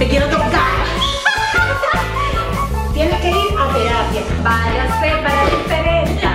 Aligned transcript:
te 0.00 0.08
quiero 0.08 0.26
tocar. 0.28 0.50
Tienes 2.94 3.20
que 3.20 3.28
ir 3.30 3.58
a 3.58 3.68
terapia. 3.72 4.22
Váyase 4.42 5.10
para 5.22 5.44
diferencia. 5.44 6.30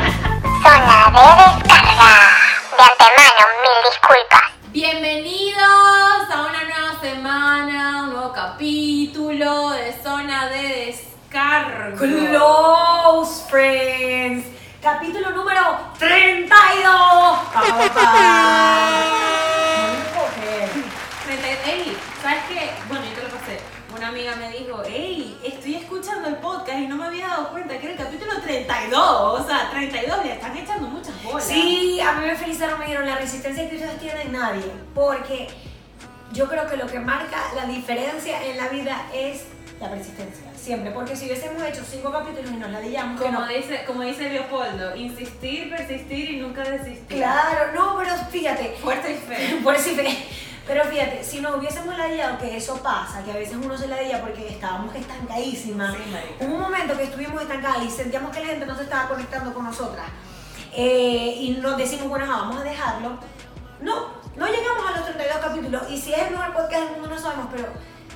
Zona 0.62 1.10
de 1.10 1.22
descarga. 1.58 2.12
De 2.78 2.84
antemano, 2.84 3.44
mil 3.64 3.78
disculpas. 3.90 4.46
Bienvenidos 4.72 6.24
a 6.32 6.34
una 6.48 6.62
nueva 6.64 6.94
semana, 7.02 8.04
un 8.04 8.10
nuevo 8.14 8.32
capítulo 8.34 9.72
de 9.72 9.94
Zona 10.04 10.48
de 10.50 10.62
Descarga. 10.86 11.96
Close 11.98 13.34
Friends. 13.50 14.46
Capítulo 14.80 15.32
número 15.32 15.62
32. 15.98 16.54
Pa, 16.54 17.52
pa, 17.52 17.62
pa. 17.90 18.02
No 19.82 19.88
me 19.98 20.04
puedo 20.14 20.30
creer. 20.40 20.70
Frente- 21.26 21.58
Ey, 21.66 21.98
¿sabes 22.22 22.44
qué? 22.48 22.62
Bueno, 22.88 23.04
yo 23.06 23.12
te 23.14 23.22
lo 23.24 23.30
pasé. 23.30 23.56
Una 24.06 24.14
amiga 24.14 24.36
me 24.36 24.52
dijo, 24.52 24.84
ey, 24.84 25.36
estoy 25.44 25.78
escuchando 25.78 26.28
el 26.28 26.36
podcast 26.36 26.78
y 26.78 26.86
no 26.86 26.96
me 26.96 27.06
había 27.06 27.28
dado 27.28 27.50
cuenta 27.50 27.76
que 27.80 27.88
era 27.88 27.94
el 27.94 27.98
capítulo 27.98 28.40
32. 28.40 29.02
O 29.02 29.48
sea, 29.48 29.72
32, 29.72 30.24
le 30.24 30.34
están 30.34 30.56
echando 30.56 30.88
muchas 30.90 31.24
bolas. 31.24 31.44
Sí, 31.44 32.00
a 32.00 32.14
mí 32.14 32.28
me 32.28 32.36
felicitaron, 32.36 32.78
me 32.78 32.86
dieron 32.86 33.08
la 33.08 33.16
resistencia 33.16 33.68
que 33.68 33.78
ustedes 33.78 34.00
tienen 34.00 34.32
nadie. 34.32 34.72
Porque 34.94 35.48
yo 36.34 36.48
creo 36.48 36.70
que 36.70 36.78
lo 36.78 36.86
que 36.86 37.00
marca 37.00 37.36
la 37.56 37.66
diferencia 37.66 38.46
en 38.46 38.58
la 38.58 38.68
vida 38.68 39.08
es 39.12 39.46
la 39.80 39.90
persistencia. 39.90 40.46
Siempre. 40.56 40.92
Porque 40.92 41.16
si 41.16 41.26
hubiésemos 41.26 41.62
hecho 41.64 41.84
cinco 41.90 42.12
capítulos 42.12 42.50
y 42.52 42.56
nos 42.56 42.70
la 42.72 42.80
digamos 42.80 43.20
que 43.20 43.26
Como 43.28 43.40
no. 43.42 43.48
dice, 43.48 43.84
como 43.86 44.02
dice 44.04 44.30
Leopoldo, 44.30 44.96
insistir, 44.96 45.70
persistir 45.70 46.32
y 46.32 46.40
nunca 46.40 46.64
desistir. 46.64 47.18
Claro, 47.18 47.72
no, 47.74 47.98
pero 47.98 48.16
fíjate. 48.32 48.76
Fuerte 48.82 49.12
y 49.12 49.16
fe. 49.16 49.60
Por 49.64 49.78
si 49.78 49.92
fe- 49.96 50.26
Pero 50.66 50.84
fíjate, 50.86 51.24
si 51.24 51.42
nos 51.42 51.56
hubiésemos 51.58 51.96
ladillado, 51.98 52.40
que 52.40 52.58
eso 52.58 52.82
pasa, 52.82 53.24
que 53.24 53.32
a 53.32 53.36
veces 53.36 53.56
uno 53.62 53.78
se 53.78 53.88
ladilla 53.88 54.20
porque 54.22 54.48
estábamos 54.48 54.96
estancadísimas. 54.96 55.94
Sí. 55.96 56.46
Hubo 56.46 56.56
un 56.56 56.62
momento 56.62 56.98
que 56.98 57.04
estuvimos 57.04 57.42
estancadas 57.42 57.84
y 57.84 57.90
sentíamos 57.92 58.32
que 58.36 58.40
la 58.40 58.48
gente 58.48 58.66
no 58.66 58.76
se 58.76 58.84
estaba 58.84 59.08
conectando 59.10 59.54
con 59.54 59.66
nosotras. 59.66 60.06
Eh, 60.74 61.36
y 61.40 61.52
nos 61.62 61.78
decimos, 61.78 62.08
bueno, 62.10 62.26
vamos 62.28 62.58
a 62.58 62.64
dejarlo. 62.64 63.18
No, 63.82 64.08
no 64.36 64.48
llegamos 64.48 64.86
a 64.90 64.98
los 64.98 65.06
32 65.06 65.38
capítulos. 65.38 65.84
Y 65.90 65.98
si 66.02 66.14
es 66.14 66.20
el 66.20 66.32
mejor 66.32 66.54
podcast 66.54 66.84
del 66.84 66.92
mundo, 66.94 67.10
no 67.10 67.20
sabemos, 67.20 67.48
pero 67.52 67.68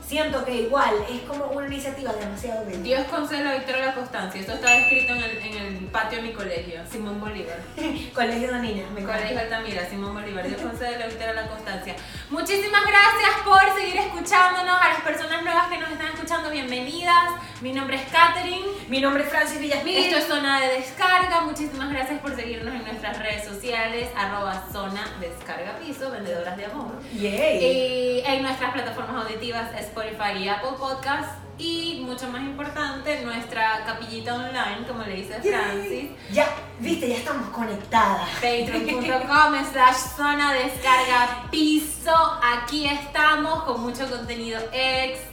siento 0.10 0.44
que 0.44 0.64
igual 0.64 0.96
es 1.08 1.22
como 1.22 1.46
una 1.52 1.68
iniciativa 1.68 2.12
demasiado 2.14 2.66
bella. 2.66 2.80
Dios 2.80 3.08
concede 3.12 3.44
la 3.44 3.54
victoria 3.54 3.84
a 3.84 3.86
la 3.88 3.94
constancia. 3.94 4.42
Esto 4.42 4.54
está 4.54 4.76
escrito 4.76 5.14
en 5.14 5.22
el, 5.22 5.38
en 5.38 5.58
el 5.58 5.76
patio 5.86 6.18
de 6.20 6.30
mi 6.30 6.34
colegio, 6.34 6.82
Simón 6.92 7.20
Bolívar. 7.20 7.60
Colegio 8.16 8.52
de 8.52 8.60
niñas, 8.60 8.90
me 8.90 9.04
colegio 9.04 9.40
Altamira, 9.40 9.88
Simón 9.88 10.16
Bolívar. 10.16 10.48
Dios 10.48 10.60
concede 10.60 10.98
la 10.98 11.06
victoria 11.06 11.30
a 11.30 11.36
la 11.36 11.48
constancia. 11.48 11.96
Muchísimas 12.32 12.82
gracias 12.82 13.32
por 13.46 13.80
seguir 13.80 13.98
escuchándonos. 13.98 14.82
A 14.82 14.90
las 14.90 15.02
personas 15.02 15.44
nuevas 15.44 15.68
que 15.68 15.78
nos 15.78 15.92
están 15.92 16.08
escuchando, 16.08 16.50
bienvenidas. 16.50 17.34
Mi 17.62 17.74
nombre 17.74 17.98
es 17.98 18.04
Katherine. 18.10 18.66
Mi 18.88 19.02
nombre 19.02 19.24
es 19.24 19.30
Francis 19.30 19.60
Villasmil. 19.60 19.98
Esto 19.98 20.18
es 20.18 20.28
Zona 20.28 20.62
de 20.62 20.68
Descarga. 20.80 21.42
Muchísimas 21.42 21.90
gracias 21.90 22.22
por 22.22 22.34
seguirnos 22.34 22.74
en 22.74 22.86
nuestras 22.86 23.20
redes 23.20 23.44
sociales, 23.46 24.08
arroba 24.16 24.64
Zona 24.72 25.06
Descarga 25.20 25.78
Piso, 25.80 26.10
vendedoras 26.10 26.56
de 26.56 26.66
amor. 26.66 26.94
Yay. 27.14 27.66
Y 27.66 28.24
en 28.26 28.44
nuestras 28.44 28.72
plataformas 28.72 29.26
auditivas 29.26 29.74
Spotify 29.78 30.38
y 30.42 30.48
Apple 30.48 30.72
Podcast. 30.80 31.32
Y 31.58 32.04
mucho 32.06 32.30
más 32.30 32.42
importante, 32.42 33.22
nuestra 33.26 33.84
capillita 33.86 34.34
online, 34.34 34.88
como 34.88 35.04
le 35.04 35.16
dice 35.16 35.42
Francis, 35.42 36.12
Ya, 36.32 36.48
viste, 36.80 37.10
ya 37.10 37.18
estamos 37.18 37.50
conectadas. 37.50 38.30
patreon.com 38.36 39.56
slash 39.70 39.98
zona 40.16 40.54
descarga 40.54 41.50
piso. 41.52 42.40
Aquí 42.42 42.86
estamos 42.88 43.64
con 43.64 43.82
mucho 43.82 44.10
contenido 44.10 44.58
extra, 44.72 45.29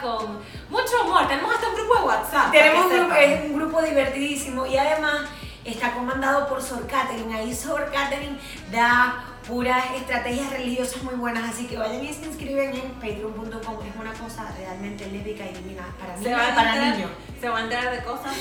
con 0.00 0.38
mucho 0.68 1.02
humor. 1.04 1.26
Tenemos 1.28 1.54
hasta 1.54 1.68
un 1.68 1.74
grupo 1.74 1.94
de 1.96 2.02
WhatsApp. 2.02 2.50
Tenemos 2.50 2.86
un 2.86 2.98
grupo, 2.98 3.14
es 3.14 3.44
un 3.44 3.56
grupo 3.56 3.82
divertidísimo 3.82 4.66
y 4.66 4.76
además 4.76 5.28
está 5.64 5.92
comandado 5.92 6.48
por 6.48 6.62
Sor 6.62 6.86
Catherine. 6.86 7.34
Ahí 7.34 7.54
Sor 7.54 7.90
Catherine 7.92 8.38
da 8.70 9.24
puras 9.46 9.84
estrategias 9.96 10.50
religiosas 10.50 11.02
muy 11.02 11.14
buenas, 11.14 11.48
así 11.50 11.66
que 11.66 11.76
vayan 11.76 12.04
y 12.04 12.12
se 12.12 12.26
inscriben 12.26 12.74
en 12.74 12.90
patreon.com. 12.92 13.78
Es 13.86 13.96
una 13.98 14.12
cosa 14.12 14.52
realmente 14.56 15.06
lésbica 15.06 15.44
y 15.44 15.54
divina 15.54 15.86
para 15.98 16.16
se 16.16 16.22
niños 16.24 16.40
para. 16.54 17.40
Se 17.40 17.48
van 17.48 17.58
a 17.58 17.64
enterar 17.64 17.90
de 17.96 18.02
cosas 18.04 18.34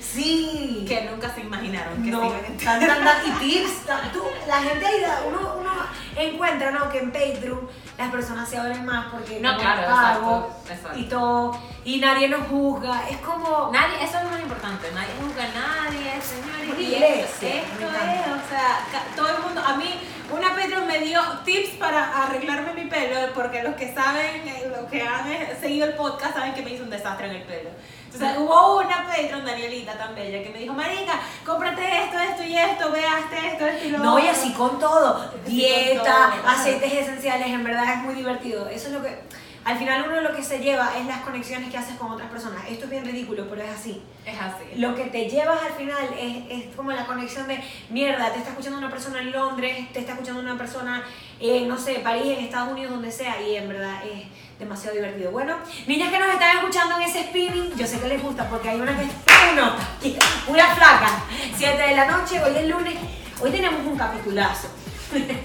Sí. 0.00 0.84
que 0.88 1.02
nunca 1.10 1.28
se 1.34 1.40
imaginaron 1.42 2.02
que 2.02 2.10
no, 2.10 2.20
tan, 2.64 2.80
tan, 2.80 3.04
tan, 3.04 3.26
y 3.26 3.30
tips, 3.32 3.72
tú, 4.14 4.22
la 4.48 4.62
gente 4.62 4.86
ahí, 4.86 5.00
da- 5.00 5.20
uno, 5.26 5.56
uno 5.60 5.70
encuentra 6.16 6.70
¿no? 6.70 6.88
que 6.88 7.00
en 7.00 7.12
Patreon 7.12 7.68
las 7.98 8.10
personas 8.10 8.48
se 8.48 8.56
abren 8.56 8.84
más 8.86 9.12
porque 9.12 9.40
No, 9.40 9.58
claro, 9.58 9.82
pago 9.86 10.48
exacto, 10.62 10.72
exacto. 10.72 10.98
y 10.98 11.04
todo, 11.04 11.58
y 11.84 11.98
nadie 11.98 12.28
nos 12.28 12.46
juzga, 12.48 13.06
es 13.10 13.18
como... 13.18 13.70
Nadie, 13.72 14.02
eso 14.02 14.16
es 14.18 14.24
lo 14.24 14.30
más 14.30 14.40
importante, 14.40 14.88
nadie 14.94 15.10
juzga 15.20 15.44
a 15.44 15.84
nadie, 15.84 16.12
señores. 16.22 16.80
Y 16.80 16.94
esto, 16.94 17.46
esto 17.46 17.46
es, 17.46 18.26
o 18.26 18.48
sea, 18.48 18.78
todo 19.16 19.36
el 19.36 19.42
mundo, 19.42 19.60
a 19.60 19.76
mí, 19.76 20.00
una 20.32 20.48
Patreon 20.54 20.86
me 20.86 20.98
dio 21.00 21.20
tips 21.44 21.70
para 21.76 22.24
arreglarme 22.24 22.72
mi 22.74 22.88
pelo, 22.88 23.32
porque 23.34 23.62
los 23.62 23.74
que 23.76 23.92
saben, 23.94 24.46
eh, 24.48 24.70
los 24.76 24.90
que 24.90 25.02
han 25.02 25.30
eh, 25.30 25.56
seguido 25.60 25.86
el 25.86 25.94
podcast 25.94 26.34
saben 26.34 26.54
que 26.54 26.62
me 26.62 26.70
hizo 26.70 26.84
un 26.84 26.90
desastre 26.90 27.26
en 27.28 27.36
el 27.36 27.42
pelo. 27.42 27.70
Entonces 28.12 28.38
hubo 28.38 28.78
una 28.78 29.06
Patreon, 29.06 29.44
Danielita 29.44 29.98
tan 29.98 30.14
bella, 30.14 30.42
que 30.42 30.48
me 30.50 30.58
dijo, 30.58 30.72
Marica, 30.72 31.20
cómprate 31.44 32.04
esto, 32.04 32.18
esto 32.18 32.42
y 32.44 32.56
esto, 32.56 32.90
veaste 32.90 33.48
esto, 33.48 33.66
esto 33.66 33.86
y 33.86 33.90
lo 33.90 33.98
No, 33.98 34.18
y 34.18 34.22
otro". 34.22 34.32
así 34.32 34.52
con 34.54 34.78
todo. 34.78 35.30
Con 35.30 35.44
Dieta, 35.44 36.02
todo. 36.40 36.50
aceites 36.50 36.92
esenciales, 36.92 37.48
en 37.48 37.62
verdad 37.62 37.84
es 37.92 37.98
muy 37.98 38.14
divertido. 38.14 38.68
Eso 38.68 38.88
es 38.88 38.94
lo 38.94 39.02
que. 39.02 39.18
Al 39.66 39.76
final 39.76 40.04
uno 40.08 40.20
lo 40.20 40.32
que 40.32 40.44
se 40.44 40.60
lleva 40.60 40.96
es 40.96 41.06
las 41.06 41.22
conexiones 41.22 41.70
que 41.70 41.76
haces 41.76 41.96
con 41.96 42.12
otras 42.12 42.30
personas. 42.30 42.62
Esto 42.70 42.84
es 42.84 42.90
bien 42.92 43.04
ridículo, 43.04 43.48
pero 43.50 43.62
es 43.64 43.70
así. 43.70 44.00
Es 44.24 44.40
así. 44.40 44.64
Lo 44.76 44.94
que 44.94 45.06
te 45.06 45.28
llevas 45.28 45.60
al 45.60 45.72
final 45.72 46.08
es, 46.16 46.44
es 46.48 46.76
como 46.76 46.92
la 46.92 47.04
conexión 47.04 47.48
de 47.48 47.60
mierda, 47.90 48.30
te 48.30 48.38
está 48.38 48.50
escuchando 48.50 48.78
una 48.78 48.88
persona 48.88 49.18
en 49.18 49.32
Londres, 49.32 49.92
te 49.92 49.98
está 49.98 50.12
escuchando 50.12 50.40
una 50.40 50.56
persona 50.56 51.02
en, 51.40 51.66
no 51.66 51.76
sé, 51.76 51.94
París, 51.94 52.38
en 52.38 52.44
Estados 52.44 52.70
Unidos, 52.70 52.92
donde 52.92 53.10
sea, 53.10 53.42
y 53.42 53.56
en 53.56 53.68
verdad 53.68 54.06
es 54.06 54.28
demasiado 54.56 54.94
divertido. 54.94 55.32
Bueno, 55.32 55.56
niñas 55.88 56.12
que 56.12 56.18
nos 56.20 56.28
están 56.32 56.58
escuchando 56.58 56.96
en 56.98 57.02
ese 57.02 57.24
spinning, 57.24 57.74
yo 57.76 57.88
sé 57.88 57.98
que 57.98 58.06
les 58.06 58.22
gusta 58.22 58.48
porque 58.48 58.68
hay 58.68 58.80
una 58.80 58.96
que 58.96 59.02
es 59.02 59.10
uno, 59.52 59.72
una 60.46 60.66
flaca, 60.76 61.24
7 61.56 61.82
de 61.82 61.96
la 61.96 62.06
noche, 62.06 62.40
hoy 62.40 62.56
es 62.56 62.68
lunes, 62.68 62.94
hoy 63.40 63.50
tenemos 63.50 63.84
un 63.84 63.98
capitulazo. 63.98 64.68
Se 65.10 65.18
llama 65.18 65.44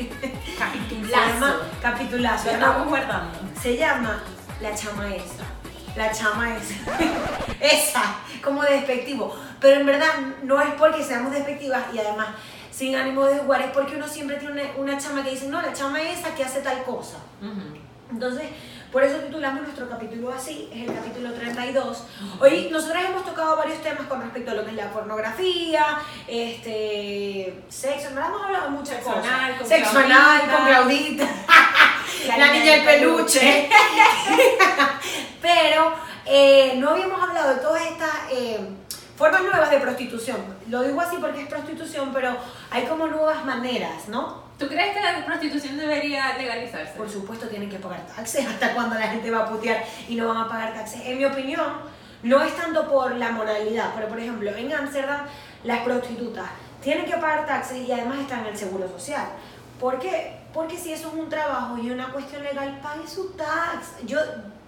Capitulazo. 0.59 1.61
capitulazo. 1.81 2.45
Lo 2.45 2.51
estamos 2.51 2.87
guardando. 2.87 3.50
Se 3.61 3.77
llama 3.77 4.23
la 4.61 4.75
chama 4.75 5.13
esa. 5.15 5.43
La 5.95 6.11
chama 6.11 6.55
esa. 6.55 6.73
esa, 7.59 8.15
como 8.43 8.63
despectivo. 8.63 9.35
Pero 9.59 9.81
en 9.81 9.85
verdad 9.85 10.13
no 10.43 10.59
es 10.61 10.73
porque 10.77 11.03
seamos 11.03 11.31
despectivas 11.31 11.83
y 11.93 11.99
además 11.99 12.29
sin 12.71 12.95
ánimo 12.95 13.25
de 13.25 13.37
jugar, 13.37 13.61
es 13.61 13.71
porque 13.71 13.95
uno 13.95 14.07
siempre 14.07 14.37
tiene 14.37 14.71
una, 14.75 14.93
una 14.93 14.97
chama 14.97 15.23
que 15.23 15.31
dice, 15.31 15.47
no, 15.47 15.61
la 15.61 15.73
chama 15.73 16.01
esa 16.01 16.33
que 16.33 16.43
hace 16.43 16.61
tal 16.61 16.83
cosa. 16.83 17.17
Entonces, 18.09 18.45
por 18.91 19.03
eso 19.03 19.17
titulamos 19.19 19.61
nuestro 19.61 19.87
capítulo 19.87 20.33
así, 20.33 20.69
es 20.73 20.89
el 20.89 20.95
capítulo 20.95 21.31
32. 21.31 22.03
Hoy 22.39 22.69
nosotros 22.71 23.03
hemos 23.07 23.25
tocado 23.25 23.55
varios 23.55 23.81
temas 23.81 24.07
con 24.07 24.21
respecto 24.21 24.51
a 24.51 24.53
lo 24.55 24.65
que 24.65 24.71
es 24.71 24.75
la 24.77 24.89
pornografía, 24.89 25.99
este, 26.27 27.61
sexo, 27.69 28.09
verdad 28.09 28.29
hemos 28.29 28.41
hablado 28.43 28.65
de 28.65 28.71
muchas 28.71 28.95
Sexo 28.95 29.13
cosas. 29.13 29.27
anal 29.27 29.57
con 29.57 29.67
Sexo 29.67 29.91
Claudita. 29.91 30.15
anal 30.15 30.41
con 30.57 30.65
Claudita. 30.65 31.27
La 32.27 32.51
niña 32.51 32.71
del 32.73 32.85
peluche. 32.85 33.69
Pero 35.41 35.93
eh, 36.25 36.75
no 36.77 36.91
habíamos 36.91 37.21
hablado 37.21 37.55
de 37.55 37.61
todas 37.61 37.81
estas 37.83 38.11
eh, 38.31 38.59
formas 39.17 39.41
nuevas 39.43 39.69
de 39.71 39.79
prostitución. 39.79 40.37
Lo 40.67 40.83
digo 40.83 41.01
así 41.01 41.17
porque 41.19 41.41
es 41.41 41.47
prostitución, 41.47 42.11
pero 42.13 42.35
hay 42.69 42.83
como 42.85 43.07
nuevas 43.07 43.43
maneras, 43.45 44.07
¿no? 44.07 44.41
¿Tú 44.57 44.67
crees 44.67 44.95
que 44.95 45.01
la 45.01 45.25
prostitución 45.25 45.77
debería 45.77 46.37
legalizarse? 46.37 46.93
Por 46.95 47.09
supuesto 47.09 47.47
tienen 47.47 47.69
que 47.69 47.79
pagar 47.79 48.05
taxes 48.07 48.45
hasta 48.45 48.73
cuando 48.73 48.95
la 48.95 49.07
gente 49.07 49.31
va 49.31 49.39
a 49.39 49.49
putear 49.49 49.83
y 50.07 50.15
no 50.15 50.27
van 50.27 50.37
a 50.37 50.47
pagar 50.47 50.73
taxes. 50.73 51.01
En 51.05 51.17
mi 51.17 51.25
opinión, 51.25 51.67
no 52.23 52.43
es 52.43 52.55
tanto 52.55 52.87
por 52.87 53.15
la 53.15 53.31
moralidad, 53.31 53.91
pero 53.95 54.07
por 54.07 54.19
ejemplo, 54.19 54.51
en 54.55 54.71
Ámsterdam 54.71 55.21
las 55.63 55.79
prostitutas 55.79 56.45
tienen 56.81 57.05
que 57.05 57.17
pagar 57.17 57.45
taxes 57.45 57.87
y 57.87 57.91
además 57.91 58.19
están 58.19 58.41
en 58.41 58.47
el 58.47 58.57
seguro 58.57 58.87
social. 58.87 59.25
¿Por 59.81 59.97
qué? 59.97 60.37
Porque 60.53 60.77
si 60.77 60.93
eso 60.93 61.07
es 61.07 61.15
un 61.15 61.27
trabajo 61.27 61.75
y 61.79 61.89
una 61.89 62.13
cuestión 62.13 62.43
legal, 62.43 62.79
pague 62.83 63.07
su 63.07 63.31
tax. 63.31 64.05
Yo, 64.05 64.19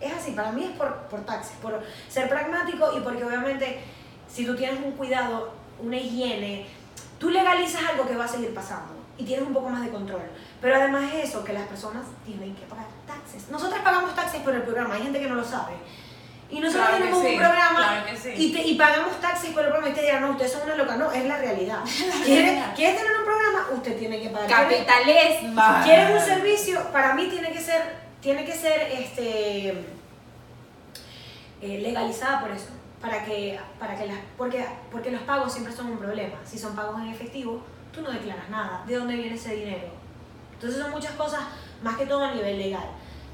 es 0.01 0.11
así, 0.11 0.31
para 0.31 0.51
mí 0.51 0.63
es 0.63 0.71
por, 0.71 0.91
por 1.03 1.21
taxes, 1.21 1.55
por 1.61 1.83
ser 2.09 2.27
pragmático 2.27 2.97
y 2.97 2.99
porque 3.01 3.23
obviamente 3.23 3.79
si 4.27 4.43
tú 4.43 4.55
tienes 4.55 4.83
un 4.83 4.93
cuidado, 4.93 5.53
una 5.79 5.97
higiene, 5.97 6.65
tú 7.19 7.29
legalizas 7.29 7.83
algo 7.91 8.07
que 8.07 8.15
va 8.15 8.25
a 8.25 8.27
seguir 8.27 8.55
pasando 8.55 8.91
y 9.15 9.23
tienes 9.23 9.45
un 9.45 9.53
poco 9.53 9.69
más 9.69 9.85
de 9.85 9.91
control. 9.91 10.23
Pero 10.59 10.75
además 10.77 11.13
es 11.13 11.29
eso, 11.29 11.43
que 11.43 11.53
las 11.53 11.67
personas 11.67 12.05
tienen 12.25 12.55
que 12.55 12.65
pagar 12.65 12.87
taxes. 13.05 13.51
Nosotras 13.51 13.81
pagamos 13.83 14.15
taxes 14.15 14.41
por 14.41 14.55
el 14.55 14.63
programa, 14.63 14.95
hay 14.95 15.03
gente 15.03 15.19
que 15.19 15.29
no 15.29 15.35
lo 15.35 15.43
sabe. 15.43 15.73
Y 16.53 16.59
nosotros 16.59 16.87
Claro 16.87 16.97
tenemos 17.03 17.21
sí, 17.23 17.31
un 17.33 17.37
programa 17.39 17.75
claro 17.77 18.05
que 18.05 18.17
sí. 18.17 18.29
y, 18.37 18.53
te- 18.53 18.61
y 18.67 18.75
pagamos 18.75 19.19
taxes 19.19 19.49
por 19.51 19.63
el 19.63 19.69
programa 19.69 19.89
y 19.91 19.95
te 19.95 20.01
dirán, 20.03 20.21
no, 20.21 20.29
ustedes 20.31 20.51
son 20.51 20.61
una 20.63 20.75
loca. 20.75 20.95
No, 20.97 21.11
es 21.11 21.25
la 21.25 21.37
realidad. 21.37 21.79
¿Quieres, 22.25 22.63
¿Quieres 22.75 22.97
tener 23.01 23.17
un 23.17 23.25
programa? 23.25 23.67
Usted 23.73 23.97
tiene 23.97 24.21
que 24.21 24.29
pagar. 24.29 24.47
¿Quieres- 24.47 24.85
Capitalismo. 24.85 25.61
¿Quieres 25.83 26.09
un 26.11 26.19
servicio? 26.25 26.91
Para 26.91 27.13
mí 27.15 27.27
tiene 27.27 27.51
que 27.51 27.59
ser, 27.59 27.81
tiene 28.21 28.45
que 28.45 28.53
ser 28.53 28.81
este 28.91 29.69
eh, 31.61 31.79
legalizada 31.79 32.39
por 32.41 32.51
eso. 32.51 32.67
Para 33.01 33.25
que, 33.25 33.59
para 33.79 33.97
que 33.97 34.05
las, 34.05 34.17
porque, 34.37 34.65
porque 34.91 35.11
los 35.11 35.21
pagos 35.23 35.51
siempre 35.51 35.73
son 35.73 35.87
un 35.87 35.97
problema. 35.97 36.35
Si 36.45 36.57
son 36.57 36.73
pagos 36.75 37.01
en 37.01 37.09
efectivo, 37.09 37.61
tú 37.91 38.01
no 38.01 38.09
declaras 38.11 38.49
nada. 38.49 38.83
¿De 38.87 38.95
dónde 38.95 39.15
viene 39.15 39.35
ese 39.35 39.55
dinero? 39.55 39.87
Entonces 40.53 40.81
son 40.81 40.91
muchas 40.91 41.11
cosas, 41.13 41.41
más 41.81 41.97
que 41.97 42.05
todo 42.05 42.23
a 42.23 42.31
nivel 42.31 42.57
legal. 42.57 42.85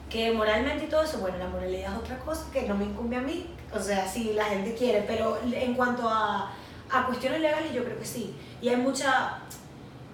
Que 0.10 0.32
moralmente 0.32 0.86
y 0.86 0.88
todo 0.88 1.04
eso, 1.04 1.20
bueno, 1.20 1.38
la 1.38 1.48
moralidad 1.48 1.94
es 1.94 2.00
otra 2.00 2.18
cosa 2.20 2.46
que 2.52 2.64
no 2.64 2.76
me 2.76 2.86
incumbe 2.86 3.16
a 3.16 3.22
mí. 3.22 3.54
O 3.74 3.80
sea, 3.80 4.08
si 4.08 4.34
la 4.34 4.46
gente 4.46 4.74
quiere, 4.74 5.04
pero 5.08 5.38
en 5.44 5.76
cuanto 5.76 6.10
a, 6.10 6.52
a 6.92 7.06
cuestiones 7.06 7.42
legales, 7.42 7.72
yo 7.74 7.84
creo 7.84 8.00
que 8.00 8.06
sí. 8.06 8.36
Y 8.62 8.70
hay 8.70 8.78
mucha. 8.78 9.40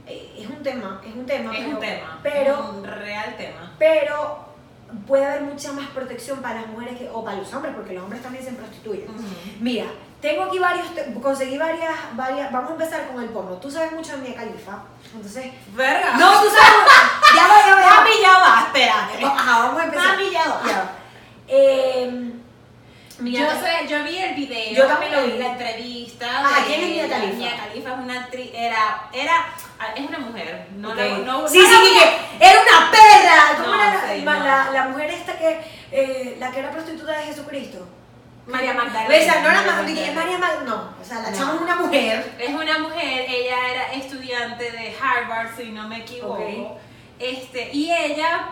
eh, 0.05 0.33
Es 0.37 0.47
un 0.49 0.61
tema, 0.61 1.01
es 1.07 1.15
un 1.15 1.25
tema. 1.25 1.53
Es 1.57 1.59
pero, 1.63 1.69
un 1.75 1.79
tema. 1.79 2.19
Pero 2.21 2.69
un 2.71 2.83
real 2.83 3.35
tema. 3.37 3.73
pero 3.79 4.45
puede 5.07 5.25
haber 5.25 5.41
mucha 5.43 5.71
más 5.71 5.87
protección 5.89 6.41
para 6.41 6.61
las 6.61 6.69
mujeres 6.69 6.97
que, 6.97 7.09
o 7.09 7.23
para 7.23 7.37
los 7.37 7.53
hombres, 7.53 7.73
porque 7.75 7.93
los 7.93 8.03
hombres 8.03 8.21
también 8.21 8.43
se 8.43 8.51
prostituyen. 8.51 9.07
Mira, 9.61 9.85
tengo 10.21 10.43
aquí 10.43 10.57
varios, 10.59 10.93
te- 10.95 11.13
conseguí 11.21 11.57
varias, 11.57 11.93
varias, 12.13 12.51
vamos 12.51 12.71
a 12.71 12.73
empezar 12.73 13.07
con 13.07 13.21
el 13.21 13.29
porno. 13.29 13.51
Tú 13.57 13.69
sabes 13.69 13.91
mucho 13.91 14.13
de 14.13 14.17
Mia 14.19 14.35
Khalifa, 14.35 14.79
entonces... 15.13 15.51
Verga. 15.73 16.17
No, 16.17 16.39
tú 16.41 16.47
sabes, 16.49 17.35
ya 17.35 17.47
va, 17.47 17.65
ya 17.67 17.75
va, 17.75 17.81
ya 17.81 17.89
va. 17.89 17.95
Mami, 17.97 18.11
ya 18.21 18.39
va, 18.39 18.63
espérate. 18.65 19.25
Ajá, 19.25 19.59
vamos 19.59 19.81
a 19.81 19.85
empezar. 19.85 20.07
Mami, 20.07 20.31
ya 20.31 20.45
va. 20.47 20.61
Ya 20.67 20.77
va. 20.77 20.91
Eh, 21.47 22.31
Mia 23.19 23.39
Yo, 23.39 23.59
sé, 23.61 23.87
yo 23.87 24.03
vi 24.03 24.17
el 24.17 24.35
video, 24.35 24.73
Yo 24.75 24.87
también 24.87 25.13
lo 25.13 25.23
vi. 25.23 25.37
la 25.37 25.47
entrevista. 25.51 26.25
De- 26.25 26.65
¿quién 26.65 26.81
es 26.81 26.89
Mia 26.89 27.07
Khalifa? 27.09 27.37
Mia 27.37 27.55
Khalifa 27.57 27.89
es 27.93 27.97
una 27.99 28.19
actriz, 28.23 28.49
era, 28.53 29.03
era, 29.13 29.45
es 29.95 30.05
una 30.09 30.19
mujer, 30.19 30.67
no 30.75 30.89
Ok. 30.89 30.95
la, 30.97 31.07
no, 31.19 31.47
sí, 31.47 31.59
no 31.59 31.65
sí, 31.65 31.93
que 31.93 32.45
era 32.45 32.61
una 32.61 32.91
perra. 32.91 33.55
¿Cómo 33.57 33.67
No, 33.75 33.83
era 33.83 34.65
la, 34.65 34.71
la 34.71 34.87
mujer 34.89 35.11
esta 35.11 35.37
que, 35.37 35.61
eh, 35.91 36.35
la 36.39 36.51
que 36.51 36.59
era 36.59 36.71
prostituta 36.71 37.13
de 37.13 37.23
Jesucristo? 37.25 37.87
María 38.47 38.73
Magdalena. 38.73 39.07
O 39.07 39.23
sea, 39.23 39.41
no 39.81 39.83
dije, 39.85 40.11
Magdalena. 40.11 40.13
María 40.21 40.37
Mag- 40.37 40.63
no, 40.65 40.89
o 41.01 41.03
sea, 41.03 41.19
la 41.21 41.31
No. 41.31 41.37
chama 41.37 41.55
es 41.55 41.61
una 41.61 41.75
mujer. 41.77 42.35
Es 42.39 42.49
una 42.53 42.79
mujer, 42.79 43.25
ella 43.27 43.69
era 43.71 43.93
estudiante 43.93 44.71
de 44.71 44.95
Harvard, 45.01 45.55
si 45.57 45.71
no 45.71 45.87
me 45.87 45.99
equivoco. 45.99 46.77
Este, 47.17 47.71
y 47.73 47.91
ella, 47.91 48.49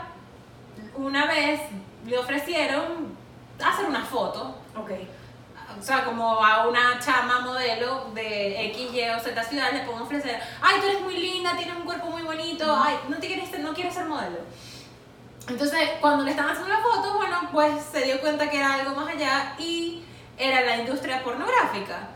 una 0.95 1.25
vez, 1.27 1.59
le 2.05 2.17
ofrecieron 2.17 3.15
hacer 3.63 3.85
una 3.85 4.03
foto. 4.03 4.55
Ok. 4.75 4.91
O 5.79 5.81
sea, 5.81 6.05
como 6.05 6.43
a 6.43 6.67
una 6.67 6.99
chama 6.99 7.39
modelo 7.41 8.11
de 8.13 8.65
X, 8.67 8.93
Y 8.93 9.01
o 9.09 9.19
Z 9.19 9.43
ciudad 9.43 9.71
le 9.73 9.79
pueden 9.81 10.01
ofrecer, 10.01 10.39
ay, 10.61 10.79
tú 10.79 10.87
eres 10.87 11.01
muy 11.01 11.17
linda, 11.17 11.55
tienes 11.57 11.75
un 11.75 11.83
cuerpo 11.83 12.07
muy 12.07 12.21
bonito, 12.21 12.63
ay, 12.79 12.95
no, 13.09 13.17
te 13.17 13.27
quieres, 13.27 13.49
no 13.59 13.73
quieres 13.73 13.93
ser 13.93 14.05
modelo. 14.05 14.37
Entonces, 15.47 15.79
cuando 15.99 16.23
le 16.23 16.31
estaban 16.31 16.51
haciendo 16.51 16.73
la 16.73 16.81
foto, 16.81 17.17
bueno, 17.17 17.49
pues 17.51 17.83
se 17.91 18.05
dio 18.05 18.21
cuenta 18.21 18.49
que 18.49 18.57
era 18.57 18.75
algo 18.75 18.95
más 18.95 19.13
allá 19.13 19.55
y 19.59 20.03
era 20.37 20.61
la 20.61 20.77
industria 20.77 21.23
pornográfica. 21.23 22.09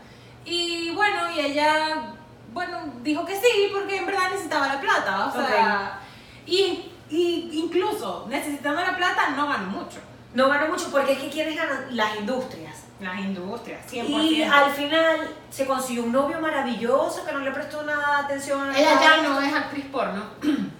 Y 0.44 0.90
bueno, 0.92 1.30
y 1.36 1.40
ella, 1.40 2.14
bueno, 2.52 2.78
dijo 3.02 3.24
que 3.26 3.36
sí, 3.36 3.70
porque 3.72 3.96
en 3.96 4.06
verdad 4.06 4.30
necesitaba 4.30 4.68
la 4.68 4.80
plata, 4.80 5.26
o 5.26 5.32
sea, 5.32 6.00
y, 6.46 6.90
y 7.10 7.50
incluso 7.52 8.26
necesitando 8.28 8.80
la 8.80 8.96
plata 8.96 9.30
no 9.36 9.46
ganó 9.48 9.66
mucho. 9.66 9.98
No 10.34 10.48
gana 10.48 10.66
mucho 10.66 10.90
porque 10.90 11.12
es 11.12 11.18
que 11.18 11.30
quienes 11.30 11.56
ganan 11.56 11.96
las 11.96 12.16
industrias. 12.16 12.84
Las 13.00 13.18
industrias, 13.20 13.80
100%. 13.90 14.08
Y 14.08 14.42
al 14.42 14.70
final 14.72 15.28
se 15.50 15.66
consiguió 15.66 16.04
un 16.04 16.12
novio 16.12 16.40
maravilloso 16.40 17.24
que 17.24 17.32
no 17.32 17.40
le 17.40 17.50
prestó 17.50 17.82
nada 17.82 18.18
atención 18.18 18.70
a 18.70 18.78
Ella 18.78 19.00
ya 19.00 19.22
no 19.22 19.40
es 19.40 19.52
actriz 19.52 19.84
porno. 19.86 20.22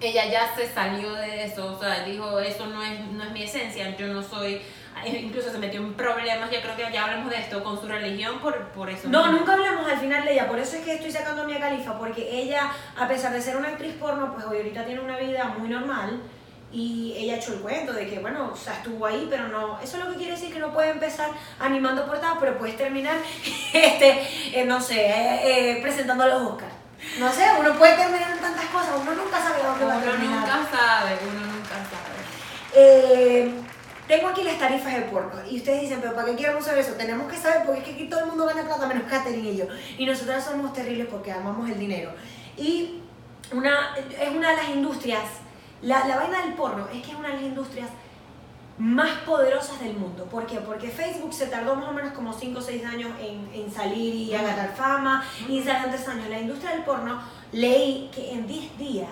Ella 0.00 0.26
ya 0.26 0.54
se 0.54 0.68
salió 0.68 1.14
de 1.14 1.44
eso, 1.44 1.74
o 1.74 1.78
sea, 1.78 2.04
dijo, 2.04 2.38
eso 2.38 2.66
no 2.66 2.82
es, 2.82 3.00
no 3.12 3.24
es 3.24 3.30
mi 3.30 3.42
esencia, 3.42 3.96
yo 3.96 4.08
no 4.08 4.22
soy... 4.22 4.60
Incluso 5.04 5.50
se 5.50 5.58
metió 5.58 5.80
en 5.80 5.92
problemas, 5.92 6.50
yo 6.50 6.58
creo 6.62 6.74
que 6.74 6.90
ya 6.90 7.04
hablamos 7.04 7.30
de 7.30 7.36
esto, 7.36 7.62
con 7.62 7.78
su 7.78 7.86
religión 7.86 8.38
por, 8.38 8.68
por 8.68 8.88
eso. 8.88 9.08
No, 9.08 9.24
mismo. 9.24 9.38
nunca 9.38 9.52
hablamos 9.52 9.86
al 9.86 9.98
final 9.98 10.24
de 10.24 10.32
ella, 10.32 10.48
por 10.48 10.58
eso 10.58 10.76
es 10.76 10.84
que 10.84 10.94
estoy 10.94 11.10
sacando 11.10 11.42
a 11.42 11.44
Mia 11.44 11.60
Khalifa, 11.60 11.98
porque 11.98 12.26
ella, 12.30 12.72
a 12.98 13.06
pesar 13.06 13.32
de 13.32 13.42
ser 13.42 13.58
una 13.58 13.68
actriz 13.68 13.92
porno, 13.94 14.32
pues 14.32 14.46
hoy 14.46 14.56
ahorita 14.56 14.86
tiene 14.86 15.00
una 15.00 15.18
vida 15.18 15.54
muy 15.58 15.68
normal 15.68 16.22
y 16.72 17.14
ella 17.16 17.36
echó 17.36 17.52
el 17.52 17.60
cuento 17.60 17.92
de 17.92 18.06
que, 18.06 18.18
bueno, 18.18 18.50
o 18.52 18.56
sea, 18.56 18.74
estuvo 18.74 19.06
ahí, 19.06 19.26
pero 19.30 19.48
no, 19.48 19.78
eso 19.80 19.98
lo 19.98 20.10
que 20.10 20.16
quiere 20.16 20.32
decir 20.32 20.52
que 20.52 20.58
no 20.58 20.72
puede 20.72 20.90
empezar 20.90 21.30
animando 21.60 22.06
portadas, 22.06 22.38
pero 22.40 22.58
puedes 22.58 22.76
terminar, 22.76 23.16
este, 23.72 24.20
eh, 24.52 24.64
no 24.66 24.80
sé, 24.80 25.06
eh, 25.06 25.40
eh, 25.44 25.78
presentando 25.82 26.26
los 26.26 26.42
Oscars. 26.42 26.75
No 27.18 27.32
sé, 27.32 27.44
uno 27.58 27.74
puede 27.78 27.96
terminar 27.96 28.30
en 28.32 28.38
tantas 28.38 28.64
cosas, 28.66 28.90
uno 29.00 29.14
nunca 29.14 29.38
sabe 29.42 29.62
dónde 29.62 29.84
va 29.84 29.94
a 29.94 29.96
Uno 29.98 30.04
terminar. 30.10 30.40
nunca 30.40 30.76
sabe, 30.76 31.18
uno 31.30 31.40
nunca 31.46 31.74
sabe. 31.74 32.16
Eh, 32.74 33.52
tengo 34.08 34.28
aquí 34.28 34.42
las 34.42 34.58
tarifas 34.58 34.94
de 34.94 35.02
porno 35.02 35.32
y 35.48 35.58
ustedes 35.58 35.82
dicen, 35.82 35.98
pero 36.00 36.14
¿para 36.14 36.28
qué 36.28 36.36
queremos 36.36 36.64
saber 36.64 36.80
eso? 36.80 36.92
Tenemos 36.92 37.30
que 37.30 37.36
saber 37.38 37.64
porque 37.64 37.80
es 37.80 37.86
que 37.86 37.92
aquí 37.94 38.08
todo 38.08 38.20
el 38.20 38.26
mundo 38.26 38.46
gana 38.46 38.62
plata 38.62 38.86
menos 38.86 39.04
Katherine 39.10 39.50
y 39.50 39.56
yo. 39.56 39.64
Y 39.98 40.06
nosotras 40.06 40.44
somos 40.44 40.72
terribles 40.72 41.06
porque 41.10 41.32
amamos 41.32 41.68
el 41.68 41.78
dinero. 41.78 42.12
Y 42.56 43.00
una, 43.52 43.96
es 43.96 44.28
una 44.30 44.50
de 44.50 44.56
las 44.56 44.68
industrias, 44.70 45.22
la, 45.82 46.06
la 46.06 46.16
vaina 46.16 46.42
del 46.42 46.54
porno 46.54 46.86
es 46.92 47.02
que 47.02 47.10
es 47.12 47.16
una 47.16 47.28
de 47.28 47.34
las 47.34 47.42
industrias 47.42 47.88
más 48.78 49.10
poderosas 49.20 49.80
del 49.80 49.94
mundo. 49.94 50.24
¿Por 50.24 50.46
qué? 50.46 50.58
Porque 50.60 50.88
Facebook 50.90 51.32
se 51.32 51.46
tardó 51.46 51.74
más 51.76 51.88
o 51.88 51.92
menos 51.92 52.12
como 52.12 52.32
5 52.32 52.58
o 52.58 52.62
6 52.62 52.84
años 52.84 53.10
en, 53.20 53.48
en 53.54 53.72
salir 53.72 54.14
y 54.14 54.34
agarrar 54.34 54.74
fama. 54.76 55.24
Y 55.48 55.62
salen 55.62 55.90
3 55.90 56.08
años. 56.08 56.28
La 56.28 56.40
industria 56.40 56.72
del 56.72 56.82
porno, 56.84 57.20
leí 57.52 58.10
que 58.14 58.32
en 58.32 58.46
10 58.46 58.78
días 58.78 59.08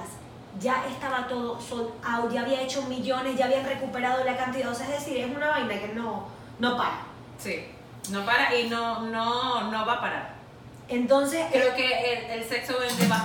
ya 0.61 0.85
estaba 0.87 1.27
todo 1.27 1.61
sold 1.61 1.91
out, 2.05 2.31
ya 2.33 2.43
había 2.43 2.61
hecho 2.63 2.83
millones, 2.83 3.37
ya 3.37 3.47
habían 3.47 3.65
recuperado 3.65 4.23
la 4.25 4.37
cantidad. 4.37 4.71
O 4.71 4.75
sea, 4.75 4.87
es 4.87 5.05
decir, 5.05 5.17
es 5.19 5.35
una 5.35 5.49
vaina 5.49 5.81
que 5.81 5.89
no, 5.89 6.27
no 6.59 6.77
para. 6.77 7.01
Sí, 7.39 7.65
no 8.11 8.25
para 8.25 8.55
y 8.55 8.69
no, 8.69 9.01
no, 9.01 9.71
no 9.71 9.87
va 9.87 9.95
a 9.95 10.01
parar. 10.01 10.35
Entonces, 10.89 11.47
Creo 11.51 11.75
que 11.75 12.13
el, 12.13 12.31
el 12.41 12.45
sexo 12.49 12.79
vende 12.79 13.07
más. 13.09 13.25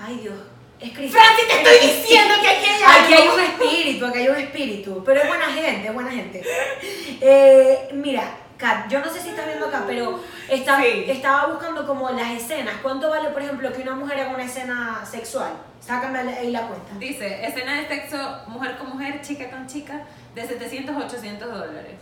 ay 0.00 0.18
Dios, 0.18 0.38
es 0.80 0.92
Cristo. 0.92 1.18
Francis, 1.18 1.46
te 1.48 1.62
estoy 1.62 1.88
diciendo 1.88 2.34
que 2.42 2.48
aquí 2.48 2.66
hay 2.66 2.82
Aquí 3.04 3.12
hay 3.14 3.22
algo. 3.22 3.34
un 3.34 3.40
espíritu, 3.40 4.06
aquí 4.06 4.18
hay 4.18 4.28
un 4.28 4.36
espíritu. 4.36 5.02
Pero 5.04 5.20
es 5.22 5.28
buena 5.28 5.46
gente, 5.46 5.86
es 5.88 5.94
buena 5.94 6.10
gente. 6.10 6.42
Eh, 7.22 7.90
mira, 7.92 8.22
Kat, 8.56 8.88
yo 8.88 9.00
no 9.00 9.10
sé 9.12 9.20
si 9.20 9.28
estás 9.28 9.46
viendo 9.46 9.66
acá, 9.66 9.84
pero 9.86 10.20
está- 10.48 10.80
Sí. 10.80 11.04
estaba 11.06 11.46
buscando 11.48 11.86
como 11.86 12.08
las 12.10 12.30
escenas. 12.30 12.76
¿Cuánto 12.82 13.10
vale, 13.10 13.28
por 13.28 13.42
ejemplo, 13.42 13.70
que 13.72 13.82
una 13.82 13.94
mujer 13.94 14.20
haga 14.20 14.30
una 14.34 14.44
escena 14.44 15.04
sexual? 15.04 15.52
Sácame 15.80 16.18
ahí 16.18 16.50
la 16.50 16.66
cuenta. 16.66 16.92
Dice, 16.98 17.44
escena 17.46 17.74
de 17.80 17.88
sexo 17.88 18.16
mujer 18.46 18.76
con 18.78 18.88
mujer, 18.90 19.20
chica 19.22 19.50
con 19.50 19.66
chica, 19.66 20.00
de 20.34 20.46
700 20.46 20.94
a 20.96 20.98
800 21.06 21.50
dólares. 21.52 21.92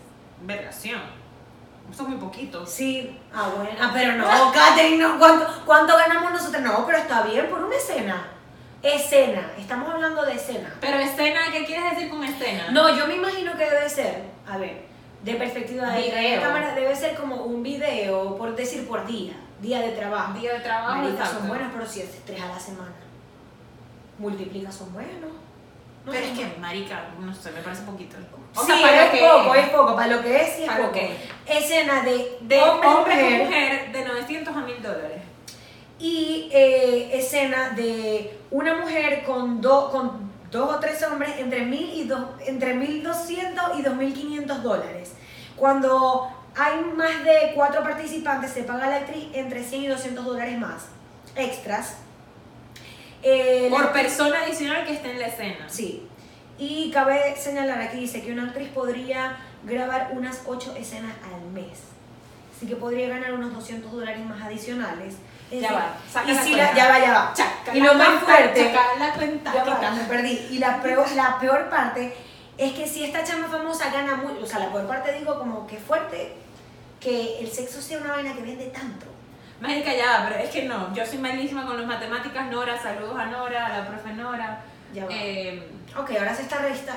Vergación. 0.42 1.00
Eso 1.90 2.02
es 2.02 2.08
muy 2.08 2.18
poquito. 2.18 2.64
Sí, 2.66 3.18
ah, 3.34 3.50
bueno. 3.56 3.70
Ah, 3.80 3.90
pero 3.92 4.12
no, 4.12 4.52
Katherine, 4.52 4.98
no. 4.98 5.18
¿Cuánto, 5.18 5.62
¿Cuánto 5.64 5.96
ganamos 5.96 6.30
nosotros? 6.32 6.62
No, 6.62 6.84
pero 6.86 6.98
está 6.98 7.22
bien 7.22 7.46
por 7.48 7.60
una 7.64 7.74
escena. 7.76 8.26
Escena, 8.82 9.50
estamos 9.58 9.92
hablando 9.92 10.24
de 10.24 10.34
escena. 10.34 10.72
Pero 10.80 10.98
escena, 10.98 11.40
¿qué 11.52 11.64
quieres 11.64 11.90
decir 11.90 12.10
con 12.10 12.22
escena? 12.22 12.70
No, 12.70 12.96
yo 12.96 13.06
me 13.08 13.16
imagino 13.16 13.56
que 13.56 13.64
debe 13.64 13.88
ser, 13.88 14.22
a 14.46 14.56
ver, 14.56 14.82
de 15.22 15.34
perspectiva 15.34 15.90
de 15.90 16.02
Video. 16.02 16.40
cámara, 16.40 16.74
debe 16.74 16.94
ser 16.94 17.16
como 17.16 17.42
un 17.42 17.62
video, 17.62 18.36
por 18.36 18.54
decir 18.54 18.86
por 18.86 19.04
día, 19.04 19.32
día 19.60 19.80
de 19.80 19.90
trabajo. 19.90 20.38
Día 20.38 20.52
de 20.54 20.60
trabajo, 20.60 21.02
Marica, 21.02 21.26
son 21.26 21.48
buenas, 21.48 21.70
pero 21.72 21.86
si 21.86 22.02
es 22.02 22.24
tres 22.24 22.40
a 22.40 22.46
la 22.46 22.60
semana. 22.60 22.92
Multiplica, 24.18 24.70
son 24.70 24.92
buenos. 24.92 25.30
No 26.04 26.12
Pero 26.12 26.24
es 26.24 26.38
que, 26.38 26.60
marica, 26.60 27.06
no 27.20 27.34
sé, 27.34 27.50
me 27.50 27.60
parece 27.60 27.82
poquito. 27.82 28.16
sí, 28.64 28.72
es 28.72 29.20
poco, 29.20 29.54
es 29.54 29.68
poco, 29.70 29.96
para 29.96 30.16
lo 30.16 30.22
que 30.22 30.36
es, 30.40 30.54
sí 30.54 30.62
es 30.62 30.68
Para 30.68 30.86
poco. 30.86 30.92
que 30.92 31.16
Escena 31.46 32.02
de, 32.02 32.38
De 32.42 32.62
hombre, 32.62 32.88
hombre 32.88 33.44
mujer, 33.44 33.92
de 33.92 34.04
900 34.04 34.56
a 34.56 34.60
1000 34.60 34.82
dólares. 34.82 35.22
Y 35.98 36.48
eh, 36.52 37.10
escena 37.18 37.70
de 37.70 38.38
una 38.50 38.76
mujer 38.76 39.24
con, 39.24 39.60
do- 39.60 39.90
con 39.90 40.30
dos 40.50 40.76
o 40.76 40.80
tres 40.80 41.02
hombres 41.02 41.32
entre, 41.38 41.62
mil 41.64 41.90
y 41.92 42.04
dos, 42.04 42.24
entre 42.46 42.74
1.200 42.76 43.78
y 43.78 43.82
2.500 43.82 44.46
dólares. 44.62 45.12
Cuando 45.56 46.28
hay 46.56 46.80
más 46.96 47.24
de 47.24 47.52
cuatro 47.54 47.82
participantes, 47.82 48.52
se 48.52 48.62
paga 48.62 48.86
a 48.86 48.90
la 48.90 48.96
actriz 48.96 49.26
entre 49.34 49.62
100 49.64 49.82
y 49.82 49.86
200 49.88 50.24
dólares 50.24 50.58
más 50.58 50.86
extras. 51.36 51.96
Eh, 53.22 53.66
Por 53.70 53.84
la- 53.86 53.92
persona 53.92 54.42
adicional 54.44 54.84
que 54.86 54.94
esté 54.94 55.10
en 55.10 55.18
la 55.18 55.26
escena. 55.26 55.68
Sí. 55.68 56.06
Y 56.58 56.90
cabe 56.92 57.34
señalar 57.36 57.80
aquí, 57.80 57.98
dice 58.00 58.22
que 58.22 58.32
una 58.32 58.44
actriz 58.44 58.68
podría 58.68 59.36
grabar 59.64 60.10
unas 60.12 60.42
8 60.46 60.74
escenas 60.78 61.12
al 61.32 61.40
mes. 61.50 61.78
Así 62.56 62.66
que 62.66 62.76
podría 62.76 63.08
ganar 63.08 63.32
unos 63.34 63.52
200 63.54 63.90
dólares 63.92 64.24
más 64.24 64.42
adicionales. 64.42 65.14
Ya 65.50 65.72
va, 65.72 65.94
saca 66.12 66.30
y 66.30 66.34
la 66.34 66.42
si 66.42 66.50
la- 66.54 66.64
cuenta. 66.64 66.76
ya 66.76 66.88
va, 66.90 66.98
ya 66.98 67.12
va. 67.12 67.32
Chaca 67.34 67.74
y 67.74 67.80
la 67.80 67.86
lo 67.86 67.94
más 67.94 68.22
fuerte, 68.22 68.72
la 68.98 69.12
cuenta. 69.14 69.52
ya 69.54 69.64
va, 69.64 69.90
me 69.92 70.04
perdí. 70.04 70.46
Y 70.50 70.58
la 70.58 70.82
peor, 70.82 71.10
la 71.12 71.38
peor 71.38 71.70
parte 71.70 72.14
es 72.58 72.72
que 72.72 72.86
si 72.86 73.04
esta 73.04 73.24
chama 73.24 73.48
famosa 73.48 73.90
gana 73.90 74.16
mucho, 74.16 74.42
o 74.42 74.46
sea, 74.46 74.58
la 74.58 74.70
peor 74.70 74.86
parte 74.86 75.12
digo 75.12 75.38
como 75.38 75.66
que 75.66 75.78
fuerte, 75.78 76.34
que 77.00 77.38
el 77.40 77.50
sexo 77.50 77.80
sea 77.80 77.98
una 77.98 78.12
vaina 78.12 78.34
que 78.34 78.42
vende 78.42 78.66
tanto. 78.66 79.06
Marica, 79.60 79.92
ya, 79.94 80.20
va, 80.20 80.28
pero 80.28 80.40
es 80.40 80.50
que 80.50 80.64
no. 80.64 80.92
Yo 80.94 81.04
soy 81.06 81.18
malísima 81.18 81.64
con 81.66 81.76
las 81.78 81.86
matemáticas. 81.86 82.46
Nora, 82.50 82.80
saludos 82.80 83.18
a 83.18 83.26
Nora, 83.26 83.66
a 83.66 83.78
la 83.78 83.86
profe 83.88 84.12
Nora. 84.12 84.60
Ya 84.92 85.04
va. 85.04 85.10
Eh, 85.12 85.68
Ok, 85.96 86.10
ahora 86.18 86.34
se 86.34 86.42
está 86.42 86.58
resta. 86.58 86.94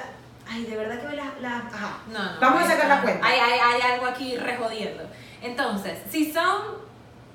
Ay, 0.48 0.66
de 0.66 0.76
verdad 0.76 1.00
que 1.00 1.08
ve 1.08 1.16
las... 1.16 1.28
La, 1.42 1.58
ajá. 1.74 1.98
No, 2.12 2.20
no. 2.22 2.40
Vamos 2.42 2.64
a 2.64 2.68
sacar 2.68 2.88
la 2.88 3.02
cuenta. 3.02 3.26
Hay, 3.26 3.40
hay, 3.40 3.60
hay 3.60 3.82
algo 3.94 4.06
aquí 4.06 4.36
rejodiendo. 4.38 5.04
Entonces, 5.42 5.98
si 6.12 6.32
son 6.32 6.62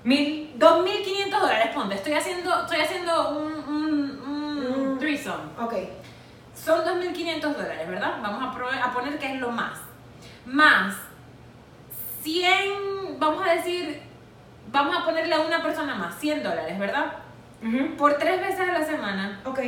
Mil... 0.06 0.54
2.500 0.58 1.30
dólares, 1.40 1.70
ponte, 1.74 1.96
estoy 1.96 2.12
haciendo, 2.14 2.60
estoy 2.62 2.78
haciendo 2.80 3.30
un, 3.30 3.52
un, 3.52 4.20
un 4.28 4.94
Mm. 4.94 4.98
threesome. 4.98 5.42
Ok. 5.60 5.74
Son 6.54 6.80
2.500 6.84 7.40
dólares, 7.54 7.88
¿verdad? 7.88 8.18
Vamos 8.22 8.42
a, 8.42 8.54
pro- 8.56 8.70
a 8.70 8.92
poner 8.92 9.18
que 9.18 9.34
es 9.34 9.40
lo 9.40 9.50
más. 9.50 9.78
Más 10.46 10.94
100, 12.22 13.18
vamos 13.18 13.46
a 13.46 13.52
decir, 13.54 14.00
vamos 14.72 14.96
a 14.96 15.04
ponerle 15.04 15.34
a 15.34 15.40
una 15.40 15.62
persona 15.62 15.94
más, 15.96 16.14
100 16.18 16.42
dólares, 16.42 16.78
¿verdad? 16.78 17.12
Por 17.98 18.14
tres 18.18 18.40
veces 18.40 18.60
a 18.68 18.72
la 18.78 18.84
semana, 18.84 19.40
Ok. 19.44 19.58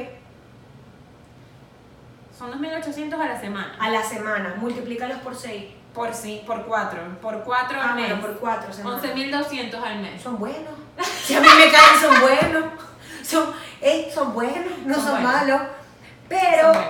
son 2.37 2.53
2.800 2.53 3.15
a 3.15 3.27
la 3.27 3.41
semana. 3.41 3.77
A 3.81 3.91
la 3.91 4.03
semana, 4.03 4.55
multiplícalos 4.57 5.19
por 5.19 5.35
6. 5.35 5.65
Por 5.99 6.15
sí, 6.15 6.43
por 6.47 6.65
cuatro, 6.65 7.01
por 7.21 7.43
cuatro 7.43 7.77
Ah, 7.83 7.91
al 7.91 7.97
mes. 7.97 8.07
bueno, 8.09 8.23
por 8.23 8.39
4 8.39 8.73
semanas. 8.73 9.03
11.200 9.03 9.83
al 9.83 9.99
mes. 9.99 10.23
Son 10.23 10.39
buenos. 10.39 10.75
Si 11.25 11.35
a 11.35 11.41
mí 11.41 11.49
me 11.59 11.71
caen, 11.73 12.01
son 12.01 12.21
buenos. 12.21 12.65
Son, 13.23 13.53
eh, 13.81 14.09
son 14.15 14.33
buenos, 14.33 14.79
no 14.87 14.95
Son 14.95 15.03
son, 15.05 15.13
buenos. 15.23 15.33
malos. 15.33 15.61
Pero 16.29 16.73
Son 16.73 16.83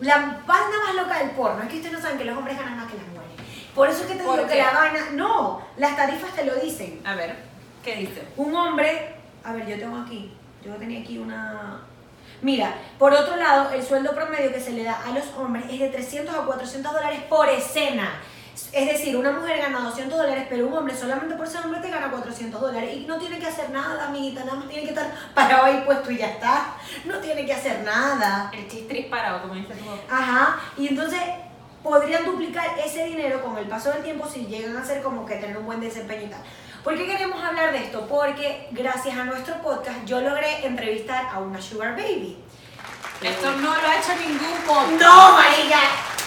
la 0.00 0.16
banda 0.44 0.76
más 0.86 0.94
loca 0.96 1.18
del 1.20 1.30
porno 1.30 1.62
es 1.62 1.68
que 1.68 1.76
ustedes 1.76 1.92
no 1.94 2.00
saben 2.00 2.18
que 2.18 2.24
los 2.24 2.36
hombres 2.36 2.56
ganan 2.58 2.76
más 2.78 2.90
que 2.90 2.96
las 2.98 3.06
mujeres. 3.06 3.32
Por 3.74 3.88
eso 3.88 4.02
es 4.02 4.06
que 4.08 4.14
te 4.16 4.24
¿Por 4.24 4.36
digo 4.36 4.48
qué? 4.48 4.54
que 4.54 4.62
la 4.62 4.72
vaina. 4.72 5.00
No, 5.12 5.62
las 5.76 5.96
tarifas 5.96 6.32
te 6.34 6.44
lo 6.44 6.54
dicen. 6.56 7.00
A 7.06 7.14
ver, 7.14 7.36
¿qué 7.84 7.94
dice? 7.96 8.26
Un 8.36 8.54
hombre. 8.56 9.14
A 9.44 9.52
ver, 9.52 9.66
yo 9.68 9.78
tengo 9.78 9.98
aquí. 10.02 10.36
Yo 10.64 10.74
tenía 10.74 11.00
aquí 11.00 11.18
una. 11.18 11.80
Mira, 12.42 12.74
por 12.98 13.12
otro 13.12 13.36
lado, 13.36 13.70
el 13.72 13.82
sueldo 13.84 14.12
promedio 14.14 14.52
que 14.52 14.60
se 14.60 14.72
le 14.72 14.82
da 14.84 15.00
a 15.06 15.10
los 15.12 15.24
hombres 15.38 15.64
es 15.70 15.78
de 15.80 15.88
300 15.88 16.34
a 16.34 16.42
400 16.42 16.92
dólares 16.92 17.20
por 17.28 17.48
escena. 17.48 18.20
Es 18.72 18.86
decir, 18.86 19.16
una 19.16 19.32
mujer 19.32 19.58
gana 19.58 19.80
200 19.80 20.18
dólares, 20.18 20.46
pero 20.48 20.66
un 20.66 20.74
hombre 20.74 20.96
solamente 20.96 21.34
por 21.36 21.46
ser 21.46 21.64
hombre 21.64 21.80
te 21.80 21.90
gana 21.90 22.10
400 22.10 22.60
dólares. 22.60 22.90
Y 22.94 23.06
no 23.06 23.16
tiene 23.18 23.38
que 23.38 23.46
hacer 23.46 23.70
nada, 23.70 24.08
amiguita, 24.08 24.44
nada 24.44 24.56
más 24.56 24.68
tiene 24.68 24.84
que 24.84 24.90
estar 24.90 25.12
parado 25.34 25.64
ahí 25.64 25.82
puesto 25.86 26.10
y 26.10 26.18
ya 26.18 26.30
está. 26.30 26.74
No 27.04 27.18
tiene 27.18 27.46
que 27.46 27.54
hacer 27.54 27.82
nada. 27.84 28.50
El 28.52 28.68
chistris 28.68 29.06
parado, 29.06 29.42
como 29.42 29.54
dice 29.54 29.74
papá. 29.74 30.16
Ajá, 30.16 30.60
y 30.76 30.88
entonces 30.88 31.20
podrían 31.82 32.24
duplicar 32.24 32.66
ese 32.84 33.04
dinero 33.04 33.42
con 33.42 33.56
el 33.56 33.66
paso 33.66 33.90
del 33.92 34.02
tiempo 34.02 34.28
si 34.28 34.46
llegan 34.46 34.76
a 34.76 34.84
ser 34.84 35.02
como 35.02 35.24
que 35.24 35.36
tener 35.36 35.56
un 35.56 35.66
buen 35.66 35.80
desempeño 35.80 36.26
y 36.26 36.30
tal. 36.30 36.42
¿Por 36.82 36.96
qué 36.96 37.06
queremos 37.06 37.42
hablar 37.42 37.72
de 37.72 37.78
esto? 37.78 38.06
Porque 38.08 38.68
gracias 38.72 39.16
a 39.16 39.24
nuestro 39.24 39.54
podcast 39.62 40.04
yo 40.04 40.20
logré 40.20 40.66
entrevistar 40.66 41.26
a 41.32 41.38
una 41.38 41.60
Sugar 41.60 41.96
Baby. 41.96 42.38
Esto 43.22 43.50
no 43.52 43.74
lo 43.74 43.88
ha 43.88 43.98
hecho 43.98 44.14
ningún 44.16 44.58
podcast. 44.66 45.00
¡No, 45.00 45.32
María! 45.32 46.17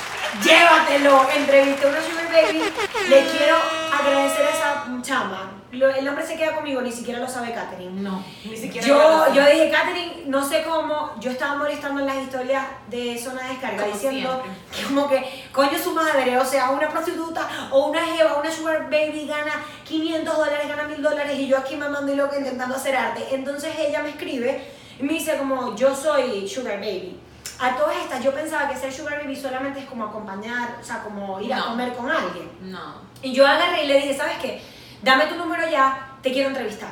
Llévatelo. 0.43 1.27
Entrevisté 1.35 1.85
a 1.85 1.89
una 1.89 2.01
Sugar 2.01 2.27
Baby. 2.31 2.61
Le 3.09 3.25
quiero 3.27 3.55
agradecer 4.00 4.45
a 4.45 4.50
esa 4.50 4.85
chama. 5.01 5.51
Lo- 5.71 5.89
El 5.89 6.07
hombre 6.07 6.25
se 6.25 6.35
queda 6.35 6.53
conmigo, 6.55 6.81
ni 6.81 6.91
siquiera 6.91 7.19
lo 7.19 7.27
sabe 7.29 7.53
Katherine. 7.53 8.01
No, 8.01 8.23
ni 8.43 8.57
siquiera 8.57 8.85
Yo, 8.85 9.33
yo 9.33 9.45
dije, 9.45 9.71
Katherine, 9.71 10.23
no 10.25 10.45
sé 10.47 10.63
cómo, 10.63 11.11
yo 11.21 11.31
estaba 11.31 11.55
molestando 11.55 12.01
en 12.01 12.07
las 12.07 12.17
historias 12.17 12.65
de 12.89 13.17
zona 13.17 13.43
de 13.43 13.50
descarga 13.50 13.81
Como 13.83 13.93
diciendo 13.93 14.41
siempre. 14.43 14.51
que 14.77 14.83
como 14.83 15.07
que, 15.09 15.45
coño 15.53 15.79
su 15.81 15.91
madre, 15.93 16.38
o 16.38 16.43
sea, 16.45 16.71
una 16.71 16.89
prostituta 16.89 17.47
o 17.71 17.88
una 17.88 18.01
jeva, 18.05 18.35
una 18.38 18.51
sugar 18.51 18.83
baby 18.89 19.25
gana 19.27 19.53
500 19.85 20.38
dólares, 20.38 20.67
gana 20.67 20.83
1000 20.83 21.01
dólares 21.01 21.39
y 21.39 21.47
yo 21.47 21.57
aquí 21.57 21.77
mamando 21.77 22.11
y 22.11 22.15
loca 22.17 22.38
intentando 22.38 22.75
hacer 22.75 22.95
arte. 22.97 23.25
Entonces 23.31 23.71
ella 23.79 24.03
me 24.03 24.09
escribe 24.09 24.61
y 25.00 25.03
me 25.03 25.13
dice 25.13 25.38
como, 25.38 25.73
yo 25.77 25.95
soy 25.95 26.50
sugar 26.50 26.79
baby. 26.81 27.17
A 27.62 27.75
todas 27.75 27.96
estas 27.98 28.24
yo 28.24 28.34
pensaba 28.34 28.68
que 28.68 28.75
ser 28.75 28.91
sugar 28.91 29.20
baby 29.22 29.36
solamente 29.36 29.82
es 29.82 29.86
como 29.86 30.06
acompañar, 30.06 30.77
o 30.82 30.84
sea, 30.84 31.03
como 31.03 31.39
ir 31.39 31.53
a 31.53 31.65
comer 31.65 31.94
con 31.94 32.10
alguien. 32.10 32.50
No. 32.63 32.96
Y 33.22 33.34
yo 33.34 33.46
agarré 33.46 33.84
y 33.84 33.88
le 33.88 33.98
dije, 33.98 34.18
¿sabes 34.18 34.38
qué? 34.41 34.60
Dame 35.03 35.27
tu 35.27 35.36
número 35.36 35.70
ya, 35.70 36.18
te 36.24 36.32
quiero 36.32 36.50
entrevistar. 36.50 36.89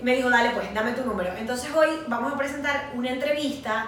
Y 0.00 0.04
me 0.04 0.16
dijo, 0.16 0.30
dale 0.30 0.50
pues, 0.50 0.72
dame 0.72 0.92
tu 0.92 1.04
número. 1.04 1.34
Entonces 1.36 1.70
hoy 1.74 1.88
vamos 2.06 2.32
a 2.32 2.38
presentar 2.38 2.90
una 2.94 3.10
entrevista 3.10 3.86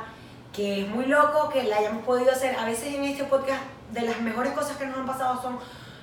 que 0.53 0.83
es 0.83 0.89
muy 0.89 1.07
loco 1.07 1.49
que 1.49 1.63
la 1.63 1.77
hayamos 1.77 2.05
podido 2.05 2.33
hacer. 2.33 2.55
A 2.57 2.67
veces 2.67 2.95
en 2.95 3.05
este 3.05 3.25
podcast 3.25 3.63
de 3.93 4.03
las 4.03 4.21
mejores 4.21 4.53
cosas 4.53 4.77
que 4.77 4.85
nos 4.85 4.99
han 4.99 5.07
pasado 5.07 5.41
son 5.41 5.59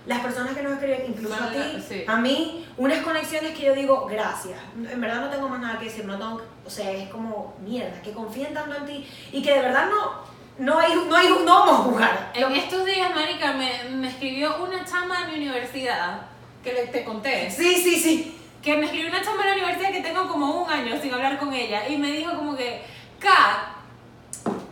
las 0.08 0.20
personas 0.22 0.56
que 0.56 0.64
nos 0.64 0.74
escriben, 0.74 1.04
incluso 1.08 1.36
a 1.36 1.48
Bueno, 1.50 1.64
ti, 1.76 1.84
sí. 1.88 2.04
a 2.08 2.16
mí, 2.18 2.66
unas 2.78 3.00
conexiones 3.04 3.54
que 3.58 3.66
yo 3.66 3.74
digo, 3.76 4.06
gracias. 4.10 4.58
En 4.90 5.00
verdad 5.02 5.22
no 5.22 5.30
tengo 5.30 5.50
más 5.50 5.60
nada 5.60 5.78
que 5.78 5.86
decir, 5.86 6.06
no 6.06 6.18
tengo, 6.18 6.42
o 6.66 6.70
sea, 6.70 6.90
es 6.92 7.10
como 7.10 7.56
mierda, 7.64 8.02
que 8.02 8.12
confíen 8.14 8.54
tanto 8.54 8.76
en 8.76 8.86
ti 8.86 9.08
y 9.34 9.42
que 9.42 9.54
de 9.54 9.62
verdad 9.62 9.90
no, 9.90 10.22
no 10.66 10.80
hay, 10.80 10.94
no 11.08 11.16
hay, 11.16 11.28
no 11.30 11.46
vamos 11.46 11.74
a 11.74 11.84
jugar. 11.84 12.32
En 12.34 12.52
estos 12.54 12.86
días, 12.86 13.14
Marica, 13.14 13.54
me, 13.54 13.84
me 13.92 14.08
escribió 14.08 14.64
una 14.64 14.84
chama 14.86 15.26
de 15.26 15.34
mi 15.34 15.44
universidad, 15.46 16.22
que 16.64 16.74
le, 16.74 16.88
te 16.88 17.04
conté, 17.04 17.52
Sí, 17.52 17.76
sí, 17.76 18.00
sí. 18.00 18.38
que 18.64 18.78
me 18.78 18.86
escribió 18.86 19.10
una 19.10 19.22
chama 19.22 19.44
de 19.44 19.50
la 19.50 19.56
universidad 19.58 19.92
que 19.92 20.02
tengo 20.02 20.28
como 20.28 20.64
un 20.64 20.70
año 20.70 21.00
sin 21.02 21.14
hablar 21.14 21.38
con 21.38 21.54
ella, 21.54 21.88
y 21.90 21.98
me 21.98 22.12
dijo 22.12 22.34
como 22.36 22.56
que, 22.56 22.82
Kat, 23.20 23.76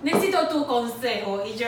necesito 0.02 0.48
tu 0.48 0.66
consejo, 0.66 1.44
y 1.46 1.56
yo, 1.58 1.68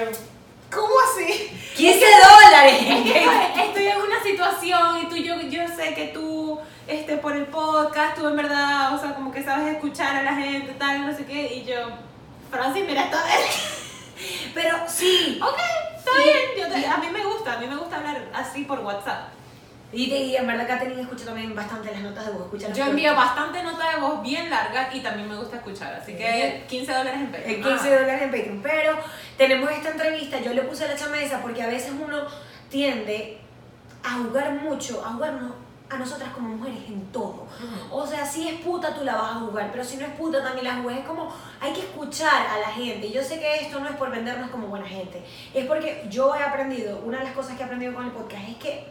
¿cómo 0.73 0.93
así? 1.11 1.49
15 1.75 2.05
Es 2.05 2.11
dólares. 2.27 2.75
estoy, 2.81 3.63
estoy 3.67 3.87
en 3.87 4.01
una 4.01 4.23
situación 4.23 5.01
y 5.03 5.05
tú, 5.09 5.15
yo, 5.17 5.39
yo 5.41 5.67
sé 5.75 5.93
que 5.93 6.07
tú, 6.13 6.59
este, 6.87 7.17
por 7.17 7.35
el 7.35 7.45
podcast, 7.47 8.15
tú 8.17 8.27
en 8.27 8.35
verdad, 8.35 8.93
o 8.95 8.99
sea, 8.99 9.13
como 9.13 9.31
que 9.31 9.43
sabes 9.43 9.75
escuchar 9.75 10.15
a 10.15 10.23
la 10.23 10.35
gente, 10.35 10.73
tal, 10.73 11.05
no 11.05 11.15
sé 11.15 11.25
qué, 11.25 11.53
y 11.55 11.65
yo, 11.65 11.75
Francis, 12.51 12.83
mira 12.85 13.03
vez. 13.03 13.73
Pero 14.53 14.77
sí. 14.87 15.39
Ok, 15.41 15.59
está 15.97 16.11
bien. 16.17 16.37
Yo 16.57 16.73
te- 16.73 16.87
a 16.87 16.97
mí 16.97 17.07
me 17.11 17.23
gusta, 17.23 17.53
a 17.53 17.57
mí 17.57 17.67
me 17.67 17.75
gusta 17.75 17.97
hablar 17.97 18.29
así 18.33 18.63
por 18.63 18.79
WhatsApp. 18.79 19.29
Y, 19.93 20.09
te- 20.09 20.17
y 20.19 20.35
en 20.35 20.45
verdad 20.45 20.67
Katherine 20.67 21.01
escucha 21.01 21.25
también 21.25 21.55
bastante 21.55 21.91
las 21.91 22.01
notas 22.01 22.25
de 22.25 22.31
voz. 22.33 22.41
Escucha 22.43 22.73
Yo 22.73 22.85
envío 22.87 23.15
bastante 23.15 23.63
nota 23.63 23.89
de 23.95 24.01
voz 24.01 24.21
bien 24.21 24.49
larga 24.49 24.89
y 24.93 24.99
también 24.99 25.29
me 25.29 25.37
gusta 25.37 25.57
escuchar, 25.57 25.93
así 25.93 26.13
que 26.13 26.65
15 26.67 26.91
dólares 26.93 27.19
en 27.21 27.31
Patreon. 27.31 27.51
Eh, 27.51 27.63
15 27.63 27.95
dólares 27.99 28.21
en 28.23 28.31
Patreon. 28.31 28.61
Pero 28.61 28.97
tenemos 29.37 29.71
esta 29.71 29.89
entrevista, 29.91 30.39
yo 30.41 30.53
le 30.53 30.63
puse 30.63 30.87
la 30.87 30.95
chamesa 30.95 31.41
porque 31.41 31.63
a 31.63 31.67
veces 31.67 31.91
uno 31.97 32.17
tiende 32.69 33.37
a 34.03 34.13
jugar 34.23 34.51
mucho, 34.53 35.03
a 35.05 35.13
jugarnos 35.13 35.51
a 35.89 35.97
nosotras 35.97 36.31
como 36.33 36.49
mujeres 36.49 36.79
en 36.89 37.01
todo. 37.13 37.47
O 37.89 38.05
sea, 38.05 38.25
si 38.25 38.45
es 38.49 38.59
puta 38.59 38.93
tú 38.93 39.05
la 39.05 39.15
vas 39.15 39.31
a 39.31 39.39
jugar, 39.39 39.69
pero 39.71 39.85
si 39.85 39.95
no 39.95 40.05
es 40.05 40.11
puta 40.11 40.43
también 40.43 40.65
la 40.65 40.75
juegas. 40.81 40.99
Es 41.03 41.07
como, 41.07 41.33
hay 41.61 41.71
que 41.71 41.79
escuchar 41.79 42.45
a 42.47 42.59
la 42.59 42.67
gente. 42.67 43.09
Yo 43.09 43.23
sé 43.23 43.39
que 43.39 43.61
esto 43.61 43.79
no 43.79 43.87
es 43.87 43.95
por 43.95 44.11
vendernos 44.11 44.49
como 44.51 44.67
buena 44.67 44.85
gente. 44.85 45.23
Es 45.53 45.65
porque 45.65 46.05
yo 46.09 46.35
he 46.35 46.43
aprendido, 46.43 46.99
una 47.05 47.19
de 47.19 47.23
las 47.23 47.33
cosas 47.33 47.55
que 47.55 47.61
he 47.63 47.65
aprendido 47.65 47.93
con 47.93 48.03
el 48.03 48.11
podcast 48.11 48.49
es 48.49 48.57
que 48.57 48.85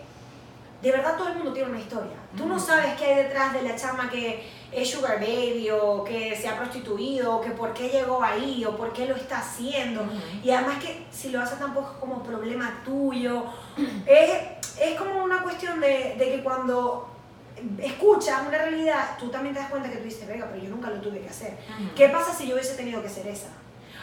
de 0.82 0.92
verdad 0.92 1.16
todo 1.16 1.28
el 1.28 1.36
mundo 1.36 1.52
tiene 1.52 1.70
una 1.70 1.80
historia. 1.80 2.16
Tú 2.36 2.46
no 2.46 2.58
sabes 2.58 2.94
qué 2.94 3.06
hay 3.06 3.24
detrás 3.24 3.52
de 3.52 3.62
la 3.62 3.76
chama 3.76 4.10
que 4.10 4.46
es 4.72 4.90
sugar 4.90 5.18
baby 5.18 5.70
o 5.70 6.04
que 6.04 6.36
se 6.36 6.48
ha 6.48 6.56
prostituido 6.56 7.36
o 7.36 7.40
que 7.40 7.50
por 7.50 7.72
qué 7.72 7.88
llegó 7.88 8.22
ahí 8.22 8.64
o 8.64 8.76
por 8.76 8.92
qué 8.92 9.06
lo 9.06 9.16
está 9.16 9.38
haciendo. 9.38 10.04
Y 10.44 10.50
además 10.50 10.82
que 10.82 11.06
si 11.10 11.30
lo 11.30 11.40
hace 11.40 11.56
tampoco 11.56 11.92
es 11.92 11.98
como 11.98 12.22
problema 12.22 12.82
tuyo. 12.84 13.44
Es, 14.06 14.78
es 14.80 14.98
como 14.98 15.24
una 15.24 15.42
cuestión 15.42 15.80
de, 15.80 16.16
de 16.18 16.32
que 16.32 16.42
cuando 16.42 17.08
escuchas 17.78 18.42
una 18.46 18.58
realidad, 18.58 19.16
tú 19.18 19.28
también 19.28 19.54
te 19.54 19.60
das 19.60 19.70
cuenta 19.70 19.90
que 19.90 19.96
tú 19.96 20.04
dices, 20.04 20.28
venga, 20.28 20.46
pero 20.50 20.62
yo 20.62 20.68
nunca 20.68 20.90
lo 20.90 21.00
tuve 21.00 21.20
que 21.20 21.28
hacer. 21.28 21.56
¿Qué 21.94 22.08
pasa 22.08 22.34
si 22.34 22.46
yo 22.46 22.54
hubiese 22.54 22.74
tenido 22.74 23.02
que 23.02 23.08
ser 23.08 23.26
esa? 23.26 23.48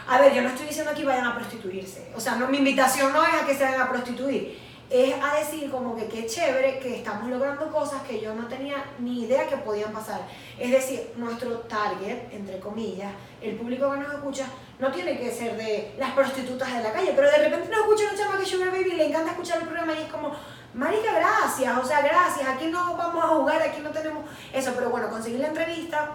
A 0.06 0.20
ver, 0.20 0.34
yo 0.34 0.42
no 0.42 0.48
estoy 0.48 0.66
diciendo 0.66 0.90
aquí 0.90 1.04
vayan 1.04 1.26
a 1.26 1.34
prostituirse. 1.34 2.12
O 2.14 2.20
sea, 2.20 2.34
no, 2.36 2.48
mi 2.48 2.58
invitación 2.58 3.12
no 3.12 3.22
es 3.22 3.34
a 3.34 3.46
que 3.46 3.54
se 3.54 3.64
vayan 3.64 3.80
a 3.80 3.88
prostituir. 3.88 4.58
Es 4.90 5.14
a 5.22 5.36
decir 5.36 5.70
como 5.70 5.96
que 5.96 6.06
qué 6.06 6.26
chévere 6.26 6.78
que 6.78 6.96
estamos 6.96 7.28
logrando 7.28 7.70
cosas 7.72 8.02
que 8.02 8.20
yo 8.20 8.34
no 8.34 8.46
tenía 8.46 8.84
ni 8.98 9.24
idea 9.24 9.48
que 9.48 9.56
podían 9.56 9.92
pasar. 9.92 10.20
Es 10.58 10.70
decir, 10.70 11.12
nuestro 11.16 11.58
target, 11.60 12.32
entre 12.32 12.60
comillas, 12.60 13.12
el 13.40 13.56
público 13.56 13.90
que 13.90 13.98
nos 13.98 14.12
escucha, 14.12 14.46
no 14.78 14.92
tiene 14.92 15.18
que 15.18 15.30
ser 15.30 15.56
de 15.56 15.94
las 15.98 16.10
prostitutas 16.12 16.72
de 16.72 16.82
la 16.82 16.92
calle, 16.92 17.12
pero 17.14 17.30
de 17.30 17.38
repente 17.38 17.68
nos 17.68 17.80
escucha 17.80 18.04
una 18.04 18.18
chama 18.18 18.38
que 18.38 18.46
Sugar 18.46 18.70
Baby 18.70 18.90
y 18.92 18.96
le 18.96 19.06
encanta 19.08 19.30
escuchar 19.32 19.58
el 19.58 19.68
programa 19.68 19.94
y 19.94 20.02
es 20.02 20.12
como, 20.12 20.32
marica, 20.74 21.12
gracias, 21.14 21.78
o 21.78 21.86
sea, 21.86 22.02
gracias, 22.02 22.46
aquí 22.46 22.66
no 22.66 22.96
vamos 22.96 23.24
a 23.24 23.28
jugar, 23.28 23.62
aquí 23.62 23.80
no 23.80 23.90
tenemos 23.90 24.24
eso, 24.52 24.72
pero 24.74 24.90
bueno, 24.90 25.08
conseguí 25.08 25.38
la 25.38 25.48
entrevista, 25.48 26.12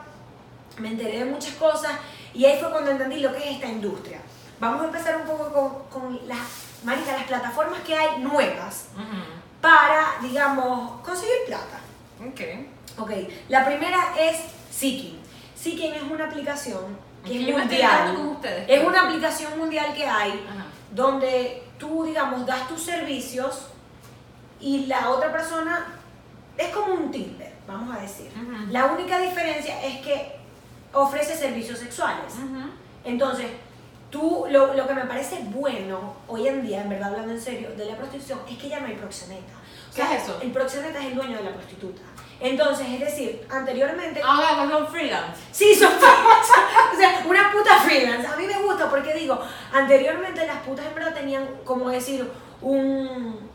me 0.77 0.89
enteré 0.89 1.19
de 1.19 1.25
muchas 1.25 1.53
cosas 1.55 1.91
y 2.33 2.45
ahí 2.45 2.59
fue 2.59 2.69
cuando 2.71 2.91
entendí 2.91 3.19
lo 3.19 3.33
que 3.33 3.39
es 3.39 3.55
esta 3.55 3.67
industria. 3.67 4.19
Vamos 4.59 4.81
a 4.81 4.85
empezar 4.85 5.17
un 5.17 5.23
poco 5.23 5.49
con, 5.89 6.01
con 6.01 6.27
las, 6.27 6.68
marica, 6.83 7.11
las 7.13 7.23
plataformas 7.23 7.79
que 7.81 7.95
hay 7.95 8.19
nuevas 8.21 8.85
para, 9.61 10.17
digamos, 10.21 11.01
conseguir 11.01 11.35
plata. 11.47 11.79
Ok. 12.27 12.41
Ok, 12.99 13.11
la 13.49 13.65
primera 13.65 13.97
es 14.19 14.37
Seeking. 14.71 15.19
Seeking 15.55 15.93
es 15.93 16.03
una 16.03 16.25
aplicación 16.25 16.97
que 17.25 17.49
Es 17.49 17.57
mundial. 17.57 18.15
con 18.15 18.27
ustedes. 18.27 18.65
Es 18.67 18.83
una 18.85 19.01
aplicación 19.03 19.57
mundial 19.57 19.93
que 19.93 20.05
hay 20.07 20.31
Ajá. 20.49 20.65
donde 20.91 21.63
tú, 21.77 22.03
digamos, 22.05 22.45
das 22.45 22.67
tus 22.67 22.81
servicios 22.83 23.67
y 24.59 24.85
la 24.87 25.09
otra 25.09 25.31
persona 25.31 25.87
es 26.57 26.69
como 26.69 26.93
un 26.93 27.11
Tinder, 27.11 27.53
vamos 27.67 27.95
a 27.95 28.01
decir. 28.01 28.29
La 28.69 28.85
única 28.87 29.17
diferencia 29.19 29.81
es 29.85 29.99
que 30.05 30.35
ofrece 30.93 31.35
servicios 31.37 31.79
sexuales. 31.79 32.33
Entonces, 33.05 33.47
tú, 34.09 34.45
lo, 34.49 34.73
lo 34.73 34.87
que 34.87 34.93
me 34.93 35.05
parece 35.05 35.39
bueno 35.45 36.15
hoy 36.27 36.47
en 36.47 36.65
día, 36.65 36.81
en 36.81 36.89
verdad 36.89 37.09
hablando 37.09 37.33
en 37.33 37.41
serio, 37.41 37.69
de 37.75 37.85
la 37.85 37.95
prostitución 37.95 38.39
es 38.49 38.57
que 38.57 38.69
ya 38.69 38.79
no 38.79 38.87
hay 38.87 38.95
proxeneta. 38.95 39.53
O 39.91 39.95
¿Qué 39.95 40.01
es 40.01 40.23
eso? 40.23 40.39
El 40.41 40.51
proxeneta 40.51 40.99
es 40.99 41.05
el 41.05 41.15
dueño 41.15 41.37
de 41.37 41.43
la 41.43 41.53
prostituta. 41.53 42.01
Entonces, 42.39 42.87
es 42.87 42.99
decir, 42.99 43.45
anteriormente... 43.49 44.21
Ahora 44.23 44.63
que 44.63 44.71
son 44.71 44.87
freelance. 44.87 45.41
Sí, 45.51 45.75
son 45.75 45.91
o 45.93 46.97
sea, 46.97 47.23
una 47.27 47.51
puta 47.51 47.77
freelance. 47.79 48.27
A 48.27 48.37
mí 48.37 48.45
me 48.45 48.61
gusta 48.61 48.89
porque 48.89 49.13
digo, 49.13 49.39
anteriormente 49.73 50.47
las 50.47 50.59
putas 50.59 50.85
en 50.85 50.95
verdad 50.95 51.13
tenían, 51.13 51.47
como 51.65 51.89
decir, 51.89 52.29
un... 52.61 53.48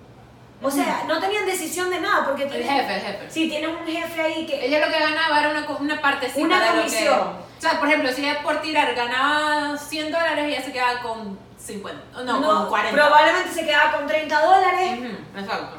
O 0.67 0.71
sea, 0.71 1.05
no 1.07 1.21
tenían 1.21 1.45
decisión 1.45 1.91
de 1.91 2.01
nada 2.01 2.25
porque 2.25 2.45
El 2.45 2.49
tienen- 2.51 2.69
jefe, 2.69 2.95
el 2.95 3.01
jefe. 3.03 3.31
Sí, 3.31 3.49
tienen 3.49 3.71
un 3.71 3.87
jefe 3.87 4.21
ahí 4.23 4.47
que... 4.47 4.65
Ella 4.67 4.85
lo 4.87 4.93
que 4.93 4.99
ganaba 4.99 5.41
era 5.41 5.51
una, 5.51 5.67
una 5.79 6.01
partecita 6.01 6.41
Una 6.45 6.61
de 6.61 6.67
lo 6.67 6.73
que- 6.73 6.79
comisión. 6.81 7.19
o 7.21 7.61
sea, 7.61 7.79
por 7.79 7.89
ejemplo, 7.89 8.11
si 8.13 8.23
ella 8.27 8.43
por 8.43 8.61
tirar 8.63 8.95
ganaba 8.95 9.77
100 9.77 10.11
dólares, 10.11 10.45
ella 10.47 10.63
se 10.63 10.73
quedaba 10.73 11.01
con 11.03 11.39
50. 11.59 12.23
No, 12.25 12.43
con 12.43 12.69
40. 12.69 12.93
Probablemente 13.03 13.51
se 13.53 13.65
quedaba 13.67 13.93
con 13.93 14.07
30 14.07 14.41
dólares 14.47 14.99
exacto. 15.37 15.77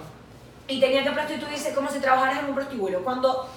y 0.68 0.80
tenía 0.80 1.04
que 1.04 1.12
prostituirse 1.12 1.74
como 1.74 1.90
si 1.90 2.00
trabajaras 2.00 2.40
en 2.40 2.46
un 2.46 2.56
prostíbulo. 2.56 3.04
Cuando 3.04 3.50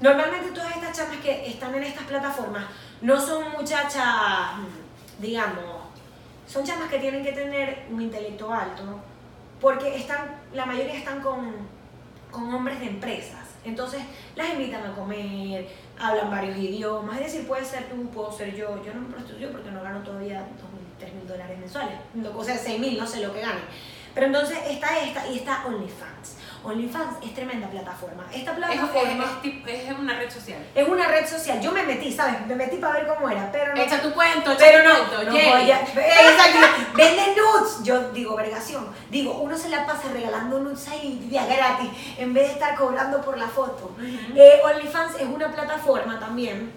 normalmente 0.00 0.50
todas 0.52 0.70
estas 0.76 0.96
chamas 0.96 1.16
que 1.22 1.48
están 1.48 1.74
en 1.74 1.82
estas 1.84 2.04
plataformas 2.04 2.64
no 3.00 3.20
son 3.20 3.50
muchachas, 3.52 4.04
digamos, 5.18 5.64
son 6.46 6.64
chamas 6.64 6.88
que 6.88 6.98
tienen 6.98 7.24
que 7.24 7.32
tener 7.32 7.86
un 7.90 8.00
intelecto 8.02 8.52
alto. 8.52 8.82
Porque 9.60 9.96
están, 9.96 10.36
la 10.52 10.66
mayoría 10.66 10.94
están 10.94 11.20
con, 11.20 11.52
con 12.30 12.54
hombres 12.54 12.80
de 12.80 12.86
empresas. 12.86 13.46
Entonces 13.64 14.00
las 14.36 14.50
invitan 14.50 14.86
a 14.86 14.94
comer, 14.94 15.68
hablan 15.98 16.30
varios 16.30 16.56
idiomas, 16.56 17.18
es 17.18 17.32
decir, 17.32 17.48
puede 17.48 17.64
ser 17.64 17.88
tú, 17.88 18.08
puedo 18.10 18.30
ser 18.30 18.54
yo. 18.54 18.82
Yo 18.84 18.94
no 18.94 19.00
me 19.00 19.12
prostituyo 19.12 19.50
porque 19.50 19.70
no 19.70 19.82
gano 19.82 20.00
todavía 20.00 20.46
2.000, 21.00 21.08
3.000 21.24 21.26
dólares 21.26 21.58
mensuales, 21.58 21.94
o 22.34 22.44
sea, 22.44 22.56
6.000, 22.56 22.98
no 22.98 23.06
sé 23.06 23.20
lo 23.20 23.32
que 23.32 23.40
gane. 23.40 23.60
Pero 24.14 24.26
entonces 24.28 24.58
está 24.70 24.98
esta 25.00 25.26
y 25.26 25.38
está 25.38 25.66
OnlyFans. 25.66 26.36
OnlyFans 26.66 27.24
es 27.24 27.34
tremenda 27.34 27.68
plataforma. 27.68 28.26
Esta 28.32 28.50
Es, 28.50 28.56
plataforma 28.56 29.24
es, 29.24 29.30
es 29.30 29.42
tip- 29.42 29.66
es 29.68 29.98
una 29.98 30.18
red 30.18 30.30
social. 30.30 30.58
es 30.74 30.88
una 30.88 31.06
red 31.08 31.26
social. 31.26 31.60
Yo 31.60 31.72
me 31.72 31.82
metí, 31.84 32.12
¿sabes? 32.12 32.46
Me 32.46 32.54
metí 32.56 32.76
para 32.78 32.94
ver 32.94 33.06
cómo 33.06 33.30
era, 33.30 33.50
pero 33.52 33.74
no. 33.74 33.80
Echa 33.80 34.02
tu 34.02 34.12
cuento, 34.12 34.52
echa 34.52 34.58
Pero 34.64 34.82
tu 34.82 34.88
no, 34.88 34.94
cuento. 35.04 35.30
no, 35.32 35.36
exacto. 35.38 36.58
Venden 36.96 37.34
nudes. 37.36 37.82
Yo 37.84 38.10
digo, 38.12 38.34
vergación. 38.36 38.88
Digo, 39.10 39.34
uno 39.40 39.56
se 39.56 39.68
la 39.68 39.86
pasa 39.86 40.08
regalando 40.12 40.58
nudes 40.58 40.88
ahí 40.88 41.24
día 41.30 41.46
gratis 41.46 41.90
en 42.18 42.34
vez 42.34 42.48
de 42.48 42.52
estar 42.54 42.74
cobrando 42.76 43.20
por 43.22 43.38
la 43.38 43.48
foto. 43.48 43.92
Eh, 44.34 44.60
OnlyFans 44.64 45.16
es 45.20 45.26
una 45.28 45.52
plataforma 45.52 46.18
también. 46.18 46.72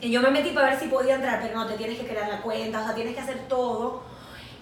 Y 0.00 0.10
yo 0.10 0.20
me 0.20 0.30
metí 0.30 0.50
para 0.50 0.70
ver 0.70 0.78
si 0.78 0.86
podía 0.86 1.14
entrar, 1.16 1.40
pero 1.42 1.56
no, 1.56 1.66
te 1.66 1.74
tienes 1.74 1.98
que 1.98 2.06
crear 2.06 2.28
la 2.28 2.40
cuenta, 2.40 2.80
o 2.80 2.84
sea, 2.84 2.94
tienes 2.94 3.14
que 3.14 3.20
hacer 3.20 3.48
todo. 3.48 4.02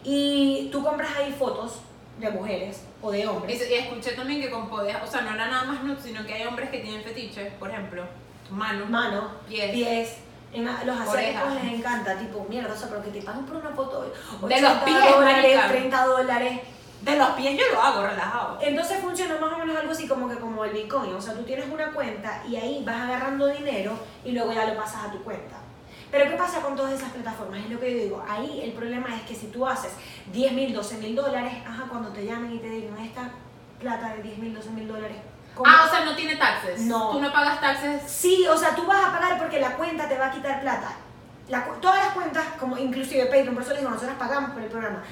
Y 0.04 0.68
tú 0.72 0.82
compras 0.84 1.10
ahí 1.18 1.34
fotos 1.38 1.80
de 2.18 2.30
mujeres 2.30 2.82
o 3.02 3.10
de 3.10 3.20
Y, 3.20 3.26
hombres. 3.26 3.70
y 3.70 3.74
escuché 3.74 4.12
también 4.12 4.40
que 4.40 4.50
con 4.50 4.68
poder, 4.68 4.96
o 4.96 5.06
sea, 5.06 5.20
no 5.22 5.34
era 5.34 5.46
nada 5.48 5.64
más 5.64 5.82
nude, 5.82 5.98
sino 6.02 6.24
que 6.26 6.34
hay 6.34 6.46
hombres 6.46 6.70
que 6.70 6.78
tienen 6.78 7.02
fetiches, 7.02 7.52
por 7.54 7.70
ejemplo, 7.70 8.04
manos. 8.50 8.88
Mano, 8.88 9.30
Pies. 9.48 9.70
pies. 9.72 10.16
Los 10.54 10.70
asiáticos 11.00 11.08
Orejas. 11.12 11.64
les 11.64 11.72
encanta, 11.74 12.18
tipo, 12.18 12.46
mierda, 12.48 12.72
o 12.72 12.76
sea, 12.76 12.88
pero 12.88 13.02
que 13.02 13.10
te 13.10 13.20
paguen 13.20 13.44
por 13.44 13.56
una 13.56 13.70
foto 13.70 14.02
De 14.02 14.10
80 14.46 14.60
los 14.74 14.82
pies, 14.84 14.96
dólares, 15.14 15.56
marica. 15.56 15.68
30 15.68 16.04
dólares. 16.06 16.60
De 17.02 17.16
los 17.16 17.28
pies 17.30 17.58
yo 17.58 17.64
lo 17.74 17.82
hago 17.82 18.06
relajado. 18.06 18.58
Entonces 18.62 18.98
funciona 19.00 19.36
más 19.38 19.52
o 19.52 19.58
menos 19.58 19.76
algo 19.76 19.92
así 19.92 20.08
como 20.08 20.28
que 20.28 20.36
como 20.36 20.64
el 20.64 20.70
Bitcoin, 20.72 21.12
o 21.14 21.20
sea, 21.20 21.34
tú 21.34 21.42
tienes 21.42 21.68
una 21.70 21.92
cuenta 21.92 22.42
y 22.48 22.56
ahí 22.56 22.82
vas 22.86 22.96
agarrando 23.02 23.46
dinero 23.48 23.92
y 24.24 24.32
luego 24.32 24.50
ya 24.54 24.64
lo 24.64 24.76
pasas 24.76 25.04
a 25.04 25.10
tu 25.12 25.22
cuenta. 25.22 25.56
Pero 26.10 26.30
¿qué 26.30 26.36
pasa 26.36 26.60
con 26.60 26.76
todas 26.76 26.92
esas 26.92 27.10
plataformas? 27.10 27.60
Es 27.60 27.70
lo 27.70 27.80
que 27.80 27.92
yo 27.92 27.98
digo, 28.04 28.24
ahí 28.28 28.60
el 28.62 28.72
problema 28.72 29.14
es 29.16 29.22
que 29.22 29.34
si 29.34 29.48
tú 29.48 29.66
haces 29.66 29.92
10 30.32 30.52
mil, 30.52 30.72
12 30.72 30.98
mil 30.98 31.14
dólares, 31.16 31.52
ajá, 31.66 31.84
cuando 31.88 32.10
te 32.10 32.24
llamen 32.24 32.52
y 32.54 32.58
te 32.58 32.68
digan 32.70 32.96
esta 32.98 33.30
plata 33.80 34.14
de 34.14 34.22
10 34.22 34.38
mil, 34.38 34.54
12 34.54 34.70
mil 34.70 34.86
dólares, 34.88 35.16
¿cómo? 35.54 35.68
Ah, 35.68 35.84
o 35.86 35.90
sea, 35.90 36.04
no 36.04 36.14
tiene 36.14 36.36
taxes. 36.36 36.80
No. 36.82 37.10
Tú 37.10 37.20
no 37.20 37.32
pagas 37.32 37.60
taxes. 37.60 38.02
Sí, 38.06 38.46
o 38.48 38.56
sea, 38.56 38.74
tú 38.74 38.86
vas 38.86 39.04
a 39.04 39.12
pagar 39.12 39.38
porque 39.38 39.60
la 39.60 39.72
cuenta 39.76 40.08
te 40.08 40.16
va 40.16 40.26
a 40.26 40.30
quitar 40.30 40.60
plata. 40.60 40.92
La 41.48 41.64
todas 41.80 42.04
las 42.04 42.14
cuentas, 42.14 42.44
como 42.58 42.76
inclusive 42.78 43.26
Patreon, 43.26 43.54
por 43.54 43.62
eso 43.62 43.72
les 43.72 43.80
digo, 43.80 43.90
nosotros 43.92 44.16
pagamos 44.18 44.50
por 44.50 44.62
el 44.62 44.68
programa. 44.68 45.02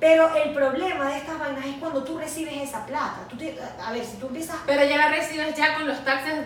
Pero 0.00 0.34
el 0.34 0.52
problema 0.52 1.08
de 1.10 1.18
estas 1.18 1.38
vainas 1.38 1.64
es 1.64 1.76
cuando 1.76 2.02
tú 2.02 2.18
recibes 2.18 2.54
esa 2.68 2.84
plata. 2.84 3.20
Tú 3.28 3.36
te- 3.36 3.56
a 3.82 3.92
ver, 3.92 4.04
si 4.04 4.16
tú 4.16 4.26
empiezas... 4.26 4.56
Pero 4.66 4.84
ya 4.84 4.96
la 4.96 5.08
recibes 5.10 5.54
ya 5.54 5.74
con 5.74 5.86
los 5.86 6.04
taxes 6.04 6.44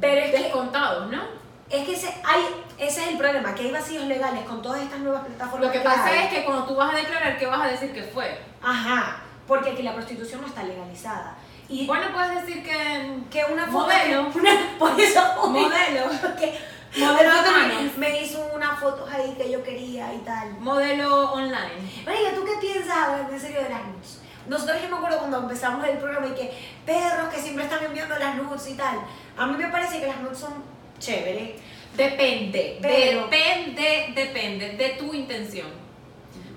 Pero 0.00 0.20
es 0.22 0.30
que- 0.30 0.42
descontados, 0.44 1.10
¿no? 1.10 1.22
Es 1.68 1.84
que 1.84 1.94
ese, 1.94 2.08
hay, 2.24 2.42
ese 2.78 3.02
es 3.02 3.08
el 3.08 3.18
problema, 3.18 3.54
que 3.54 3.62
hay 3.64 3.72
vacíos 3.72 4.04
legales 4.04 4.44
con 4.44 4.62
todas 4.62 4.82
estas 4.82 5.00
nuevas 5.00 5.24
plataformas. 5.24 5.66
Lo 5.66 5.72
que 5.72 5.80
pasa 5.80 6.06
hay. 6.06 6.18
es 6.18 6.28
que 6.28 6.44
cuando 6.44 6.64
tú 6.64 6.76
vas 6.76 6.94
a 6.94 6.96
declarar, 6.96 7.38
¿qué 7.38 7.46
vas 7.46 7.60
a 7.60 7.66
decir 7.66 7.92
que 7.92 8.04
fue? 8.04 8.38
Ajá, 8.62 9.18
porque 9.48 9.70
aquí 9.70 9.82
la 9.82 9.94
prostitución 9.94 10.42
no 10.42 10.46
está 10.46 10.62
legalizada. 10.62 11.36
Y 11.68 11.86
Bueno, 11.86 12.06
puedes 12.14 12.46
decir 12.46 12.62
que... 12.62 13.18
que 13.30 13.44
una 13.52 13.66
foto... 13.66 13.86
Modelo. 13.86 14.26
una- 14.34 14.78
por 14.78 15.00
eso... 15.00 15.20
Modelo. 15.48 16.06
que 16.38 16.58
Modelo 16.96 17.30
de 17.42 17.90
me, 17.98 18.22
hizo 18.22 18.48
unas 18.54 18.78
fotos 18.78 19.10
ahí 19.10 19.34
que 19.36 19.50
yo 19.50 19.62
quería 19.62 20.14
y 20.14 20.18
tal. 20.18 20.52
Modelo 20.60 21.32
online. 21.32 22.02
María, 22.04 22.34
¿tú 22.34 22.44
qué 22.44 22.52
piensas 22.60 23.08
en 23.30 23.40
serio 23.40 23.62
de 23.62 23.68
las 23.68 23.84
nudes? 23.84 24.20
Nosotros 24.48 24.80
yo 24.80 24.88
me 24.88 24.96
acuerdo 24.96 25.18
cuando 25.18 25.38
empezamos 25.40 25.86
el 25.86 25.98
programa 25.98 26.28
y 26.28 26.34
que 26.34 26.56
perros 26.86 27.28
que 27.34 27.40
siempre 27.40 27.64
están 27.64 27.84
enviando 27.84 28.16
las 28.16 28.36
nudes 28.36 28.68
y 28.68 28.74
tal. 28.74 28.98
A 29.36 29.46
mí 29.46 29.56
me 29.56 29.68
parece 29.68 30.00
que 30.00 30.06
las 30.06 30.20
nudes 30.20 30.38
son 30.38 30.54
chéveres. 30.98 31.50
Depende, 31.96 32.78
Pero- 32.82 33.22
depende, 33.22 34.12
depende 34.14 34.68
de 34.70 34.88
tu 34.90 35.14
intención. 35.14 35.68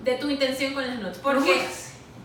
De 0.03 0.15
tu 0.15 0.29
intención 0.29 0.73
con 0.73 0.85
las 0.85 0.97
nudes. 0.99 1.17
Porque, 1.19 1.65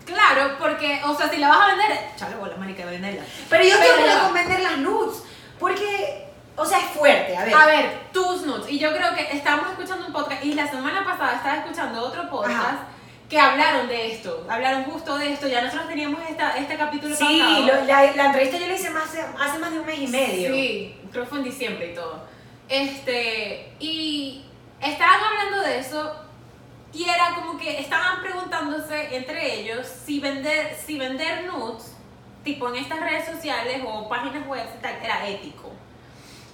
claro, 0.05 0.57
porque, 0.59 1.01
o 1.05 1.15
sea, 1.17 1.29
si 1.29 1.37
la 1.39 1.49
vas 1.49 1.61
a 1.61 1.67
vender, 1.77 1.99
chale 2.17 2.37
bola, 2.37 2.57
marica, 2.57 2.85
venderla. 2.87 3.23
Pero 3.49 3.65
yo 3.65 3.77
Pero 3.79 3.95
tengo 4.05 4.21
con 4.25 4.35
vender 4.35 4.61
las 4.61 4.79
nudes. 4.79 5.23
Porque, 5.61 6.27
o 6.57 6.65
sea, 6.65 6.79
es 6.79 6.87
fuerte, 6.87 7.37
a 7.37 7.45
ver. 7.45 7.55
A 7.55 7.67
ver, 7.67 8.01
tus 8.13 8.43
nudes. 8.43 8.69
Y 8.71 8.79
yo 8.79 8.93
creo 8.95 9.15
que 9.15 9.37
estábamos 9.37 9.71
escuchando 9.71 10.07
un 10.07 10.13
podcast 10.13 10.45
y 10.45 10.55
la 10.55 10.69
semana 10.69 11.05
pasada 11.05 11.37
estaba 11.37 11.57
escuchando 11.59 12.01
otro 12.03 12.29
podcast 12.29 12.57
Ajá. 12.57 12.87
Que 13.35 13.41
hablaron 13.41 13.89
de 13.89 14.13
esto. 14.13 14.47
Hablaron 14.49 14.85
justo 14.85 15.19
de 15.19 15.33
esto. 15.33 15.49
Ya 15.49 15.61
nosotros 15.63 15.89
teníamos 15.89 16.21
esta, 16.31 16.57
este 16.57 16.77
capítulo 16.77 17.17
Sí, 17.17 17.65
lo- 17.67 17.85
la, 17.85 18.13
la 18.15 18.27
entrevista 18.27 18.59
yo 18.59 18.69
la 18.69 18.75
hice 18.75 18.91
más, 18.91 19.09
hace 19.41 19.59
más 19.59 19.73
de 19.73 19.81
un 19.81 19.87
mes 19.87 19.99
y 19.99 20.07
medio. 20.07 20.55
Sí, 20.55 20.97
creo 21.11 21.25
que 21.25 21.31
fue 21.31 21.39
en 21.39 21.45
diciembre 21.45 21.91
y 21.91 21.95
todo. 21.97 22.23
Este, 22.69 23.73
y 23.81 24.45
estaban 24.81 25.19
hablando 25.21 25.63
de 25.63 25.81
eso 25.81 26.15
y 26.93 27.09
era 27.09 27.35
como 27.35 27.59
que 27.59 27.81
estaban 27.81 28.23
preguntándose 28.23 29.17
entre 29.17 29.61
ellos 29.61 29.85
si 30.07 30.21
vender, 30.21 30.77
si 30.87 30.97
vender 30.97 31.45
nudes, 31.47 31.93
tipo 32.45 32.69
en 32.69 32.77
estas 32.77 33.01
redes 33.01 33.25
sociales 33.27 33.83
o 33.85 34.09
páginas 34.09 34.47
web 34.47 34.65
y 34.79 34.81
tal, 34.81 34.95
era 35.03 35.29
ético. 35.29 35.73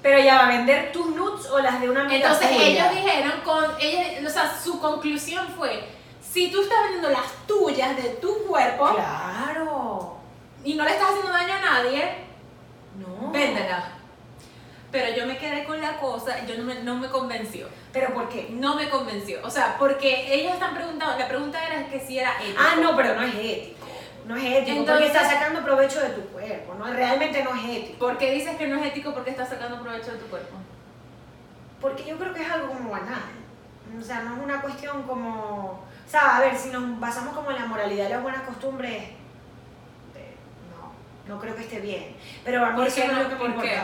Pero 0.00 0.18
ya 0.18 0.36
va 0.36 0.46
a 0.46 0.48
vender 0.48 0.92
tus 0.92 1.14
nudes 1.14 1.44
o 1.50 1.58
las 1.58 1.78
de 1.78 1.90
una 1.90 2.00
amiga 2.00 2.16
Entonces 2.16 2.48
ellos 2.58 2.86
dijeron, 2.90 3.32
con, 3.44 3.66
ellos, 3.78 4.30
o 4.30 4.32
sea, 4.32 4.58
su 4.58 4.80
conclusión 4.80 5.46
fue, 5.58 5.99
si 6.30 6.50
tú 6.50 6.62
estás 6.62 6.82
vendiendo 6.84 7.10
las 7.10 7.26
tuyas 7.46 7.96
de 7.96 8.10
tu 8.20 8.46
cuerpo 8.46 8.90
Claro. 8.94 10.16
y 10.64 10.74
no 10.74 10.84
le 10.84 10.90
estás 10.90 11.08
haciendo 11.10 11.32
daño 11.32 11.54
a 11.54 11.60
nadie, 11.60 12.14
No. 12.98 13.30
véndela. 13.32 13.92
Pero 14.92 15.16
yo 15.16 15.24
me 15.26 15.38
quedé 15.38 15.64
con 15.64 15.80
la 15.80 15.96
cosa, 15.98 16.44
yo 16.46 16.56
no 16.58 16.64
me, 16.64 16.74
no 16.82 16.96
me 16.96 17.08
convenció. 17.08 17.68
¿Pero 17.92 18.12
por 18.12 18.28
qué? 18.28 18.48
No 18.50 18.74
me 18.74 18.88
convenció. 18.90 19.38
O 19.44 19.50
sea, 19.50 19.76
porque 19.78 20.34
ellos 20.34 20.52
están 20.52 20.74
preguntando, 20.74 21.16
la 21.18 21.28
pregunta 21.28 21.64
era 21.64 21.88
que 21.88 22.00
si 22.00 22.18
era 22.18 22.32
ético. 22.42 22.60
Ah, 22.60 22.74
no, 22.80 22.96
pero 22.96 23.14
no 23.14 23.22
es 23.22 23.34
ético. 23.34 23.86
No 24.26 24.36
es 24.36 24.42
ético. 24.44 24.58
porque 24.64 24.78
Entonces- 24.78 25.06
estás 25.06 25.30
sacando 25.30 25.62
provecho 25.64 26.00
de 26.00 26.08
tu 26.10 26.22
cuerpo. 26.28 26.74
No, 26.74 26.92
realmente 26.92 27.42
no 27.44 27.54
es 27.54 27.64
ético. 27.64 27.98
¿Por 27.98 28.18
qué 28.18 28.32
dices 28.32 28.56
que 28.56 28.66
no 28.66 28.78
es 28.80 28.86
ético 28.86 29.14
porque 29.14 29.30
estás 29.30 29.48
sacando 29.48 29.80
provecho 29.80 30.10
de 30.12 30.18
tu 30.18 30.26
cuerpo? 30.26 30.56
Porque 31.80 32.04
yo 32.04 32.18
creo 32.18 32.34
que 32.34 32.42
es 32.42 32.50
algo 32.50 32.68
como 32.68 32.90
banal. 32.90 33.22
O 33.98 34.02
sea, 34.02 34.20
no 34.22 34.36
es 34.36 34.42
una 34.42 34.60
cuestión 34.60 35.02
como... 35.04 35.84
O 36.06 36.10
sea, 36.10 36.36
a 36.36 36.40
ver, 36.40 36.56
si 36.56 36.70
nos 36.70 36.98
basamos 36.98 37.34
como 37.34 37.50
en 37.50 37.56
la 37.56 37.66
moralidad 37.66 38.06
y 38.06 38.10
las 38.10 38.22
buenas 38.22 38.42
costumbres, 38.42 39.04
eh, 40.14 40.36
no, 41.26 41.34
no 41.34 41.40
creo 41.40 41.54
que 41.54 41.62
esté 41.62 41.80
bien. 41.80 42.16
Pero 42.44 42.64
a 42.64 42.70
mí 42.70 42.76
¿Por 42.76 42.86
eso 42.86 43.04
no 43.06 43.12
es 43.12 43.18
lo 43.18 43.28
que 43.28 43.34
me 43.34 43.38
¿Por 43.38 43.48
importa. 43.50 43.70
qué? 43.70 43.80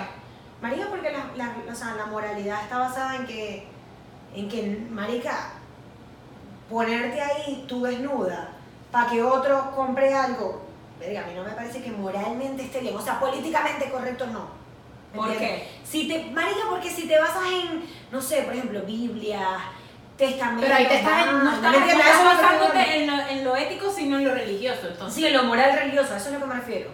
Marica, 0.61 0.87
porque 0.89 1.13
la, 1.13 1.31
la, 1.37 1.55
o 1.71 1.75
sea, 1.75 1.95
la 1.95 2.07
moralidad 2.07 2.63
está 2.63 2.79
basada 2.79 3.17
en 3.17 3.27
que, 3.27 3.69
en 4.35 4.49
que, 4.49 4.87
marica, 4.91 5.51
ponerte 6.69 7.21
ahí 7.21 7.65
tú 7.69 7.83
desnuda 7.83 8.51
para 8.91 9.09
que 9.11 9.23
otro 9.23 9.71
compre 9.77 10.13
algo, 10.15 10.63
verga, 10.99 11.23
a 11.23 11.27
mí 11.27 11.35
no 11.35 11.45
me 11.45 11.51
parece 11.51 11.83
que 11.83 11.91
moralmente 11.91 12.65
esté 12.65 12.81
bien, 12.81 12.97
o 12.97 13.01
sea, 13.03 13.21
políticamente 13.21 13.91
correcto 13.91 14.27
no. 14.27 14.49
¿me 15.13 15.19
¿Por 15.19 15.37
qué? 15.37 15.69
Si 15.85 16.09
te, 16.09 16.31
marica, 16.31 16.63
porque 16.71 16.91
si 16.91 17.07
te 17.07 17.19
basas 17.19 17.45
en, 17.53 17.85
no 18.11 18.21
sé, 18.21 18.43
por 18.43 18.55
ejemplo, 18.55 18.83
Biblia, 18.83 19.41
testamento, 20.17 20.63
Pero 20.63 20.75
ahí 20.75 20.87
te 20.87 20.97
estás, 20.97 21.27
no 21.27 21.33
vaina, 21.35 21.55
estás, 21.55 21.73
¿me 21.73 21.79
no 21.79 21.87
estás 21.87 22.19
es 22.19 22.25
basándote 22.25 22.97
en 22.97 23.07
lo, 23.07 23.29
en 23.29 23.45
lo 23.45 23.57
ético, 23.57 23.91
sino 23.93 24.19
en 24.19 24.25
lo 24.25 24.35
religioso, 24.35 24.89
entonces. 24.89 25.15
Sí, 25.15 25.27
en 25.27 25.33
lo 25.35 25.45
moral 25.45 25.73
religioso, 25.79 26.15
a 26.15 26.17
eso 26.17 26.27
es 26.29 26.35
lo 26.35 26.41
que 26.41 26.47
me 26.47 26.55
refiero. 26.55 26.91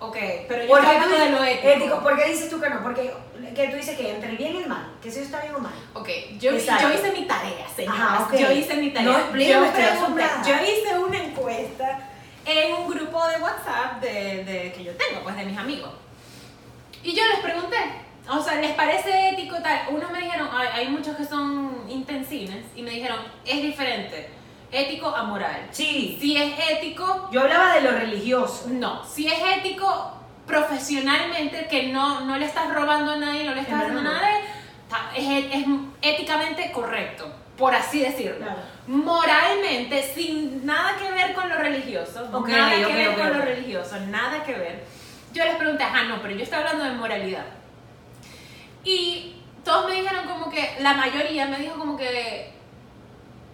Ok, 0.00 0.16
pero 0.46 0.62
yo 0.62 0.68
¿Por 0.68 0.78
estoy 0.80 0.94
hablando 0.96 1.16
de 1.18 1.30
lo 1.30 1.44
ético. 1.44 2.00
¿Por 2.02 2.16
qué 2.16 2.26
dices 2.28 2.48
tú 2.48 2.60
que 2.60 2.70
no? 2.70 2.82
Porque 2.82 3.12
que 3.54 3.68
tú 3.68 3.76
dices 3.76 3.96
que 3.96 4.10
entre 4.14 4.30
el 4.30 4.36
bien 4.36 4.54
y 4.54 4.58
el 4.58 4.68
mal, 4.68 4.92
que 5.02 5.10
si 5.10 5.16
eso 5.18 5.26
está 5.26 5.40
bien 5.40 5.54
o 5.56 5.58
mal. 5.58 5.72
Ok, 5.94 6.08
yo, 6.38 6.52
Exacto. 6.52 6.88
yo 6.88 6.94
hice 6.94 7.10
mi 7.12 7.26
tarea. 7.26 7.66
Ajá, 7.88 8.24
ok. 8.24 8.34
Yo 8.36 8.52
hice 8.52 8.74
mi 8.74 8.90
tarea. 8.90 9.10
No, 9.10 9.18
explícame, 9.18 9.66
yo, 9.66 10.46
yo 10.46 10.54
hice 10.62 10.98
una 10.98 11.18
encuesta 11.18 11.98
en 12.44 12.74
un 12.74 12.88
grupo 12.88 13.26
de 13.26 13.36
WhatsApp 13.42 14.00
de, 14.00 14.44
de- 14.44 14.72
que 14.76 14.84
yo 14.84 14.92
tengo, 14.92 15.22
pues 15.24 15.36
de 15.36 15.44
mis 15.44 15.58
amigos. 15.58 15.90
Y 17.02 17.14
yo 17.14 17.22
les 17.26 17.40
pregunté, 17.40 17.76
o 18.30 18.42
sea, 18.42 18.54
¿les 18.56 18.72
parece 18.72 19.30
ético 19.30 19.56
tal? 19.62 19.86
Unos 19.90 20.10
me 20.10 20.20
dijeron, 20.20 20.48
hay, 20.52 20.68
hay 20.74 20.88
muchos 20.88 21.16
que 21.16 21.24
son 21.24 21.84
intensines, 21.88 22.64
y 22.76 22.82
me 22.82 22.90
dijeron, 22.90 23.18
es 23.44 23.62
diferente, 23.62 24.28
ético 24.70 25.08
a 25.08 25.22
moral. 25.24 25.66
Sí. 25.70 26.16
Si 26.20 26.36
es 26.36 26.52
ético, 26.70 27.28
Yo 27.32 27.40
hablaba 27.42 27.74
de 27.74 27.80
lo 27.82 27.92
religioso. 27.92 28.66
no. 28.68 29.04
Si 29.04 29.26
es 29.26 29.38
ético 29.58 30.14
profesionalmente, 30.46 31.66
que 31.70 31.88
no, 31.88 32.20
no 32.22 32.36
le 32.38 32.46
estás 32.46 32.72
robando 32.72 33.12
a 33.12 33.16
nadie, 33.16 33.44
no 33.44 33.54
le 33.54 33.60
estás 33.60 33.74
En 33.74 33.80
haciendo 33.80 34.02
nada, 34.02 34.28
ta- 34.88 35.10
es, 35.16 35.44
es 35.54 35.64
éticamente 36.02 36.70
correcto, 36.72 37.30
por 37.56 37.74
así 37.74 38.00
decirlo. 38.00 38.38
Claro. 38.38 38.60
Moralmente, 38.86 40.02
sin 40.14 40.64
nada 40.64 40.96
que 40.96 41.10
ver 41.12 41.34
con 41.34 41.48
lo 41.48 41.56
religioso, 41.56 42.28
Ok, 42.32 42.48
nada 42.48 42.70
que 42.86 42.94
ver 42.94 43.14
con 43.16 43.28
lo 43.38 43.44
religioso, 43.44 43.98
nada 44.08 44.42
que 44.44 44.52
ver. 44.54 44.84
Yo 45.32 45.44
les 45.44 45.56
pregunté, 45.56 45.84
ah, 45.84 46.04
no, 46.04 46.22
pero 46.22 46.34
yo 46.34 46.42
estoy 46.42 46.58
hablando 46.58 46.84
de 46.84 46.92
moralidad. 46.92 47.44
Y 48.88 49.34
todos 49.64 49.86
me 49.86 49.96
dijeron 49.96 50.26
como 50.26 50.50
que, 50.50 50.76
la 50.80 50.94
mayoría 50.94 51.46
me 51.46 51.58
dijo 51.58 51.78
como 51.78 51.94
que, 51.94 52.54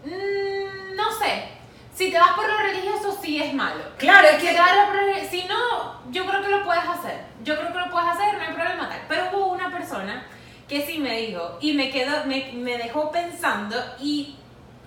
mm, 0.04 0.94
no 0.94 1.10
sé, 1.10 1.48
si 1.92 2.12
te 2.12 2.18
vas 2.20 2.34
por 2.34 2.46
lo 2.46 2.56
religioso 2.56 3.18
sí 3.20 3.42
es 3.42 3.52
malo. 3.52 3.82
Claro, 3.98 4.28
es 4.28 4.36
Si 4.40 4.46
que. 4.46 4.52
te 4.52 4.60
vas 4.60 4.70
por 4.86 5.28
si 5.28 5.44
no, 5.44 6.00
yo 6.12 6.24
creo 6.24 6.40
que 6.40 6.48
lo 6.50 6.62
puedes 6.64 6.84
hacer. 6.84 7.24
Yo 7.42 7.56
creo 7.58 7.72
que 7.72 7.80
lo 7.80 7.90
puedes 7.90 8.10
hacer, 8.10 8.34
no 8.34 8.44
hay 8.44 8.54
problema 8.54 8.88
tal. 8.88 9.00
Pero 9.08 9.30
hubo 9.32 9.46
una 9.48 9.72
persona 9.72 10.24
que 10.68 10.86
sí 10.86 10.98
me 10.98 11.16
dijo 11.16 11.58
y 11.60 11.72
me 11.72 11.90
quedó, 11.90 12.24
me, 12.26 12.52
me 12.52 12.78
dejó 12.78 13.10
pensando 13.10 13.76
y 13.98 14.36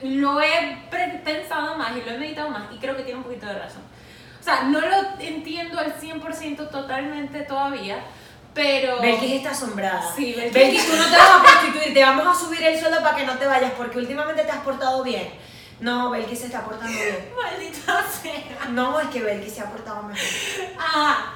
lo 0.02 0.40
he 0.40 0.78
pensado 1.26 1.78
más 1.78 1.92
y 1.98 2.02
lo 2.04 2.12
he 2.12 2.18
meditado 2.18 2.50
más 2.50 2.64
y 2.74 2.78
creo 2.78 2.96
que 2.96 3.04
tiene 3.04 3.18
un 3.18 3.26
poquito 3.26 3.48
de 3.48 3.60
razón. 3.60 3.82
O 4.40 4.44
sea, 4.44 4.64
no 4.64 4.80
lo 4.80 5.20
entiendo 5.20 5.78
al 5.78 5.94
100% 6.00 6.70
totalmente 6.70 7.42
todavía, 7.42 7.98
pero... 8.58 9.00
Belkis 9.02 9.32
está 9.34 9.52
asombrada. 9.52 10.14
Sí, 10.16 10.34
Belkis. 10.34 10.54
Belkis, 10.54 10.86
tú 10.90 10.98
no 10.98 11.06
te 11.06 11.16
vas 11.16 11.30
a 11.32 11.42
prostituir, 11.44 11.94
te 11.94 12.02
vamos 12.04 12.28
a 12.28 12.34
subir 12.46 12.64
el 12.64 12.78
sueldo 12.80 13.02
para 13.02 13.16
que 13.16 13.26
no 13.26 13.38
te 13.38 13.46
vayas, 13.48 13.72
porque 13.78 14.00
últimamente 14.00 14.44
te 14.44 14.52
has 14.52 14.62
portado 14.64 15.04
bien. 15.04 15.32
No, 15.80 16.10
Belkis 16.10 16.40
se 16.40 16.46
está 16.48 16.66
portando 16.66 16.92
bien. 16.92 17.30
Maldita 17.42 18.04
sea. 18.12 18.68
No, 18.72 19.00
es 19.00 19.08
que 19.10 19.22
Belkis 19.22 19.54
se 19.54 19.62
ha 19.62 19.70
portado 19.70 20.02
mejor. 20.04 20.26
Ah, 20.80 21.34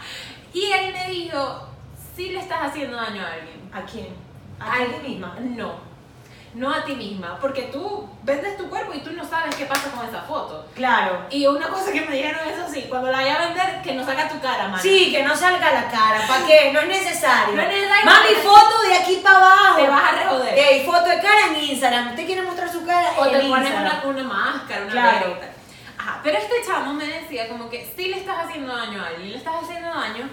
y 0.53 0.65
él 0.71 0.91
me 0.93 1.09
dijo, 1.13 1.67
si 2.15 2.29
le 2.29 2.39
estás 2.39 2.69
haciendo 2.71 2.97
daño 2.97 3.23
a 3.23 3.31
alguien. 3.33 3.69
¿A 3.71 3.81
quién? 3.83 4.07
¿A 4.59 4.77
ti 4.77 4.95
Al- 4.95 5.03
misma? 5.03 5.37
No, 5.39 5.75
no 6.53 6.73
a 6.73 6.83
ti 6.83 6.95
misma, 6.95 7.37
porque 7.39 7.63
tú 7.63 8.09
vendes 8.23 8.57
tu 8.57 8.69
cuerpo 8.69 8.93
y 8.93 8.99
tú 8.99 9.11
no 9.13 9.25
sabes 9.25 9.55
qué 9.55 9.65
pasa 9.65 9.89
con 9.91 10.07
esa 10.07 10.21
foto. 10.21 10.65
Claro. 10.75 11.25
Y 11.29 11.47
una 11.47 11.69
cosa 11.69 11.91
que 11.91 12.01
me 12.01 12.15
dijeron, 12.15 12.47
eso 12.47 12.67
sí, 12.71 12.87
cuando 12.89 13.09
la 13.09 13.19
vaya 13.19 13.35
a 13.35 13.45
vender, 13.47 13.81
que 13.81 13.93
no 13.93 14.05
saca 14.05 14.27
tu 14.27 14.39
cara, 14.41 14.67
man. 14.67 14.81
Sí, 14.81 15.11
que 15.11 15.23
no 15.23 15.35
salga 15.35 15.71
la 15.71 15.89
cara. 15.89 16.27
¿Para 16.27 16.45
qué? 16.45 16.71
No 16.73 16.81
es 16.81 16.87
necesario. 16.87 17.55
No 17.55 17.61
es 17.61 17.67
necesario. 17.69 18.05
Mami, 18.05 18.35
foto 18.43 18.81
de 18.87 18.95
aquí 18.95 19.21
para 19.23 19.37
abajo. 19.37 19.77
Te 19.77 19.87
vas 19.87 20.03
a 20.03 20.11
rejoder. 20.11 20.59
Ey, 20.59 20.85
foto 20.85 21.05
de 21.05 21.21
cara 21.21 21.47
en 21.47 21.63
Instagram. 21.63 22.09
¿Usted 22.09 22.25
quiere 22.25 22.41
mostrar 22.41 22.69
su 22.69 22.85
cara? 22.85 23.11
O 23.17 23.25
en 23.25 23.31
te 23.31 23.39
pones 23.47 23.69
Instagram. 23.69 24.09
una, 24.09 24.21
una 24.21 24.23
máscara, 24.23 24.81
una 24.83 24.91
Claro. 24.91 25.37
Ajá, 25.97 26.19
pero 26.23 26.37
este 26.37 26.55
chamo 26.65 26.93
me 26.93 27.05
decía 27.05 27.47
como 27.47 27.69
que 27.69 27.85
si 27.95 28.07
le 28.07 28.17
estás 28.17 28.45
haciendo 28.45 28.75
daño 28.75 29.01
a 29.03 29.07
alguien, 29.07 29.31
le 29.31 29.37
estás 29.37 29.53
haciendo 29.63 29.87
daño 29.87 30.27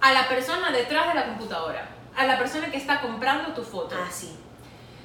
a 0.00 0.12
la 0.12 0.26
persona 0.28 0.70
detrás 0.70 1.08
de 1.08 1.14
la 1.14 1.26
computadora, 1.26 1.86
a 2.16 2.24
la 2.24 2.38
persona 2.38 2.70
que 2.70 2.78
está 2.78 3.02
comprando 3.02 3.52
tu 3.52 3.62
foto. 3.62 3.94
Ah, 4.00 4.08
sí. 4.10 4.39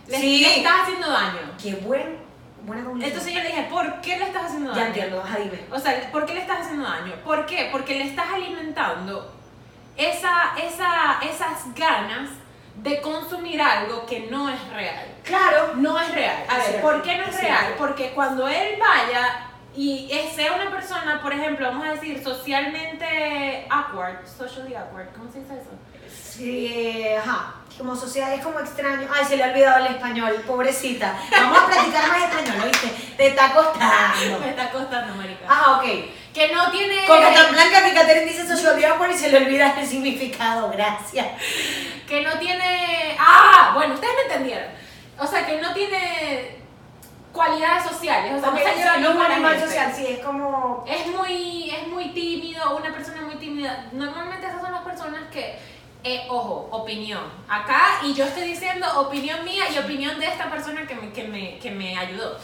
Le, 0.08 0.20
sí. 0.20 0.40
le 0.40 0.58
estás 0.58 0.82
haciendo 0.84 1.10
daño. 1.10 1.40
Qué 1.62 1.76
buen, 1.76 2.18
buena 2.64 2.84
comunicación. 2.84 3.04
Entonces 3.04 3.34
yo 3.34 3.40
le 3.42 3.48
dije, 3.48 3.68
¿por 3.70 4.02
qué 4.02 4.18
le 4.18 4.26
estás 4.26 4.46
haciendo 4.46 4.70
daño? 4.72 4.82
Ya 4.82 4.88
entiendo, 4.88 5.22
ajá, 5.22 5.38
dime. 5.40 5.66
O 5.72 5.80
sea, 5.80 6.12
¿por 6.12 6.26
qué 6.26 6.34
le 6.34 6.42
estás 6.42 6.60
haciendo 6.62 6.84
daño? 6.84 7.14
¿Por 7.24 7.46
qué? 7.46 7.70
Porque 7.72 7.96
le 7.96 8.06
estás 8.06 8.28
alimentando 8.34 9.34
esa, 9.98 10.56
esa, 10.58 11.20
esas 11.22 11.74
ganas 11.76 12.30
de 12.76 13.02
consumir 13.02 13.62
algo 13.62 14.06
que 14.06 14.28
no 14.30 14.50
es 14.50 14.70
real. 14.70 15.06
Claro. 15.24 15.76
No 15.76 16.00
es 16.00 16.14
real. 16.14 16.44
A 16.50 16.58
ver, 16.58 16.82
¿por 16.82 17.02
qué 17.02 17.18
no 17.18 17.24
es 17.24 17.42
real? 17.42 17.76
Porque 17.78 18.12
cuando 18.12 18.48
él 18.48 18.78
vaya 18.80 19.48
y 19.76 20.10
sea 20.34 20.54
una 20.54 20.70
persona, 20.70 21.22
por 21.22 21.34
ejemplo, 21.34 21.68
vamos 21.68 21.88
a 21.88 21.92
decir, 21.92 22.24
socialmente 22.24 23.68
awkward, 23.70 24.26
socially 24.26 24.76
awkward, 24.76 25.08
¿cómo 25.14 25.32
se 25.32 25.40
dice 25.40 25.54
eso? 25.56 25.72
Sí, 26.10 26.68
eh, 26.68 27.18
ajá. 27.18 27.56
Como 27.78 27.96
sociedad 27.96 28.34
es 28.34 28.42
como 28.42 28.60
extraño. 28.60 29.08
Ay, 29.14 29.26
se 29.26 29.36
le 29.36 29.44
ha 29.44 29.48
olvidado 29.48 29.86
el 29.86 29.96
español, 29.96 30.44
pobrecita. 30.48 31.18
Vamos 31.30 31.60
a 31.60 31.66
practicar 31.66 32.08
más 32.08 32.24
español, 32.24 32.56
¿oíste? 32.64 32.88
Te 33.18 33.28
está 33.28 33.54
costando. 33.54 34.40
Me 34.40 34.50
está 34.50 34.72
costando, 34.72 35.16
marica. 35.16 35.46
Ah, 35.50 35.78
ok. 35.78 35.84
Que 36.34 36.54
no 36.54 36.72
tiene... 36.72 37.06
Como 37.06 37.22
tan 37.22 37.52
blanca 37.52 37.84
que 37.84 37.94
Catherine 37.94 38.32
dice 38.32 38.46
awkward 38.88 39.12
y 39.12 39.18
se 39.18 39.30
le 39.30 39.38
olvida 39.38 39.78
el 39.80 39.88
significado. 39.88 40.70
Gracias. 40.70 41.28
que 42.08 42.22
no 42.22 42.38
tiene. 42.40 43.18
Ah, 43.20 43.72
bueno, 43.76 43.94
ustedes 43.96 44.14
me 44.16 44.34
entendieron. 44.34 44.70
O 45.20 45.28
sea, 45.28 45.46
que 45.46 45.62
no 45.62 45.74
tiene 45.74 46.58
cualidades 47.36 47.84
sociales. 47.84 48.34
O 48.36 48.40
sea, 48.40 48.50
Ok, 48.50 48.56
no 48.56 48.76
lleva 48.76 48.98
no 48.98 49.10
es 49.10 49.16
un 49.16 49.22
animal 49.22 49.60
social, 49.60 49.94
sí, 49.94 50.08
es 50.08 50.20
como... 50.20 50.86
Es 50.88 51.08
muy, 51.08 51.70
es 51.70 51.88
muy 51.88 52.10
tímido, 52.10 52.78
una 52.78 52.92
persona 52.94 53.22
muy 53.22 53.36
tímida. 53.36 53.88
Normalmente 53.92 54.48
esas 54.48 54.62
son 54.62 54.72
las 54.72 54.84
personas 54.84 55.22
que, 55.32 55.60
eh, 56.06 56.28
ojo, 56.30 56.70
opinión. 56.72 57.24
Acá, 57.50 58.00
y 58.04 58.14
yo 58.14 58.26
estoy 58.26 58.44
diciendo 58.44 58.86
opinión 59.02 59.44
mía 59.44 59.64
y 59.74 59.78
opinión 59.80 60.20
de 60.20 60.28
esta 60.28 60.52
persona 60.52 60.86
que 60.86 60.94
me, 60.94 61.12
que 61.12 61.24
me, 61.24 61.58
que 61.58 61.72
me 61.72 61.98
ayudó. 61.98 62.38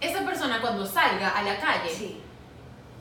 Esa 0.00 0.24
persona 0.24 0.58
cuando 0.62 0.86
salga 0.86 1.28
a 1.28 1.42
la 1.42 1.58
calle 1.58 1.90
Sí. 1.90 2.18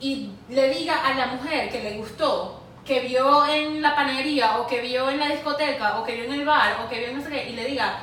y 0.02 0.32
le 0.50 0.70
diga 0.70 1.06
a 1.06 1.14
la 1.14 1.28
mujer 1.28 1.70
que 1.72 1.82
le 1.82 1.98
gustó, 1.98 2.62
que 2.84 3.00
vio 3.00 3.48
en 3.48 3.82
la 3.82 3.96
panadería, 3.96 4.58
o 4.60 4.68
que 4.68 4.82
vio 4.82 5.10
en 5.10 5.20
la 5.20 5.28
discoteca, 5.30 6.00
o 6.00 6.04
que 6.04 6.16
vio 6.16 6.26
en 6.26 6.34
el 6.34 6.46
bar, 6.46 6.82
o 6.84 6.90
que 6.90 7.00
vio 7.00 7.08
en 7.08 7.18
no 7.18 7.24
sé 7.24 7.30
qué, 7.30 7.50
y 7.50 7.54
le 7.54 7.64
diga, 7.64 8.00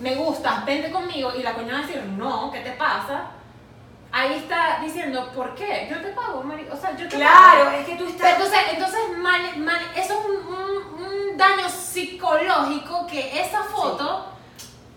me 0.00 0.16
gustas, 0.16 0.64
vente 0.64 0.90
conmigo, 0.90 1.32
y 1.38 1.44
la 1.44 1.54
coña 1.54 1.74
va 1.74 1.78
a 1.78 1.86
decir, 1.86 2.02
no, 2.02 2.50
¿qué 2.50 2.58
te 2.60 2.72
pasa? 2.72 3.30
Ahí 4.12 4.34
está 4.34 4.78
diciendo, 4.82 5.30
¿por 5.34 5.54
qué? 5.54 5.88
Yo 5.90 6.00
te 6.00 6.08
pago, 6.08 6.42
mari- 6.42 6.68
o 6.72 6.76
sea, 6.76 6.96
yo 6.96 7.06
te 7.08 7.16
Claro, 7.16 7.64
pago. 7.66 7.76
es 7.76 7.86
que 7.86 7.96
tú 7.96 8.06
estás... 8.06 8.32
entonces, 8.32 8.58
entonces 8.72 9.00
mal- 9.18 9.56
mal- 9.58 9.90
eso 9.94 10.14
es 10.14 10.24
un, 10.24 10.54
un- 10.54 11.04
un 11.04 11.36
daño 11.36 11.68
psicológico 11.68 13.06
que 13.06 13.40
esa 13.40 13.62
foto 13.64 14.26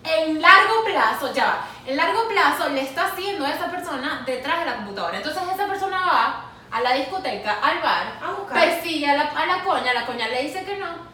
en 0.04 0.40
largo 0.40 0.84
plazo, 0.84 1.32
ya 1.34 1.44
va, 1.44 1.66
en 1.86 1.96
largo 1.96 2.26
plazo 2.28 2.68
le 2.70 2.80
está 2.82 3.06
haciendo 3.06 3.44
a 3.44 3.50
esa 3.50 3.70
persona 3.70 4.22
detrás 4.24 4.60
de 4.60 4.64
la 4.66 4.76
computadora. 4.76 5.16
Entonces 5.18 5.42
esa 5.54 5.66
persona 5.66 5.98
va 6.06 6.44
a 6.70 6.80
la 6.80 6.92
discoteca, 6.94 7.58
al 7.62 7.80
bar, 7.80 8.18
A 8.22 8.30
buscar. 8.32 8.58
persigue 8.60 9.10
a 9.10 9.16
la, 9.16 9.22
a 9.24 9.44
la 9.46 9.62
coña, 9.64 9.92
la 9.92 10.06
coña 10.06 10.28
le 10.28 10.42
dice 10.42 10.64
que 10.64 10.78
no. 10.78 11.10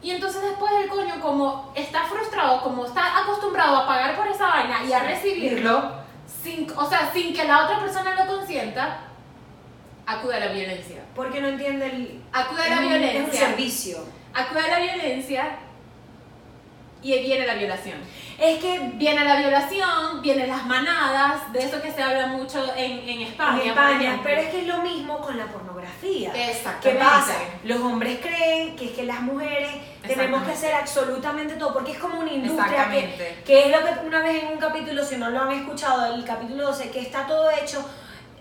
Y 0.00 0.10
entonces 0.12 0.42
después 0.42 0.72
el 0.80 0.88
coño, 0.88 1.20
como 1.20 1.70
está 1.74 2.02
frustrado, 2.04 2.62
como 2.62 2.86
está 2.86 3.18
acostumbrado 3.18 3.76
a 3.76 3.86
pagar 3.86 4.16
por 4.16 4.26
esa 4.26 4.46
vaina 4.46 4.82
y 4.84 4.92
a 4.92 5.00
recibirlo, 5.00 6.01
sin, 6.42 6.70
o 6.76 6.88
sea, 6.88 7.10
sin 7.12 7.32
que 7.34 7.44
la 7.44 7.64
otra 7.64 7.80
persona 7.80 8.14
lo 8.24 8.36
consienta, 8.36 9.00
acude 10.06 10.34
a 10.36 10.40
la 10.40 10.48
violencia. 10.52 11.02
Porque 11.14 11.40
no 11.40 11.48
entiende 11.48 11.86
el... 11.86 12.22
Acude 12.32 12.62
a 12.62 12.68
la 12.70 12.76
un- 12.80 12.82
Es 12.84 12.92
un 12.92 12.98
violencia. 13.00 13.40
servicio. 13.48 13.98
Acude 14.34 14.60
a 14.60 14.68
la 14.68 14.78
violencia 14.80 15.56
y 17.02 17.18
viene 17.20 17.46
la 17.46 17.54
violación. 17.54 17.98
Es 18.38 18.60
que 18.60 18.90
Viene 18.94 19.24
la 19.24 19.36
violación, 19.36 20.22
vienen 20.22 20.48
las 20.48 20.64
manadas, 20.66 21.52
de 21.52 21.60
eso 21.64 21.80
que 21.82 21.90
se 21.92 22.02
habla 22.02 22.28
mucho 22.28 22.64
en, 22.76 23.08
en 23.08 23.20
España. 23.22 23.62
en 23.62 23.68
España, 23.68 24.20
pero 24.22 24.40
es 24.40 24.48
que 24.50 24.60
es 24.62 24.66
lo 24.66 24.78
mismo 24.82 25.18
con 25.20 25.36
la 25.36 25.46
pornografía. 25.46 25.71
¿Qué 26.02 26.50
Exactamente. 26.50 27.04
pasa? 27.04 27.34
Los 27.64 27.80
hombres 27.80 28.18
creen 28.20 28.74
que 28.74 28.86
es 28.86 28.90
que 28.92 29.04
las 29.04 29.20
mujeres 29.20 29.70
tenemos 30.06 30.42
que 30.42 30.50
hacer 30.50 30.74
absolutamente 30.74 31.54
todo, 31.54 31.72
porque 31.72 31.92
es 31.92 31.98
como 31.98 32.18
una 32.18 32.32
industria 32.32 32.90
que, 32.90 33.42
que 33.44 33.64
es 33.64 33.70
lo 33.70 33.86
que 33.86 34.06
una 34.06 34.20
vez 34.20 34.42
en 34.42 34.48
un 34.48 34.58
capítulo, 34.58 35.04
si 35.04 35.16
no 35.16 35.30
lo 35.30 35.40
han 35.40 35.52
escuchado, 35.52 36.14
el 36.14 36.24
capítulo 36.24 36.64
12, 36.64 36.90
que 36.90 37.00
está 37.00 37.26
todo 37.26 37.48
hecho 37.50 37.84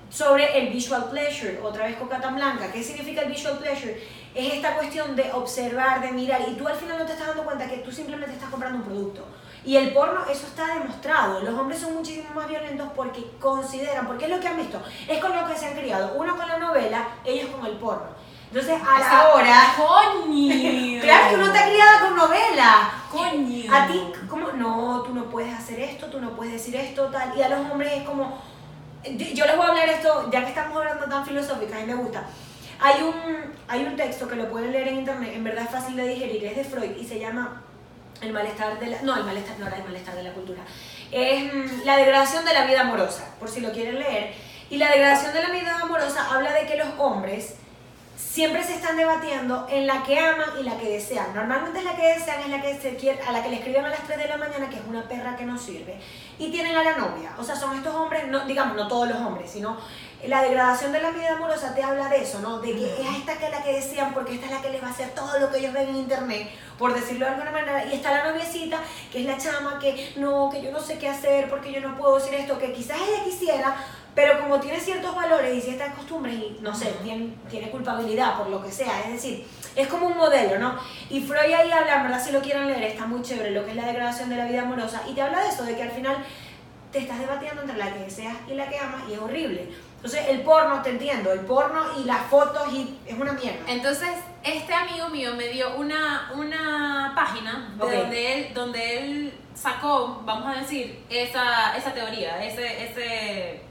sobre 0.10 0.58
el 0.60 0.74
visual 0.74 1.10
pleasure, 1.10 1.60
otra 1.64 1.86
vez 1.86 1.96
coca 1.98 2.20
tan 2.20 2.36
blanca. 2.36 2.72
¿Qué 2.72 2.84
significa 2.84 3.22
el 3.22 3.32
visual 3.32 3.60
pleasure? 3.60 4.02
Es 4.34 4.54
esta 4.54 4.76
cuestión 4.76 5.16
de 5.16 5.32
observar, 5.32 6.02
de 6.02 6.12
mirar, 6.12 6.42
y 6.48 6.56
tú 6.56 6.68
al 6.68 6.76
final 6.76 6.98
no 6.98 7.06
te 7.06 7.14
estás 7.14 7.28
dando 7.28 7.44
cuenta 7.44 7.70
que 7.70 7.78
tú 7.78 7.92
simplemente 7.92 8.34
estás 8.34 8.50
comprando 8.50 8.80
un 8.80 8.86
producto. 8.86 9.26
Y 9.64 9.78
el 9.78 9.94
porno, 9.94 10.22
eso 10.26 10.48
está 10.48 10.74
demostrado. 10.74 11.42
Los 11.42 11.54
hombres 11.54 11.80
son 11.80 11.94
muchísimo 11.94 12.30
más 12.34 12.48
violentos 12.48 12.90
porque 12.96 13.24
consideran, 13.40 14.08
porque 14.08 14.26
es 14.26 14.32
lo 14.32 14.40
que 14.40 14.48
han 14.48 14.58
visto, 14.58 14.82
es 15.08 15.20
con 15.20 15.36
lo 15.36 15.48
que 15.48 15.56
se 15.56 15.68
han 15.68 15.76
criado. 15.76 16.14
Uno 16.16 16.36
con 16.36 16.48
la 16.48 16.58
novela, 16.58 17.08
ellos 17.24 17.50
con 17.52 17.66
el 17.66 17.78
porno. 17.78 18.08
Entonces, 18.48 18.82
a 18.82 19.00
la 19.00 19.34
hora. 19.34 19.74
¡Coño! 19.78 21.02
Claro 21.02 21.30
que 21.30 21.36
uno 21.36 21.46
está 21.46 21.66
criada 21.66 22.00
con 22.02 22.16
novela. 22.16 22.92
¡Coño! 23.10 23.74
A 23.74 23.88
ti, 23.88 24.04
como, 24.30 24.52
no, 24.52 25.02
tú 25.04 25.14
no 25.14 25.26
puedes 25.26 25.54
hacer 25.54 25.80
esto, 25.80 26.08
tú 26.08 26.20
no 26.20 26.32
puedes 26.32 26.54
decir 26.54 26.76
esto, 26.76 27.06
tal. 27.08 27.38
Y 27.38 27.42
a 27.42 27.50
los 27.50 27.60
hombres 27.72 27.94
es 27.94 28.04
como, 28.04 28.42
yo 29.04 29.26
yo 29.34 29.46
les 29.46 29.56
voy 29.56 29.66
a 29.66 29.70
hablar 29.70 29.90
esto, 29.90 30.30
ya 30.32 30.42
que 30.42 30.50
estamos 30.50 30.76
hablando 30.78 31.06
tan 31.06 31.26
filosófica, 31.26 31.78
a 31.78 31.80
mí 31.80 31.86
me 31.86 31.96
gusta. 31.96 32.24
Hay 32.80 33.02
un, 33.04 33.14
hay 33.68 33.86
un 33.86 33.96
texto 33.96 34.28
que 34.28 34.36
lo 34.36 34.50
pueden 34.50 34.72
leer 34.72 34.90
en 34.90 35.00
internet, 35.00 35.32
en 35.34 35.44
verdad 35.44 35.66
es 35.66 35.70
fácil 35.72 35.96
de 35.96 36.08
digerir, 36.08 36.44
es 36.46 36.58
de 36.58 36.64
Freud 36.64 36.98
y 36.98 37.06
se 37.06 37.20
llama 37.20 37.62
El 38.22 38.34
malestar 38.34 38.80
de 38.80 38.88
la... 38.88 39.02
No, 39.02 39.16
el 39.18 39.24
malestar, 39.24 39.60
no 39.60 39.68
era 39.68 39.78
el 39.78 39.84
malestar 39.84 40.16
de 40.16 40.24
la 40.24 40.34
cultura. 40.34 40.62
Es 41.12 41.54
mm, 41.54 41.86
la 41.86 41.98
degradación 41.98 42.46
de 42.46 42.54
la 42.54 42.66
vida 42.66 42.82
amorosa, 42.82 43.36
por 43.40 43.50
si 43.50 43.62
lo 43.62 43.72
quieren 43.72 44.00
leer. 44.00 44.34
Y 44.70 44.78
la 44.78 44.90
degradación 44.90 45.34
de 45.34 45.42
la 45.42 45.50
vida 45.50 45.80
amorosa 45.82 46.34
habla 46.34 46.54
de 46.54 46.66
que 46.66 46.78
los 46.78 46.88
hombres 46.98 47.56
siempre 48.16 48.64
se 48.64 48.76
están 48.76 48.96
debatiendo 48.96 49.68
en 49.70 49.88
la 49.88 50.04
que 50.04 50.18
aman 50.18 50.50
y 50.60 50.64
la 50.64 50.78
que 50.78 50.88
desean. 50.88 51.34
Normalmente 51.34 51.80
es 51.80 51.86
la 51.86 51.96
que 51.96 52.08
desean, 52.08 52.40
es 52.42 52.50
la 52.50 52.62
que 52.62 52.80
se 52.80 52.96
quiere, 52.96 53.22
a 53.24 53.32
la 53.32 53.44
que 53.44 53.50
le 53.50 53.58
escriben 53.58 53.84
a 53.84 53.90
las 53.90 54.04
3 54.06 54.18
de 54.18 54.28
la 54.28 54.38
mañana, 54.38 54.70
que 54.70 54.78
es 54.78 54.84
una 54.88 55.04
perra 55.08 55.36
que 55.36 55.46
no 55.46 55.58
sirve. 55.58 56.00
Y 56.40 56.50
tienen 56.52 56.76
a 56.78 56.84
la 56.84 56.96
novia. 56.96 57.34
O 57.38 57.44
sea, 57.44 57.56
son 57.56 57.76
estos 57.76 57.94
hombres, 57.94 58.28
no, 58.28 58.46
digamos, 58.46 58.78
no 58.78 58.88
todos 58.88 59.10
los 59.10 59.18
hombres, 59.18 59.52
sino 59.52 59.78
la 60.28 60.44
degradación 60.44 60.92
de 60.92 61.02
la 61.02 61.12
vida 61.12 61.34
amorosa 61.34 61.74
te 61.74 61.82
habla 61.82 62.08
de 62.08 62.22
eso, 62.22 62.40
¿no? 62.40 62.60
De 62.60 62.74
que 62.74 62.86
es 62.86 63.18
esta 63.18 63.38
que 63.38 63.46
es 63.46 63.52
la 63.52 63.64
que 63.64 63.74
desean 63.74 64.14
porque 64.14 64.36
esta 64.36 64.46
es 64.46 64.52
la 64.52 64.62
que 64.62 64.70
les 64.70 64.84
va 64.84 64.88
a 64.88 64.92
hacer 64.92 65.10
todo 65.12 65.40
lo 65.40 65.52
que 65.52 65.60
ellos 65.60 65.74
ven 65.74 65.90
en 65.90 65.96
internet, 65.96 66.50
por 66.78 66.94
decirlo 66.94 67.26
de 67.26 67.32
alguna 67.32 67.52
manera. 67.52 67.86
Y 67.86 67.94
está 67.94 68.12
la 68.12 68.32
noviecita, 68.32 68.78
que 69.12 69.22
es 69.22 69.26
la 69.26 69.38
chama 69.38 69.80
que 69.80 70.14
no, 70.18 70.50
que 70.52 70.62
yo 70.62 70.72
no 70.72 70.80
sé 70.80 70.98
qué 70.98 71.10
hacer 71.10 71.50
porque 71.50 71.72
yo 71.72 71.82
no 71.82 71.98
puedo 71.98 72.18
decir 72.18 72.36
esto, 72.36 72.60
que 72.60 72.72
quizás 72.72 72.98
ella 72.98 73.24
quisiera, 73.24 73.76
pero 74.14 74.40
como 74.42 74.60
tiene 74.60 74.80
ciertos 74.80 75.16
valores 75.16 75.56
y 75.56 75.62
ciertas 75.62 75.96
costumbres 75.96 76.36
y 76.36 76.58
no 76.62 76.76
sé, 76.76 76.94
tiene, 77.04 77.34
tiene 77.50 77.72
culpabilidad 77.72 78.38
por 78.38 78.50
lo 78.50 78.62
que 78.62 78.72
sea, 78.72 79.02
es 79.06 79.14
decir, 79.14 79.48
es 79.76 79.88
como 79.88 80.08
un 80.08 80.18
modelo, 80.18 80.60
¿no? 80.60 80.78
Y 81.10 81.22
Freud 81.22 81.54
ahí 81.54 81.72
habla, 81.72 81.96
en 81.96 82.04
verdad 82.04 82.24
si 82.24 82.32
lo 82.32 82.42
quieren 82.42 82.68
leer, 82.68 82.84
está 82.84 83.06
muy 83.06 83.22
chévere 83.22 83.52
lo 83.52 83.64
que 83.64 83.72
es 83.72 83.78
la 83.78 83.86
degradación 83.86 84.30
de 84.30 84.36
la 84.36 84.46
vida 84.46 84.62
amorosa 84.62 85.02
y 85.10 85.14
te 85.14 85.22
habla 85.22 85.42
de 85.42 85.50
eso, 85.50 85.64
de 85.64 85.76
que 85.76 85.84
al 85.84 85.92
final 85.92 86.18
te 86.92 87.00
estás 87.00 87.20
debatiendo 87.20 87.62
entre 87.62 87.78
la 87.78 87.94
que 87.94 88.00
deseas 88.00 88.36
y 88.48 88.54
la 88.54 88.68
que 88.68 88.78
amas 88.78 89.04
y 89.10 89.14
es 89.14 89.20
horrible. 89.20 89.70
Entonces 89.96 90.30
el 90.30 90.42
porno, 90.42 90.82
te 90.82 90.90
entiendo, 90.90 91.32
el 91.32 91.42
porno 91.42 91.84
y 92.00 92.06
las 92.06 92.26
fotos 92.28 92.74
y 92.74 92.98
es 93.06 93.18
una 93.18 93.34
mierda. 93.34 93.60
Entonces, 93.68 94.10
este 94.44 94.74
amigo 94.74 95.10
mío 95.10 95.36
me 95.36 95.50
dio 95.50 95.76
una, 95.76 96.32
una 96.36 97.14
página 97.16 97.74
de 97.78 97.98
donde, 97.98 98.34
él, 98.34 98.54
donde 98.54 98.98
él 98.98 99.34
sacó, 99.54 100.22
vamos 100.26 100.56
a 100.56 100.60
decir, 100.60 101.04
esa, 101.10 101.78
esa 101.78 101.94
teoría, 101.94 102.44
ese, 102.44 102.84
ese... 102.84 103.62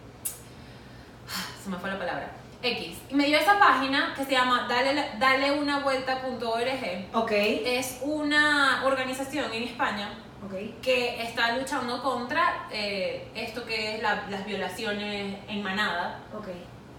Se 1.62 1.68
me 1.68 1.76
fue 1.78 1.90
la 1.90 1.98
palabra. 1.98 2.30
X. 2.62 2.98
Y 3.08 3.14
me 3.14 3.24
dio 3.26 3.38
esa 3.38 3.58
página 3.58 4.14
que 4.16 4.24
se 4.24 4.32
llama 4.32 4.66
dale, 4.68 5.12
daleunavuelta.org. 5.18 7.14
Ok, 7.14 7.32
Es 7.32 7.98
una 8.02 8.82
organización 8.84 9.52
en 9.52 9.64
España 9.64 10.10
ok. 10.46 10.80
que 10.82 11.22
está 11.22 11.56
luchando 11.56 12.02
contra 12.02 12.66
eh, 12.70 13.28
esto 13.34 13.64
que 13.64 13.96
es 13.96 14.02
la- 14.02 14.24
las 14.30 14.44
violaciones 14.46 15.38
en 15.48 15.62
manada 15.62 16.20
Ok. 16.36 16.48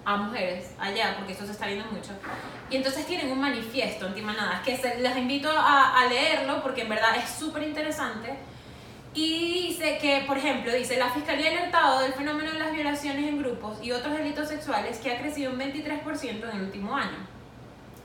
a 0.06 0.18
mujeres 0.18 0.74
allá, 0.80 1.16
porque 1.18 1.34
eso 1.34 1.46
se 1.46 1.52
está 1.52 1.68
viendo 1.68 1.86
mucho. 1.92 2.12
Y 2.70 2.78
entonces 2.78 3.06
tienen 3.06 3.32
un 3.32 3.40
manifiesto 3.42 4.06
antimanadas 4.08 4.62
que 4.62 4.78
se, 4.78 5.00
les 5.00 5.18
invito 5.18 5.50
a, 5.52 6.00
a 6.02 6.06
leerlo 6.08 6.62
porque 6.64 6.82
en 6.82 6.90
verdad 6.90 7.16
es 7.18 7.30
súper 7.30 7.64
interesante. 7.64 8.36
Y 9.14 9.68
dice 9.68 9.98
que, 9.98 10.24
por 10.26 10.38
ejemplo, 10.38 10.72
dice, 10.74 10.96
la 10.98 11.10
Fiscalía 11.10 11.48
ha 11.50 11.58
alertado 11.60 12.00
del 12.00 12.14
fenómeno 12.14 12.50
de 12.54 12.60
las 12.60 12.72
violaciones 12.72 13.28
en 13.28 13.40
grupos 13.40 13.78
y 13.84 13.92
otros 13.92 14.14
delitos 14.18 14.48
sexuales 14.48 15.00
que 15.00 15.12
ha 15.12 15.20
crecido 15.20 15.52
un 15.52 15.60
23% 15.60 16.50
en 16.50 16.56
el 16.56 16.62
último 16.62 16.96
año. 16.96 17.18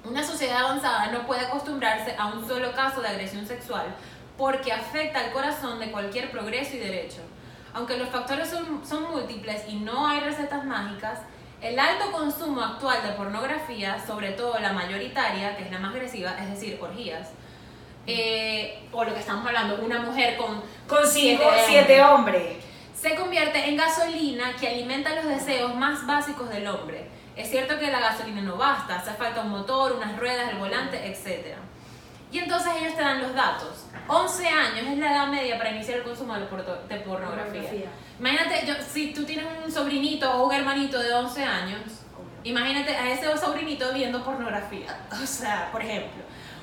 Una 0.05 0.25
sociedad 0.25 0.65
avanzada 0.65 1.07
no 1.13 1.25
puede 1.25 1.47
acostumbrarse 1.47 2.17
a 2.19 2.27
un 2.27 2.47
solo 2.49 2.73
caso 2.73 3.01
de 3.03 3.09
agresión 3.09 3.47
sexual 3.47 3.87
porque 4.37 4.73
afecta 4.73 5.21
al 5.21 5.33
corazón 5.33 5.79
de 5.81 5.91
cualquier 5.91 6.31
progreso 6.31 6.77
y 6.77 6.79
derecho. 6.79 7.21
Aunque 7.75 7.97
los 7.97 8.09
factores 8.09 8.49
son, 8.49 8.87
son 8.87 9.11
múltiples 9.11 9.65
y 9.69 9.77
no 9.77 10.07
hay 10.07 10.21
recetas 10.21 10.65
mágicas, 10.65 11.21
el 11.61 11.79
alto 11.79 12.13
consumo 12.13 12.63
actual 12.63 13.03
de 13.03 13.13
pornografía, 13.13 14.03
sobre 14.07 14.33
todo 14.33 14.59
la 14.59 14.73
mayoritaria, 14.73 15.57
que 15.57 15.65
es 15.65 15.71
la 15.71 15.79
más 15.79 15.95
agresiva, 15.95 16.37
es 16.39 16.51
decir, 16.51 16.79
orgías, 16.81 17.31
eh, 18.07 18.87
o 18.93 19.05
lo 19.05 19.13
que 19.15 19.21
estamos 19.21 19.45
hablando, 19.47 19.83
una 19.85 20.01
mujer 20.01 20.37
con, 20.37 20.63
Con 20.87 21.07
Siete 21.07 21.45
siete 21.67 22.03
hombres. 22.03 22.57
se 22.95 23.15
convierte 23.17 23.69
en 23.69 23.77
gasolina 23.77 24.55
que 24.61 24.69
alimenta 24.69 25.15
los 25.15 25.27
deseos 25.27 25.75
más 25.75 26.07
básicos 26.07 26.49
del 26.51 26.67
hombre. 26.69 27.09
Es 27.35 27.51
cierto 27.51 27.79
que 27.79 27.91
la 27.91 28.01
gasolina 28.01 28.43
no 28.43 28.57
basta, 28.57 28.97
hace 28.97 29.13
falta 29.13 29.43
un 29.43 29.51
motor, 29.51 29.93
unas 29.93 30.19
ruedas, 30.19 30.51
el 30.51 30.59
volante, 30.59 31.07
etc. 31.07 31.57
Y 32.31 32.39
entonces 32.39 32.73
ellos 32.81 32.95
te 32.97 33.03
dan 33.03 33.23
los 33.23 33.35
datos. 33.35 33.87
11 34.09 34.49
años 34.49 34.87
es 34.87 34.99
la 34.99 35.13
edad 35.13 35.27
media 35.29 35.59
para 35.59 35.71
iniciar 35.71 35.99
el 35.99 36.05
consumo 36.05 36.35
de, 36.35 36.47
pornografía. 36.47 37.05
Pornografía. 37.05 37.91
Imagínate, 38.19 38.67
yo, 38.67 38.75
si 38.81 39.13
tú 39.13 39.25
tienes 39.25 39.47
un 39.65 39.71
sobrinito 39.71 40.31
o 40.33 40.47
un 40.47 40.55
hermanito 40.55 40.99
de 40.99 41.13
11 41.13 41.45
años, 41.45 41.81
imagínate 42.45 42.97
a 42.97 43.13
ese 43.13 43.37
sobrinito 43.37 43.93
viendo 43.93 44.25
pornografía. 44.25 44.97
O 45.23 45.27
sea, 45.27 45.71
por 45.73 45.83
ejemplo, 45.83 46.23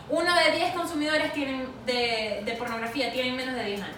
uno 0.09 0.33
de 0.35 0.57
10 0.57 0.73
consumidores 0.73 1.33
tienen 1.33 1.67
de, 1.85 2.43
de 2.45 2.53
pornografía 2.53 3.11
tienen 3.11 3.35
menos 3.35 3.55
de 3.55 3.63
10 3.63 3.81
años. 3.81 3.97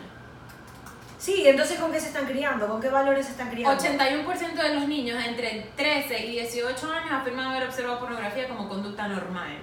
Sí, 1.18 1.44
entonces 1.48 1.80
¿con 1.80 1.92
qué 1.92 2.00
se 2.00 2.08
están 2.08 2.28
criando? 2.28 2.68
¿Con 2.68 2.80
qué 2.80 2.90
valores 2.90 3.26
se 3.26 3.32
están 3.32 3.50
criando? 3.50 3.82
81% 3.82 4.54
de 4.54 4.76
los 4.76 4.88
niños 4.88 5.24
entre 5.26 5.72
13 5.76 6.26
y 6.26 6.32
18 6.34 6.92
años 6.92 7.12
afirman 7.12 7.48
haber 7.48 7.68
observado 7.68 8.00
pornografía 8.00 8.48
como 8.48 8.70
conducta 8.70 9.08
normal. 9.08 9.58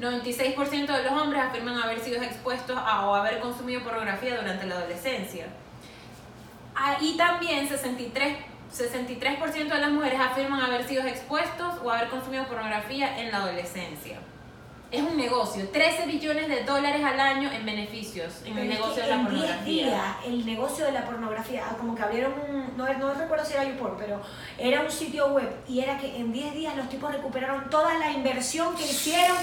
96% 0.00 0.86
de 0.86 1.02
los 1.04 1.12
hombres 1.12 1.42
afirman 1.42 1.80
haber 1.80 2.00
sido 2.00 2.22
expuestos 2.22 2.76
a 2.76 3.06
o 3.06 3.14
haber 3.14 3.40
consumido 3.40 3.82
pornografía 3.82 4.36
durante 4.36 4.66
la 4.66 4.76
adolescencia. 4.76 5.46
Ah, 6.74 6.96
y 7.00 7.16
también 7.16 7.68
63, 7.68 8.36
63% 8.76 9.68
de 9.68 9.78
las 9.80 9.90
mujeres 9.90 10.18
afirman 10.20 10.60
haber 10.60 10.86
sido 10.86 11.06
expuestos 11.06 11.74
o 11.84 11.90
haber 11.90 12.08
consumido 12.08 12.44
pornografía 12.46 13.20
en 13.20 13.30
la 13.30 13.38
adolescencia. 13.38 14.18
Es 14.90 15.02
un 15.02 15.16
negocio, 15.16 15.68
13 15.70 16.06
billones 16.06 16.48
de 16.48 16.62
dólares 16.62 17.02
al 17.04 17.18
año 17.18 17.50
en 17.50 17.64
beneficios 17.64 18.42
en 18.44 18.58
el 18.58 18.68
Pero 18.68 18.72
es 18.72 18.78
negocio 18.80 19.02
de 19.02 19.08
la 19.08 19.14
en 19.14 19.20
10 19.20 19.30
pornografía. 19.32 19.64
días, 19.64 20.16
el 20.26 20.46
negocio 20.46 20.84
de 20.84 20.92
la 20.92 21.04
pornografía, 21.04 21.62
ah, 21.68 21.76
como 21.76 21.94
que 21.94 22.02
abrieron 22.02 22.32
un, 22.48 22.76
no, 22.76 22.92
no 22.94 23.14
recuerdo 23.14 23.44
si 23.44 23.54
era 23.54 23.64
YouPorn, 23.64 23.96
pero 23.98 24.20
era 24.58 24.82
un 24.82 24.90
sitio 24.90 25.28
web 25.28 25.50
y 25.68 25.80
era 25.80 25.98
que 25.98 26.16
en 26.16 26.32
10 26.32 26.54
días 26.54 26.76
los 26.76 26.88
tipos 26.88 27.12
recuperaron 27.12 27.70
toda 27.70 27.94
la 27.98 28.10
inversión 28.10 28.74
que 28.76 28.84
hicieron. 28.84 29.36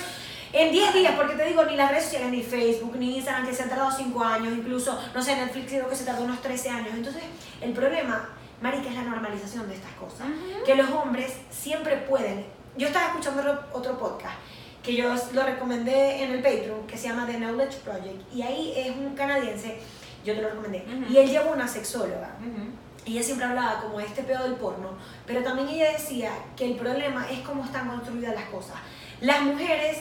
En 0.54 0.72
10 0.72 0.94
días, 0.94 1.14
porque 1.16 1.36
te 1.36 1.46
digo, 1.46 1.64
ni 1.66 1.76
las 1.76 1.90
redes 1.92 2.06
sociales, 2.06 2.30
ni 2.32 2.44
Facebook, 2.44 2.96
ni 2.98 3.16
Instagram, 3.18 3.48
que 3.48 3.54
se 3.56 3.64
han 3.64 3.70
tardado 3.70 3.92
5 3.92 4.24
años, 4.24 4.54
incluso, 4.54 5.00
no 5.14 5.22
sé, 5.22 5.36
Netflix 5.36 5.68
creo 5.70 5.90
que 5.90 5.96
se 5.96 6.04
tardó 6.06 6.24
unos 6.24 6.42
13 6.42 6.70
años. 6.70 6.90
Entonces, 6.94 7.24
el 7.62 7.72
problema, 7.74 8.30
Marica, 8.62 8.90
es 8.90 8.96
la 8.96 9.04
normalización 9.04 9.68
de 9.70 9.76
estas 9.76 9.94
cosas. 9.94 10.28
Que 10.66 10.76
los 10.76 10.90
hombres 10.92 11.34
siempre 11.50 11.98
pueden. 11.98 12.46
Yo 12.78 12.88
estaba 12.88 13.08
escuchando 13.08 13.42
otro- 13.74 13.98
podcast 13.98 14.36
que 14.84 14.96
yo 14.96 15.14
lo 15.34 15.44
recomendé 15.44 16.24
en 16.24 16.32
el 16.32 16.42
Patreon, 16.42 16.88
que 16.88 16.98
se 16.98 17.08
llama 17.08 17.28
The 17.28 17.38
Knowledge 17.38 17.78
Project, 17.84 18.34
y 18.34 18.42
ahí 18.42 18.74
es 18.76 18.90
un 18.98 19.14
canadiense, 19.14 19.78
yo 20.26 20.34
te 20.34 20.42
lo 20.42 20.50
recomendé, 20.50 20.84
y 21.08 21.18
él 21.18 21.30
lleva 21.30 21.52
una 21.52 21.68
sexóloga. 21.68 22.36
Ujú. 22.40 22.72
Y 23.06 23.14
ella 23.14 23.24
siempre 23.24 23.46
hablaba 23.46 23.80
como 23.82 24.00
de 24.00 24.06
este 24.06 24.24
pedo 24.24 24.44
del 24.44 24.56
porno, 24.56 24.98
pero 25.28 25.44
también 25.44 25.70
ella 25.70 25.92
decía 25.92 26.32
que 26.58 26.66
el 26.66 26.76
problema 26.78 27.28
es 27.30 27.40
cómo 27.42 27.64
están 27.64 27.88
construidas 27.90 28.34
las 28.34 28.46
cosas. 28.46 28.76
Las 29.22 29.42
mujeres 29.42 29.98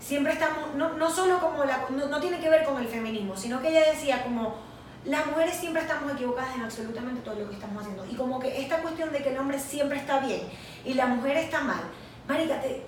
siempre 0.00 0.32
estamos, 0.32 0.74
no, 0.74 0.94
no 0.94 1.10
solo 1.10 1.38
como 1.38 1.64
la, 1.64 1.84
no, 1.90 2.06
no 2.06 2.20
tiene 2.20 2.40
que 2.40 2.48
ver 2.48 2.64
con 2.64 2.78
el 2.80 2.88
feminismo, 2.88 3.36
sino 3.36 3.60
que 3.60 3.68
ella 3.68 3.92
decía 3.92 4.22
como 4.24 4.54
las 5.04 5.24
mujeres 5.26 5.54
siempre 5.56 5.82
estamos 5.82 6.12
equivocadas 6.12 6.54
en 6.56 6.62
absolutamente 6.62 7.20
todo 7.22 7.34
lo 7.36 7.48
que 7.48 7.54
estamos 7.54 7.80
haciendo. 7.82 8.04
Y 8.10 8.14
como 8.16 8.38
que 8.40 8.60
esta 8.60 8.78
cuestión 8.82 9.12
de 9.12 9.22
que 9.22 9.30
el 9.30 9.38
hombre 9.38 9.58
siempre 9.58 9.98
está 9.98 10.18
bien 10.20 10.42
y 10.84 10.94
la 10.94 11.06
mujer 11.06 11.36
está 11.36 11.60
mal, 11.60 11.82
marica, 12.28 12.60
te- 12.60 12.84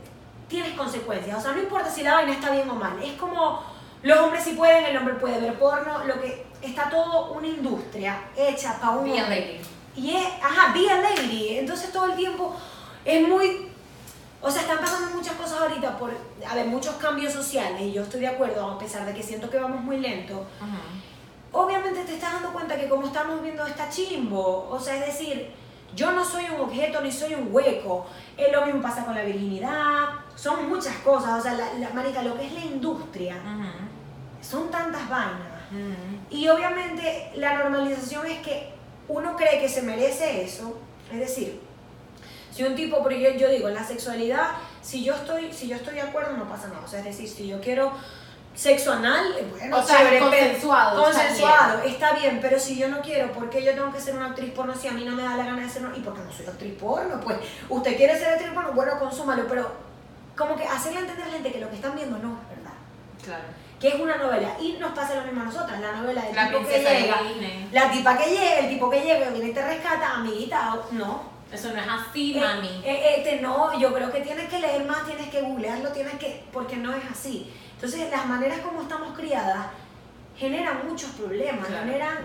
tienes 0.48 0.72
consecuencias. 0.75 1.38
O 1.38 1.40
sea, 1.40 1.53
no 1.53 1.61
importa 1.62 1.88
si 1.90 2.03
la 2.03 2.14
vaina 2.14 2.33
está 2.33 2.51
bien 2.51 2.68
o 2.68 2.75
mal. 2.75 3.03
Es 3.03 3.12
como 3.14 3.62
los 4.03 4.18
hombres 4.18 4.42
sí 4.44 4.53
pueden, 4.53 4.85
el 4.85 4.96
hombre 4.98 5.14
puede 5.14 5.40
ver 5.40 5.59
porno, 5.59 6.05
lo 6.05 6.20
que 6.20 6.44
está 6.61 6.90
todo 6.90 7.33
una 7.33 7.46
industria 7.46 8.25
hecha 8.37 8.79
para 8.79 8.92
un 8.92 9.05
Be 9.11 9.18
a 9.20 9.29
lady. 9.29 9.61
Y 9.96 10.16
es, 10.16 10.27
ajá, 10.42 10.72
be 10.75 10.90
a 10.90 10.98
lady. 11.01 11.59
Entonces 11.59 11.90
todo 11.92 12.07
el 12.07 12.16
tiempo 12.16 12.55
es 13.05 13.27
muy... 13.27 13.71
O 14.42 14.50
sea, 14.50 14.62
están 14.62 14.78
pasando 14.81 15.14
muchas 15.14 15.35
cosas 15.35 15.61
ahorita 15.61 15.96
por, 15.96 16.11
a 16.48 16.55
ver, 16.55 16.66
muchos 16.66 16.96
cambios 16.96 17.33
sociales 17.33 17.81
y 17.81 17.92
yo 17.92 18.02
estoy 18.02 18.20
de 18.20 18.26
acuerdo, 18.26 18.66
a 18.68 18.78
pesar 18.78 19.07
de 19.07 19.14
que 19.14 19.22
siento 19.22 19.48
que 19.48 19.59
vamos 19.59 19.81
muy 19.81 19.98
lento. 19.98 20.44
Obviamente 21.52 22.02
te 22.05 22.14
estás 22.14 22.33
dando 22.33 22.52
cuenta 22.52 22.76
que 22.76 22.88
como 22.88 23.07
estamos 23.07 23.40
viendo 23.40 23.64
está 23.64 23.88
chimbo. 23.88 24.68
O 24.68 24.81
sea, 24.81 24.96
es 24.96 25.07
decir, 25.07 25.52
yo 25.94 26.11
no 26.11 26.24
soy 26.24 26.46
un 26.46 26.61
objeto 26.62 27.00
ni 27.02 27.12
soy 27.12 27.35
un 27.35 27.48
hueco. 27.52 28.07
Es 28.37 28.50
lo 28.50 28.66
mismo 28.66 28.83
pasa 28.83 29.05
con 29.05 29.14
la 29.14 29.22
virginidad. 29.22 30.09
Son 30.35 30.68
muchas 30.68 30.96
cosas. 30.96 31.38
O 31.38 31.42
sea, 31.42 31.55
la, 31.55 31.74
la 31.74 31.90
marica, 31.90 32.22
lo 32.22 32.37
que 32.37 32.46
es 32.46 32.52
la 32.52 32.64
industria, 32.64 33.37
son 34.40 34.70
tantas 34.70 35.09
vainas. 35.09 35.62
Y 36.31 36.48
obviamente 36.48 37.31
la 37.37 37.59
normalización 37.59 38.26
es 38.26 38.40
que 38.40 38.72
uno 39.09 39.37
cree 39.37 39.61
que 39.61 39.68
se 39.68 39.83
merece 39.83 40.42
eso. 40.42 40.78
Es 41.12 41.18
decir, 41.18 41.61
si 42.52 42.62
un 42.62 42.74
tipo, 42.76 43.02
porque 43.02 43.20
yo, 43.20 43.30
yo 43.30 43.48
digo, 43.48 43.68
en 43.68 43.74
la 43.74 43.84
sexualidad, 43.84 44.50
si 44.82 45.02
yo 45.02 45.14
estoy, 45.14 45.52
si 45.52 45.68
yo 45.68 45.76
estoy 45.76 45.94
de 45.94 46.02
acuerdo, 46.02 46.36
no 46.36 46.48
pasa 46.48 46.68
nada. 46.68 46.82
O 46.84 46.88
sea, 46.88 46.98
es 47.00 47.06
decir, 47.06 47.28
si 47.28 47.48
yo 47.48 47.60
quiero 47.60 47.92
sexo 48.54 48.92
anal, 48.92 49.34
eh, 49.38 49.46
bueno, 49.50 49.78
O 49.78 49.82
sea, 49.82 50.18
consensuado, 50.20 51.08
está 51.08 51.20
Consensuado, 51.20 51.82
está 51.84 52.12
bien. 52.12 52.38
pero 52.42 52.58
si 52.58 52.78
yo 52.78 52.88
no 52.88 53.00
quiero, 53.00 53.32
¿por 53.32 53.48
qué 53.48 53.64
yo 53.64 53.72
tengo 53.72 53.90
que 53.90 53.98
ser 54.00 54.14
una 54.14 54.26
actriz 54.26 54.52
porno 54.52 54.74
si 54.74 54.88
a 54.88 54.92
mí 54.92 55.04
no 55.04 55.16
me 55.16 55.22
da 55.22 55.36
la 55.36 55.46
gana 55.46 55.62
de 55.62 55.68
ser 55.70 55.86
una? 55.86 55.96
¿Y 55.96 56.00
porque 56.00 56.20
no 56.20 56.30
soy 56.30 56.46
actriz 56.46 56.74
porno? 56.78 57.18
Pues, 57.20 57.38
¿usted 57.70 57.96
quiere 57.96 58.18
ser 58.18 58.28
actriz 58.34 58.50
porno? 58.52 58.72
Bueno, 58.72 58.98
consúmalo, 58.98 59.46
pero 59.48 59.72
como 60.36 60.54
que 60.56 60.64
hacerle 60.64 61.00
entender 61.00 61.24
a 61.24 61.28
la 61.28 61.32
gente 61.32 61.52
que 61.52 61.60
lo 61.60 61.70
que 61.70 61.76
están 61.76 61.94
viendo 61.96 62.18
no 62.18 62.38
es 62.42 62.56
verdad. 62.56 62.74
Claro. 63.24 63.44
Que 63.80 63.88
es 63.88 63.94
una 63.94 64.16
novela. 64.16 64.56
Y 64.60 64.74
nos 64.74 64.92
pasa 64.92 65.14
lo 65.14 65.22
mismo 65.24 65.40
a 65.40 65.44
nosotras, 65.44 65.80
la 65.80 65.92
novela 65.92 66.22
del 66.22 66.36
La 66.36 66.48
tipo 66.48 66.68
que 66.68 66.78
llega. 66.78 67.16
La 67.72 67.90
tipa 67.90 68.18
que 68.18 68.30
llega, 68.30 68.58
el 68.58 68.68
tipo 68.68 68.90
que 68.90 69.00
llega, 69.00 69.30
viene 69.30 69.48
y 69.48 69.54
te 69.54 69.64
rescata, 69.66 70.14
amiguita, 70.16 70.76
no. 70.92 71.31
Eso 71.52 71.68
no 71.72 71.80
es 71.80 71.86
así, 71.88 72.36
Eh, 72.36 72.40
mami. 72.40 72.80
eh, 72.84 73.14
este, 73.18 73.40
no, 73.40 73.78
yo 73.78 73.92
creo 73.92 74.10
que 74.10 74.20
tienes 74.20 74.48
que 74.48 74.58
leer 74.58 74.84
más, 74.86 75.04
tienes 75.06 75.28
que 75.28 75.40
googlearlo, 75.42 75.90
tienes 75.90 76.14
que, 76.14 76.44
porque 76.52 76.76
no 76.76 76.94
es 76.94 77.02
así. 77.10 77.52
Entonces, 77.74 78.10
las 78.10 78.26
maneras 78.26 78.60
como 78.60 78.82
estamos 78.82 79.16
criadas 79.16 79.66
generan 80.36 80.86
muchos 80.88 81.10
problemas, 81.10 81.66
Claro. 81.66 81.84
generan, 81.84 82.18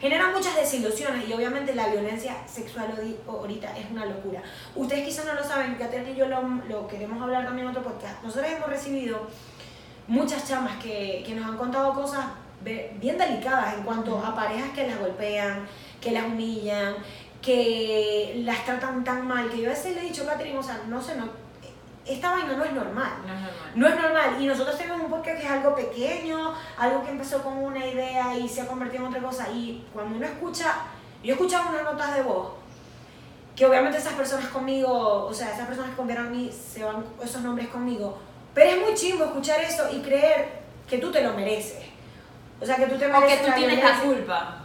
generan 0.00 0.32
muchas 0.32 0.56
desilusiones 0.56 1.28
y 1.28 1.32
obviamente 1.34 1.74
la 1.74 1.88
violencia 1.88 2.36
sexual 2.46 2.94
ahorita 3.28 3.76
es 3.76 3.90
una 3.90 4.06
locura. 4.06 4.40
Ustedes 4.74 5.04
quizás 5.04 5.26
no 5.26 5.34
lo 5.34 5.44
saben, 5.44 5.74
Catherine 5.74 6.12
y 6.12 6.16
yo 6.16 6.26
lo, 6.26 6.40
lo 6.68 6.88
queremos 6.88 7.20
hablar 7.22 7.44
también 7.44 7.68
en 7.68 7.76
otro 7.76 7.82
podcast. 7.92 8.22
Nosotros 8.22 8.50
hemos 8.50 8.68
recibido 8.68 9.26
muchas 10.08 10.48
chamas 10.48 10.82
que, 10.82 11.22
que 11.26 11.34
nos 11.34 11.44
han 11.44 11.56
contado 11.58 11.92
cosas 11.92 12.24
bien 12.62 13.16
delicadas 13.18 13.74
en 13.74 13.82
cuanto 13.84 14.18
a 14.18 14.34
parejas 14.34 14.70
que 14.74 14.86
las 14.86 14.98
golpean, 14.98 15.66
que 16.00 16.10
las 16.12 16.24
humillan, 16.24 16.94
que 17.42 18.42
las 18.44 18.64
tratan 18.64 19.02
tan 19.04 19.26
mal, 19.26 19.48
que 19.50 19.62
yo 19.62 19.66
a 19.66 19.72
veces 19.72 19.94
le 19.94 20.02
he 20.02 20.04
dicho, 20.04 20.26
Catherine, 20.26 20.58
o 20.58 20.62
sea, 20.62 20.80
no 20.88 21.00
sé, 21.00 21.16
no, 21.16 21.28
esta 22.06 22.32
vaina 22.32 22.54
no 22.54 22.64
es 22.64 22.72
normal. 22.72 23.12
No 23.26 23.34
es 23.34 23.40
normal. 23.40 23.72
No 23.74 23.88
es 23.88 23.96
normal. 23.96 24.42
Y 24.42 24.46
nosotros 24.46 24.76
tenemos 24.76 25.00
un 25.00 25.10
podcast 25.10 25.38
que 25.38 25.44
es 25.44 25.50
algo 25.50 25.74
pequeño, 25.74 26.54
algo 26.76 27.04
que 27.04 27.10
empezó 27.10 27.42
con 27.42 27.58
una 27.58 27.86
idea 27.86 28.36
y 28.36 28.48
se 28.48 28.62
ha 28.62 28.66
convertido 28.66 29.04
en 29.04 29.10
otra 29.10 29.22
cosa. 29.22 29.48
Y 29.50 29.86
cuando 29.92 30.16
uno 30.16 30.26
escucha, 30.26 30.76
yo 31.22 31.30
he 31.30 31.32
escuchado 31.32 31.70
unas 31.70 31.84
notas 31.84 32.14
de 32.14 32.22
voz, 32.22 32.52
que 33.54 33.66
obviamente 33.66 33.98
esas 33.98 34.14
personas 34.14 34.46
conmigo, 34.46 35.26
o 35.26 35.34
sea, 35.34 35.52
esas 35.52 35.66
personas 35.66 35.90
que 35.90 35.96
confiaron 35.96 36.28
a 36.28 36.30
mí, 36.30 36.50
se 36.50 36.82
van 36.82 37.04
esos 37.22 37.42
nombres 37.42 37.68
conmigo. 37.68 38.18
Pero 38.54 38.70
es 38.70 38.80
muy 38.80 38.94
chingo 38.94 39.24
escuchar 39.24 39.60
eso 39.60 39.88
y 39.92 40.00
creer 40.00 40.60
que 40.88 40.98
tú 40.98 41.12
te 41.12 41.22
lo 41.22 41.34
mereces. 41.34 41.84
O 42.60 42.66
sea, 42.66 42.76
que 42.76 42.86
tú 42.86 42.98
te 42.98 43.06
O 43.06 43.12
que 43.12 43.20
mereces 43.20 43.46
tú 43.46 43.52
tienes 43.54 43.84
la 43.84 44.00
culpa. 44.00 44.59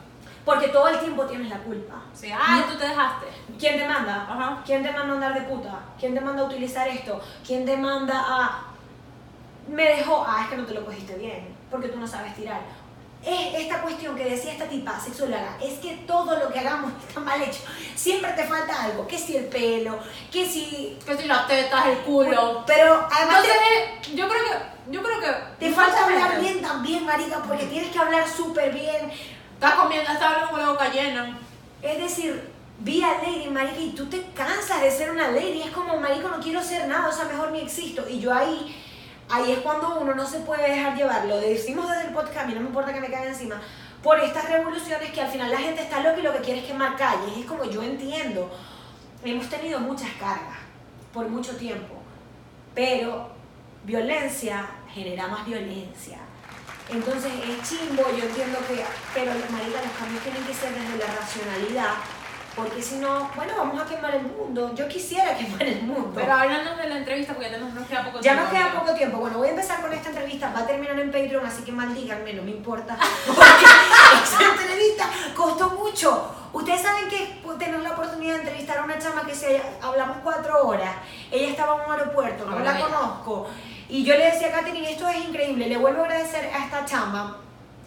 Porque 0.46 0.68
todo 0.68 0.88
el 0.88 1.00
tiempo 1.00 1.26
tienes 1.26 1.50
la 1.50 1.58
culpa. 1.58 1.96
Sí. 2.14 2.32
Ay, 2.32 2.64
tú 2.70 2.78
te 2.78 2.88
dejaste. 2.88 3.26
¿Quién 3.60 3.80
te 3.80 3.88
manda? 3.88 4.28
Ajá. 4.30 4.62
¿Quién 4.64 4.84
te 4.84 4.92
manda 4.92 5.14
a 5.14 5.16
andar 5.16 5.34
de 5.34 5.42
puta? 5.42 5.80
¿Quién 6.00 6.14
te 6.14 6.22
manda 6.22 6.44
a 6.44 6.46
utilizar 6.46 6.88
esto? 6.88 7.20
¿Quién 7.46 7.66
te 7.66 7.76
manda 7.76 8.24
a... 8.28 8.64
Me 9.68 9.84
dejó, 9.84 10.24
ah, 10.28 10.42
es 10.44 10.50
que 10.50 10.58
no 10.58 10.66
te 10.66 10.76
lo 10.76 10.86
cogiste 10.86 11.16
bien, 11.16 11.56
porque 11.72 11.88
tú 11.88 11.98
no 11.98 12.08
sabes 12.08 12.36
tirar. 12.36 12.62
Es 13.26 13.56
esta 13.56 13.82
cuestión 13.82 14.16
que 14.16 14.26
decía 14.26 14.52
esta 14.52 14.66
tipa 14.66 15.00
sexóloga, 15.00 15.58
es 15.60 15.80
que 15.80 16.04
todo 16.06 16.38
lo 16.38 16.54
que 16.54 16.60
hagamos 16.60 16.92
está 17.08 17.20
mal 17.20 17.42
hecho. 17.42 17.62
Siempre 17.96 18.32
te 18.34 18.44
falta 18.44 18.84
algo, 18.84 19.08
que 19.08 19.18
si 19.18 19.36
el 19.36 19.46
pelo, 19.46 19.98
que 20.32 20.48
si... 20.48 21.00
Que 21.04 21.18
si 21.18 21.28
las 21.28 21.48
tetas, 21.48 21.88
el 21.88 21.98
culo. 22.00 22.64
Pero 22.68 23.08
además 23.12 23.42
te, 23.42 23.50
Entonces, 23.50 24.16
yo 24.16 24.30
creo 24.30 24.44
que. 24.44 24.76
Yo 24.92 25.02
creo 25.02 25.20
que. 25.20 25.66
te 25.66 25.72
falta 25.72 26.06
hablar 26.06 26.40
bien 26.40 26.62
también, 26.62 27.04
marica, 27.04 27.42
porque 27.42 27.66
tienes 27.66 27.92
que 27.92 27.98
hablar 27.98 28.28
súper 28.30 28.72
bien. 28.72 29.12
Está 29.56 29.76
comiendo, 29.78 30.12
está 30.12 30.28
hablando 30.28 30.52
con 30.52 30.60
la 30.60 30.70
boca 30.70 30.92
llena. 30.92 31.38
Es 31.82 31.98
decir, 31.98 32.52
vi 32.80 33.02
a 33.02 33.22
Lady, 33.22 33.50
marica, 33.50 33.80
y 33.80 33.92
tú 33.92 34.08
te 34.08 34.22
cansas 34.34 34.82
de 34.82 34.92
ser 34.92 35.12
una 35.12 35.30
lady. 35.30 35.62
Es 35.62 35.72
como, 35.72 35.98
marico, 35.98 36.28
no 36.30 36.40
quiero 36.40 36.62
ser 36.62 36.88
nada, 36.88 37.08
o 37.08 37.12
sea, 37.12 37.26
mejor 37.26 37.52
ni 37.52 37.62
existo. 37.62 38.08
Y 38.10 38.20
yo 38.20 38.34
ahí, 38.34 38.76
ahí 39.30 39.54
es 39.54 39.60
cuando 39.60 40.00
uno 40.00 40.14
no 40.14 40.26
se 40.26 40.40
puede 40.40 40.70
dejar 40.70 40.96
llevar. 40.96 41.26
Lo 41.26 41.40
decimos 41.40 41.90
desde 41.90 42.08
el 42.08 42.14
podcast, 42.14 42.40
a 42.40 42.46
mí 42.48 42.54
no 42.54 42.62
me 42.62 42.68
importa 42.68 42.94
que 42.94 43.02
me 43.02 43.10
caigan 43.10 43.30
encima. 43.30 43.62
Por 44.04 44.20
estas 44.20 44.50
revoluciones 44.50 45.12
que 45.12 45.22
al 45.22 45.32
final 45.32 45.50
la 45.50 45.58
gente 45.58 45.82
está 45.82 46.02
loca 46.02 46.20
y 46.20 46.22
lo 46.22 46.34
que 46.34 46.40
quiere 46.40 46.60
es 46.60 46.66
quemar 46.68 46.96
calles. 46.96 47.38
Es 47.38 47.46
como 47.46 47.64
yo 47.66 47.82
entiendo. 47.82 48.52
Hemos 49.24 49.50
tenido 49.50 49.80
muchas 49.80 50.10
cargas 50.20 50.60
por 51.14 51.28
mucho 51.30 51.56
tiempo. 51.56 51.96
Pero 52.76 53.30
violencia 53.84 54.68
genera 54.94 55.28
más 55.28 55.46
violencia. 55.46 56.20
Entonces 56.90 57.32
es 57.34 57.70
chimbo, 57.70 58.04
yo 58.16 58.26
entiendo 58.26 58.60
que, 58.68 58.86
pero 59.14 59.32
marica, 59.50 59.82
los 59.82 59.92
cambios 59.98 60.24
tienen 60.24 60.44
que 60.44 60.54
ser 60.54 60.72
desde 60.74 60.98
la 60.98 61.16
racionalidad, 61.20 61.94
porque 62.56 62.82
si 62.82 62.96
no, 62.96 63.30
bueno, 63.36 63.54
vamos 63.58 63.82
a 63.82 63.86
quemar 63.86 64.16
el 64.16 64.24
mundo. 64.24 64.74
Yo 64.76 64.88
quisiera 64.88 65.36
quemar 65.38 65.64
el 65.64 65.82
mundo. 65.82 66.12
Pero 66.16 66.32
hablando 66.32 66.76
de 66.76 66.88
la 66.88 66.98
entrevista, 66.98 67.34
porque 67.34 67.50
ya 67.50 67.58
nos, 67.58 67.88
queda 67.88 68.06
poco 68.06 68.22
ya 68.22 68.34
tiempo. 68.34 68.42
nos 68.44 68.52
queda 68.52 68.80
poco 68.80 68.94
tiempo. 68.94 69.18
Bueno, 69.18 69.38
voy 69.40 69.48
a 69.48 69.52
empezar 69.52 69.82
con 69.82 69.92
esta 69.92 70.10
entrevista, 70.10 70.54
va 70.54 70.60
a 70.60 70.68
terminar 70.68 70.98
en 71.00 71.12
Patreon, 71.12 71.46
así 71.46 71.64
que 71.64 71.72
maldíganme, 71.72 72.34
no 72.34 72.44
me 72.44 72.52
importa. 72.52 72.98
Entrevista 74.34 75.10
costó 75.36 75.70
mucho. 75.72 76.32
Ustedes 76.54 76.82
saben 76.82 77.10
que 77.10 77.42
tener 77.58 77.80
la 77.82 77.92
oportunidad 77.92 78.36
de 78.36 78.40
entrevistar 78.42 78.78
a 78.80 78.84
una 78.84 79.00
chama 79.00 79.26
que 79.26 79.36
se 79.36 79.62
hablamos 79.82 80.18
cuatro 80.24 80.68
horas, 80.68 80.96
ella 81.32 81.50
estaba 81.50 81.76
en 81.76 81.90
un 81.90 82.00
aeropuerto, 82.00 82.46
no 82.46 82.60
la 82.60 82.80
conozco, 82.80 83.48
y 83.90 84.04
yo 84.04 84.16
le 84.16 84.26
decía 84.26 84.48
a 84.48 84.52
Katherine, 84.52 84.92
esto 84.92 85.08
es 85.08 85.18
increíble, 85.18 85.68
le 85.68 85.78
vuelvo 85.78 86.02
a 86.02 86.06
agradecer 86.06 86.50
a 86.54 86.66
esta 86.66 86.86
chama, 86.86 87.38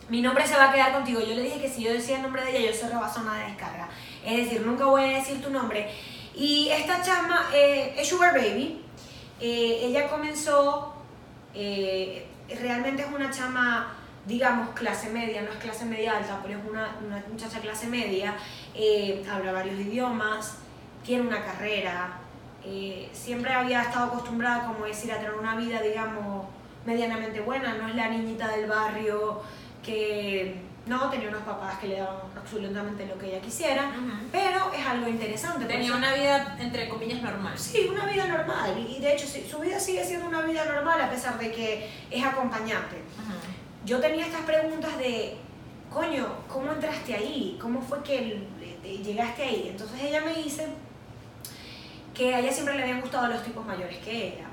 mi 0.08 0.22
nombre 0.22 0.46
se 0.46 0.56
va 0.56 0.70
a 0.70 0.72
quedar 0.72 0.92
contigo. 0.92 1.20
Yo 1.20 1.34
le 1.34 1.42
dije 1.42 1.60
que 1.60 1.68
si 1.68 1.82
yo 1.82 1.92
decía 1.92 2.16
el 2.16 2.22
nombre 2.22 2.42
de 2.42 2.56
ella, 2.56 2.70
yo 2.70 2.74
cerraba 2.74 3.12
zona 3.12 3.34
de 3.34 3.44
descarga. 3.44 3.90
Es 4.24 4.38
decir, 4.38 4.62
nunca 4.62 4.86
voy 4.86 5.04
a 5.04 5.18
decir 5.18 5.42
tu 5.42 5.50
nombre. 5.50 5.90
Y 6.34 6.70
esta 6.70 7.02
chama 7.02 7.50
eh, 7.52 7.94
es 7.98 8.08
Sugar 8.08 8.32
Baby. 8.32 8.82
Eh, 9.38 9.80
ella 9.82 10.08
comenzó, 10.08 10.94
eh, 11.52 12.26
realmente 12.48 13.02
es 13.02 13.08
una 13.08 13.30
chama, 13.30 13.97
digamos, 14.28 14.68
clase 14.74 15.08
media, 15.10 15.40
no 15.42 15.50
es 15.50 15.56
clase 15.56 15.84
media 15.86 16.18
alta, 16.18 16.38
pero 16.42 16.58
es 16.58 16.64
una, 16.68 16.96
una 17.04 17.24
muchacha 17.28 17.58
clase 17.60 17.86
media. 17.88 18.34
Eh, 18.74 19.24
habla 19.28 19.52
varios 19.52 19.80
idiomas, 19.80 20.58
tiene 21.04 21.22
una 21.26 21.42
carrera. 21.44 22.12
eh, 22.64 23.08
siempre 23.12 23.52
había 23.54 23.80
estado 23.82 24.06
acostumbrada, 24.08 24.66
como 24.66 24.84
decir, 24.84 25.10
a 25.10 25.16
tener 25.16 25.32
una 25.34 25.56
vida, 25.56 25.80
digamos, 25.80 26.46
medianamente 26.84 27.40
buena. 27.40 27.74
No 27.74 27.88
es 27.88 27.94
la 27.94 28.08
niñita 28.08 28.48
del 28.48 28.66
barrio 28.68 29.40
que 29.82 30.54
no 30.86 31.08
tenía 31.10 31.28
unos 31.28 31.42
papás 31.42 31.78
que 31.78 31.88
le 31.88 31.98
daban 32.00 32.16
absolutamente 32.36 33.06
lo 33.06 33.18
que 33.18 33.26
ella 33.28 33.40
quisiera, 33.40 33.88
Ujú. 33.90 34.26
pero 34.32 34.72
es 34.72 34.86
algo 34.86 35.06
interesante. 35.08 35.64
Tenía 35.66 35.94
una 35.94 36.12
vida, 36.14 36.56
entre 36.58 36.88
comillas, 36.88 37.22
normal. 37.22 37.58
Sí, 37.58 37.86
una 37.90 38.04
vida 38.06 38.26
normal. 38.26 38.78
Y 38.88 38.98
de 39.00 39.14
hecho, 39.14 39.26
su 39.26 39.58
vida 39.60 39.78
sigue 39.78 40.04
siendo 40.04 40.26
una 40.26 40.42
vida 40.42 40.64
normal 40.64 41.00
a 41.00 41.10
pesar 41.10 41.38
de 41.38 41.52
que 41.52 41.88
es 42.10 42.24
acompañante. 42.24 42.96
Yo 43.88 43.98
tenía 44.00 44.26
estas 44.26 44.42
preguntas 44.42 44.98
de, 44.98 45.34
coño, 45.90 46.26
¿cómo 46.46 46.72
entraste 46.72 47.14
ahí? 47.14 47.56
¿Cómo 47.58 47.80
fue 47.80 48.02
que 48.02 48.46
eh, 48.84 49.00
llegaste 49.02 49.42
ahí? 49.42 49.68
Entonces 49.70 50.02
ella 50.02 50.20
me 50.20 50.34
dice 50.34 50.66
que 52.12 52.34
a 52.34 52.40
ella 52.40 52.52
siempre 52.52 52.74
le 52.74 52.82
habían 52.82 53.00
gustado 53.00 53.28
los 53.28 53.42
tipos 53.42 53.64
mayores 53.64 53.96
que 54.00 54.34
ella. 54.34 54.44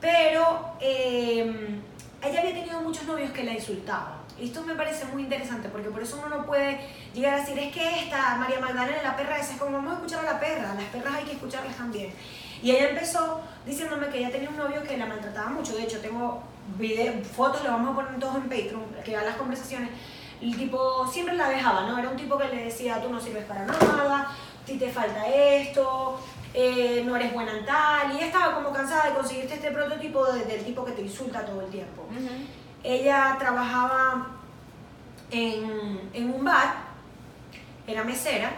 Pero 0.00 0.76
eh, 0.80 1.80
ella 2.22 2.40
había 2.40 2.54
tenido 2.54 2.80
muchos 2.82 3.02
novios 3.02 3.32
que 3.32 3.42
la 3.42 3.54
insultaban. 3.54 4.22
Esto 4.40 4.62
me 4.62 4.76
parece 4.76 5.06
muy 5.06 5.22
interesante 5.24 5.68
porque 5.68 5.90
por 5.90 6.00
eso 6.00 6.22
uno 6.24 6.28
no 6.36 6.46
puede 6.46 6.78
llegar 7.12 7.34
a 7.34 7.40
decir, 7.40 7.58
es 7.58 7.74
que 7.74 8.04
esta 8.04 8.36
María 8.36 8.60
Magdalena, 8.60 9.02
la 9.02 9.16
perra 9.16 9.38
esa, 9.38 9.54
es 9.54 9.58
como 9.58 9.72
vamos 9.72 9.94
a 9.94 9.96
escuchar 9.96 10.24
a 10.24 10.34
la 10.34 10.38
perra, 10.38 10.74
las 10.74 10.84
perras 10.84 11.14
hay 11.14 11.24
que 11.24 11.32
escucharlas 11.32 11.76
también. 11.76 12.12
Y 12.62 12.70
ella 12.70 12.90
empezó 12.90 13.40
diciéndome 13.66 14.08
que 14.08 14.18
ella 14.18 14.30
tenía 14.30 14.48
un 14.48 14.56
novio 14.56 14.82
que 14.82 14.96
la 14.96 15.06
maltrataba 15.06 15.50
mucho. 15.50 15.74
De 15.76 15.82
hecho, 15.82 16.00
tengo 16.00 16.42
video, 16.78 17.12
fotos, 17.24 17.62
lo 17.64 17.70
vamos 17.70 17.92
a 17.92 17.94
poner 17.96 18.20
todos 18.20 18.36
en 18.36 18.42
Patreon, 18.42 18.84
que 19.04 19.10
vean 19.10 19.26
las 19.26 19.36
conversaciones. 19.36 19.90
El 20.40 20.56
tipo 20.56 21.06
siempre 21.06 21.34
la 21.34 21.48
dejaba, 21.48 21.86
¿no? 21.86 21.98
Era 21.98 22.08
un 22.08 22.16
tipo 22.16 22.38
que 22.38 22.48
le 22.48 22.64
decía, 22.64 23.00
tú 23.02 23.08
no 23.10 23.20
sirves 23.20 23.44
para 23.44 23.64
nada, 23.64 24.28
a 24.28 24.64
ti 24.66 24.76
te 24.78 24.88
falta 24.90 25.26
esto, 25.28 26.20
eh, 26.54 27.02
no 27.04 27.16
eres 27.16 27.32
buena 27.32 27.52
en 27.58 27.64
tal. 27.64 28.12
Y 28.12 28.16
ella 28.16 28.26
estaba 28.26 28.54
como 28.54 28.72
cansada 28.72 29.08
de 29.08 29.14
conseguirte 29.14 29.54
este 29.54 29.70
prototipo 29.70 30.24
de- 30.32 30.44
del 30.44 30.64
tipo 30.64 30.84
que 30.84 30.92
te 30.92 31.02
insulta 31.02 31.44
todo 31.44 31.60
el 31.62 31.70
tiempo. 31.70 32.06
Ella 32.84 33.36
trabajaba 33.38 34.26
en, 35.30 36.10
en 36.12 36.30
un 36.34 36.44
bar, 36.44 36.74
era 37.86 38.04
mesera, 38.04 38.50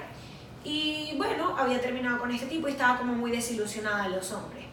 y 0.64 1.14
bueno, 1.16 1.54
había 1.58 1.80
terminado 1.80 2.18
con 2.18 2.30
este 2.30 2.46
tipo 2.46 2.68
y 2.68 2.72
estaba 2.72 2.98
como 2.98 3.12
muy 3.12 3.30
desilusionada 3.30 4.04
de 4.04 4.16
los 4.16 4.32
hombres. 4.32 4.64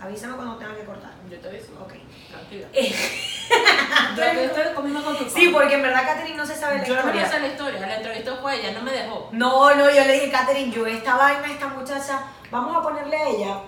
Avísame 0.00 0.34
cuando 0.36 0.56
tenga 0.56 0.74
que 0.76 0.84
cortar. 0.84 1.10
Yo 1.28 1.38
te 1.40 1.48
aviso. 1.48 1.72
Ok. 1.82 1.94
Tranquila. 2.30 2.68
Eh, 2.72 2.94
Yo 4.16 4.22
estoy 4.22 4.74
comiendo 4.74 5.02
con 5.02 5.18
tu 5.18 5.28
sí, 5.28 5.48
porque 5.52 5.74
en 5.74 5.82
verdad 5.82 6.04
Katherine 6.06 6.36
no 6.36 6.46
se 6.46 6.54
sabe 6.54 6.78
la 6.78 6.84
Yo 6.84 6.94
no 6.94 7.00
historia. 7.00 7.28
sé 7.28 7.40
la 7.40 7.48
historia. 7.48 7.80
La 7.80 7.96
entrevistó 7.96 8.36
fue 8.36 8.60
ella, 8.60 8.72
no 8.78 8.82
me 8.82 8.92
dejó. 8.92 9.28
No, 9.32 9.74
no, 9.74 9.90
yo 9.90 10.04
le 10.04 10.12
dije, 10.12 10.30
Katherine, 10.30 10.70
yo 10.72 10.86
esta 10.86 11.16
vaina, 11.16 11.50
esta 11.52 11.66
muchacha, 11.68 12.22
vamos 12.50 12.76
a 12.76 12.82
ponerle 12.82 13.16
a 13.16 13.28
ella 13.28 13.60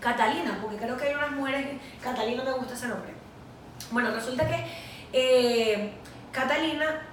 Catalina, 0.00 0.58
porque 0.60 0.76
creo 0.76 0.96
que 0.96 1.04
hay 1.08 1.14
unas 1.14 1.30
mujeres 1.30 1.80
Catalina 2.02 2.42
me 2.44 2.52
gusta 2.52 2.74
ese 2.74 2.88
nombre. 2.88 3.14
Bueno, 3.90 4.10
resulta 4.10 4.46
que 4.48 4.64
eh, 5.12 5.92
Catalina, 6.32 7.06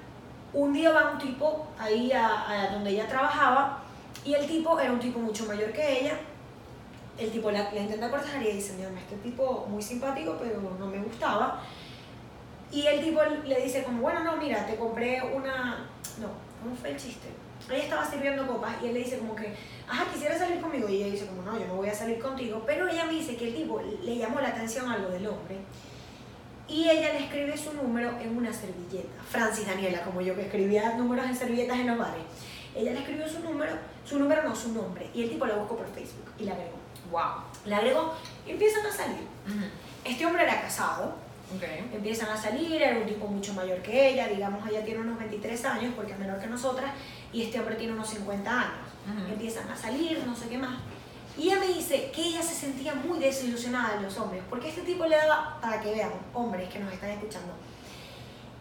un 0.54 0.74
día 0.74 0.92
va 0.92 1.12
un 1.12 1.18
tipo 1.20 1.68
ahí 1.80 2.12
a, 2.12 2.50
a 2.50 2.72
donde 2.74 2.92
ella 2.92 3.08
trabajaba 3.08 3.84
y 4.26 4.34
el 4.34 4.46
tipo 4.48 4.80
era 4.80 4.92
un 4.92 5.00
tipo 5.00 5.20
mucho 5.20 5.46
mayor 5.46 5.72
que 5.72 6.02
ella. 6.02 6.14
El 7.18 7.32
tipo 7.32 7.52
la, 7.52 7.72
la 7.72 7.80
intenta 7.80 8.10
cortar 8.10 8.42
y 8.42 8.52
dice, 8.54 8.74
"Mira, 8.78 8.90
este 8.98 9.16
tipo 9.18 9.66
muy 9.70 9.82
simpático, 9.82 10.38
pero 10.40 10.60
no 10.80 10.88
me 10.88 10.98
gustaba. 11.00 11.62
Y 12.72 12.88
el 12.88 13.02
tipo 13.02 13.22
le 13.46 13.62
dice 13.62 13.84
como, 13.84 14.02
bueno, 14.02 14.24
no, 14.24 14.38
mira, 14.38 14.66
te 14.66 14.78
compré 14.78 15.22
una, 15.36 15.88
no, 16.20 16.28
¿cómo 16.64 16.76
fue 16.80 16.92
el 16.92 16.98
chiste? 16.98 17.28
Ella 17.70 17.84
estaba 17.84 18.06
sirviendo 18.10 18.48
copas 18.48 18.76
y 18.82 18.88
él 18.88 18.94
le 18.94 19.00
dice 19.02 19.20
como 19.20 19.36
que, 19.36 19.54
ajá, 19.88 20.06
quisiera 20.12 20.38
salir 20.38 20.62
conmigo. 20.62 20.88
Y 20.88 21.04
ella 21.04 21.12
dice 21.12 21.28
como, 21.28 21.42
no, 21.44 21.60
yo 21.60 21.68
no 21.68 21.76
voy 21.76 21.90
a 21.90 21.94
salir 21.94 22.20
contigo. 22.20 22.64
Pero 22.66 22.88
ella 22.88 23.06
me 23.06 23.14
dice 23.14 23.36
que 23.36 23.50
el 23.50 23.56
tipo 23.56 23.82
le 23.82 24.18
llamó 24.18 24.40
la 24.40 24.50
atención 24.50 24.90
algo 24.90 25.10
del 25.10 25.28
hombre. 25.28 25.58
Y 26.72 26.90
ella 26.90 27.12
le 27.14 27.26
escribe 27.26 27.58
su 27.58 27.74
número 27.74 28.18
en 28.20 28.38
una 28.38 28.54
servilleta. 28.54 29.22
Francis 29.30 29.68
Daniela, 29.68 30.04
como 30.04 30.22
yo 30.22 30.34
que 30.36 30.44
escribía 30.44 30.94
números 30.94 31.26
en 31.26 31.36
servilletas 31.36 31.78
en 31.78 31.88
los 31.88 31.98
bares. 31.98 32.24
Ella 32.74 32.94
le 32.94 33.00
escribió 33.00 33.28
su 33.28 33.40
número, 33.42 33.74
su 34.06 34.18
número 34.18 34.42
no, 34.44 34.56
su 34.56 34.72
nombre. 34.72 35.10
Y 35.14 35.24
el 35.24 35.30
tipo 35.30 35.46
la 35.46 35.56
buscó 35.56 35.76
por 35.76 35.88
Facebook 35.88 36.32
y 36.40 36.44
la 36.46 36.54
agregó. 36.54 36.78
Wow. 37.12 37.44
La 37.66 37.78
agregó 37.78 38.14
y 38.48 38.52
empiezan 38.52 38.86
a 38.86 38.92
salir. 38.92 39.28
Este 40.06 40.26
hombre 40.26 40.44
era 40.44 40.62
casado, 40.62 41.14
Ok. 41.54 41.64
empiezan 41.94 42.30
a 42.30 42.38
salir, 42.38 42.82
era 42.82 42.98
un 42.98 43.06
tipo 43.06 43.28
mucho 43.28 43.54
mayor 43.54 43.80
que 43.82 44.12
ella, 44.12 44.30
digamos, 44.30 44.66
ella 44.70 44.86
tiene 44.86 45.02
unos 45.02 45.20
23 45.20 45.66
años 45.66 45.94
porque 45.94 46.14
es 46.14 46.20
menor 46.20 46.40
que 46.40 46.48
nosotras, 46.48 46.92
y 47.34 47.44
este 47.44 47.60
hombre 47.60 47.76
tiene 47.76 47.92
unos 47.94 48.10
50 48.10 48.50
años. 48.50 48.74
Ujú. 49.14 49.34
Empiezan 49.34 49.70
a 49.70 49.76
salir, 49.76 50.24
no 50.26 50.34
sé 50.34 50.48
qué 50.48 50.58
más. 50.58 50.80
Y 51.42 51.48
ella 51.48 51.60
me 51.60 51.70
dice 51.70 52.12
que 52.12 52.22
ella 52.22 52.44
se 52.44 52.54
sentía 52.54 52.94
muy 52.94 53.18
desilusionada 53.18 53.96
de 53.96 54.04
los 54.04 54.16
hombres, 54.20 54.44
porque 54.48 54.70
este 54.70 54.82
tipo 54.82 55.08
le 55.08 55.18
daba, 55.18 55.58
para 55.60 55.82
que 55.82 55.92
vean, 55.92 56.12
hombres 56.36 56.70
que 56.70 56.78
nos 56.78 56.94
están 56.94 57.10
escuchando, 57.10 57.52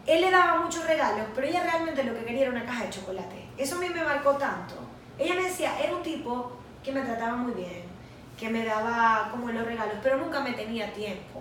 él 0.06 0.22
le 0.22 0.30
daba 0.30 0.62
muchos 0.62 0.86
regalos, 0.86 1.26
pero 1.34 1.46
ella 1.46 1.62
realmente 1.62 2.02
lo 2.04 2.14
que 2.14 2.24
quería 2.24 2.40
era 2.40 2.52
una 2.52 2.64
caja 2.64 2.84
de 2.84 2.90
chocolate. 2.90 3.44
Eso 3.58 3.76
a 3.76 3.80
mí 3.80 3.88
me 3.90 4.02
marcó 4.02 4.32
tanto. 4.36 4.76
Ella 5.18 5.34
me 5.34 5.42
decía, 5.42 5.78
era 5.78 5.94
un 5.94 6.02
tipo 6.02 6.52
que 6.82 6.90
me 6.90 7.02
trataba 7.02 7.36
muy 7.36 7.52
bien, 7.52 7.82
que 8.38 8.48
me 8.48 8.64
daba 8.64 9.28
como 9.30 9.50
los 9.50 9.66
regalos, 9.66 9.96
pero 10.02 10.16
nunca 10.16 10.40
me 10.40 10.52
tenía 10.52 10.90
tiempo. 10.94 11.40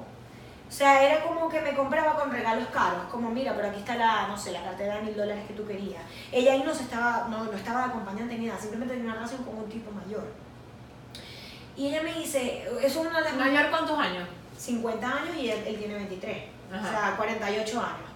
O 0.67 0.71
sea, 0.71 1.01
era 1.01 1.23
como 1.23 1.47
que 1.47 1.61
me 1.61 1.73
compraba 1.73 2.19
con 2.19 2.31
regalos 2.31 2.67
caros, 2.67 3.05
como 3.09 3.29
mira, 3.29 3.55
pero 3.55 3.69
aquí 3.69 3.79
está 3.79 3.95
la, 3.95 4.27
no 4.27 4.37
sé, 4.37 4.51
la 4.51 4.61
cartera 4.61 4.95
de 4.95 5.03
mil 5.03 5.15
dólares 5.15 5.45
que 5.47 5.53
tú 5.53 5.65
querías. 5.65 6.03
Ella 6.33 6.51
ahí 6.51 6.63
no 6.63 6.75
se 6.75 6.83
estaba, 6.83 7.29
no, 7.29 7.45
no 7.45 7.53
estaba 7.53 7.85
acompañante 7.85 8.37
ni 8.37 8.47
nada, 8.47 8.59
simplemente 8.59 8.95
tenía 8.95 9.11
una 9.11 9.21
relación 9.21 9.45
con 9.45 9.55
un 9.55 9.69
tipo 9.69 9.89
mayor. 9.89 10.48
Y 11.79 11.87
ella 11.87 12.03
me 12.03 12.13
dice, 12.13 12.65
eso 12.83 12.85
es 12.85 13.07
una 13.07 13.19
de 13.19 13.23
las 13.23 13.35
¿Mayor 13.37 13.69
cuántos 13.69 13.97
años? 13.97 14.27
50 14.57 15.07
años 15.07 15.37
y 15.37 15.49
él, 15.49 15.63
él 15.65 15.77
tiene 15.77 15.93
23, 15.93 16.43
Ajá. 16.73 16.85
o 16.85 16.89
sea, 16.91 17.15
48 17.15 17.79
años. 17.79 18.09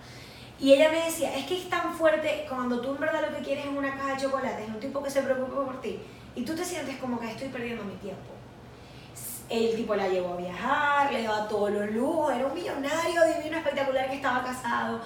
Y 0.59 0.73
ella 0.73 0.91
me 0.91 1.05
decía, 1.05 1.33
es 1.33 1.45
que 1.45 1.59
es 1.59 1.69
tan 1.69 1.93
fuerte 1.93 2.45
cuando 2.49 2.81
tú 2.81 2.91
en 2.91 2.99
verdad 2.99 3.21
lo 3.21 3.37
que 3.37 3.41
quieres 3.41 3.65
es 3.65 3.71
una 3.71 3.95
caja 3.95 4.15
de 4.15 4.21
chocolate, 4.21 4.63
es 4.65 4.69
un 4.69 4.81
tipo 4.81 5.01
que 5.01 5.09
se 5.09 5.21
preocupa 5.21 5.63
por 5.63 5.79
ti, 5.79 5.97
y 6.35 6.43
tú 6.43 6.53
te 6.53 6.65
sientes 6.65 6.97
como 6.97 7.17
que 7.17 7.31
estoy 7.31 7.47
perdiendo 7.47 7.85
mi 7.85 7.95
tiempo. 7.95 8.33
El 9.47 9.73
tipo 9.77 9.95
la 9.95 10.09
llevó 10.09 10.33
a 10.33 10.37
viajar, 10.37 11.13
le 11.13 11.23
daba 11.23 11.47
todos 11.47 11.71
los 11.71 11.89
lujos, 11.91 12.35
era 12.35 12.45
un 12.45 12.53
millonario 12.53 13.21
divino, 13.37 13.57
espectacular 13.57 14.09
que 14.09 14.15
estaba 14.17 14.43
casado. 14.43 14.99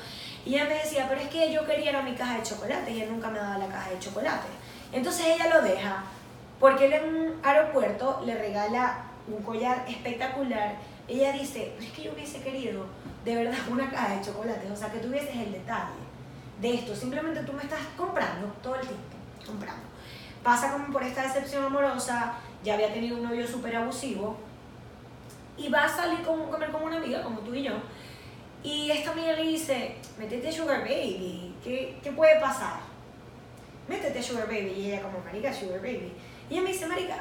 Y 0.44 0.56
ella 0.56 0.66
me 0.66 0.76
decía, 0.76 1.06
pero 1.08 1.22
es 1.22 1.28
que 1.28 1.54
yo 1.54 1.64
quería 1.64 1.92
era 1.92 2.02
mi 2.02 2.16
caja 2.16 2.38
de 2.38 2.44
chocolate 2.44 2.90
y 2.90 3.02
él 3.02 3.12
nunca 3.12 3.30
me 3.30 3.38
daba 3.38 3.60
la 3.60 3.68
caja 3.68 3.92
de 3.92 4.00
chocolate. 4.00 4.48
Entonces 4.92 5.28
ella 5.28 5.48
lo 5.48 5.62
deja 5.62 6.04
porque 6.60 6.86
él 6.86 6.94
en 6.94 7.16
un 7.16 7.40
aeropuerto 7.44 8.22
le 8.26 8.36
regala 8.36 9.04
un 9.28 9.44
collar 9.44 9.86
espectacular. 9.88 10.76
Ella 11.08 11.32
dice, 11.32 11.74
"Pero 11.76 11.88
es 11.88 11.94
que 11.94 12.04
yo 12.04 12.12
hubiese 12.14 12.42
querido 12.42 12.86
de 13.26 13.36
verdad 13.36 13.58
una 13.70 13.90
caja 13.90 14.16
de 14.16 14.22
chocolates, 14.22 14.72
o 14.72 14.76
sea, 14.76 14.92
que 14.92 15.00
tuvieses 15.00 15.36
el 15.36 15.52
detalle 15.52 16.08
de 16.62 16.74
esto. 16.74 16.96
Simplemente 16.96 17.44
tú 17.44 17.54
me 17.54 17.64
estás 17.64 17.82
comprando 17.96 18.48
todo 18.64 18.76
el 18.76 18.82
tiempo, 18.82 19.04
comprando. 19.46 19.84
Pasa 20.44 20.72
como 20.72 20.92
por 20.92 21.04
esta 21.04 21.24
decepción 21.24 21.66
amorosa, 21.66 22.36
ya 22.64 22.76
había 22.76 22.94
tenido 22.94 23.18
un 23.18 23.24
novio 23.24 23.46
súper 23.48 23.76
abusivo 23.76 24.38
y 25.58 25.70
va 25.70 25.86
a 25.86 25.90
salir 25.90 26.22
con, 26.22 26.50
comer 26.50 26.72
con 26.72 26.84
una 26.84 26.98
amiga, 26.98 27.22
como 27.24 27.40
tú 27.40 27.54
y 27.54 27.64
yo. 27.64 27.74
Y 28.64 28.92
esta 28.92 29.12
amiga 29.12 29.34
le 29.34 29.44
dice, 29.44 29.96
métete 30.18 30.52
Sugar 30.52 30.82
Baby, 30.82 31.56
¿qué, 31.64 31.98
qué 32.02 32.12
puede 32.12 32.40
pasar? 32.40 32.80
Métete 33.88 34.22
Sugar 34.22 34.48
Baby. 34.48 34.74
Y 34.78 34.92
ella 34.92 35.02
como, 35.02 35.20
marica, 35.20 35.54
Sugar 35.54 35.80
Baby. 35.80 36.14
Y 36.50 36.54
ella 36.54 36.64
me 36.64 36.72
dice, 36.72 36.86
marica, 36.86 37.16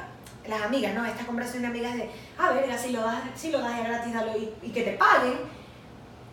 las 0.47 0.61
amigas, 0.61 0.93
¿no? 0.93 1.05
Estas 1.05 1.25
conversaciones 1.25 1.71
de 1.71 1.77
amigas 1.77 1.97
de, 1.97 2.09
ah, 2.37 2.51
verga, 2.51 2.77
si 2.77 2.91
lo 2.91 3.01
das, 3.01 3.21
si 3.35 3.51
lo 3.51 3.59
das 3.59 3.77
de 3.77 3.83
gratis, 3.83 4.13
dalo 4.13 4.37
y, 4.37 4.53
y 4.61 4.69
que 4.69 4.83
te 4.83 4.93
paguen. 4.93 5.37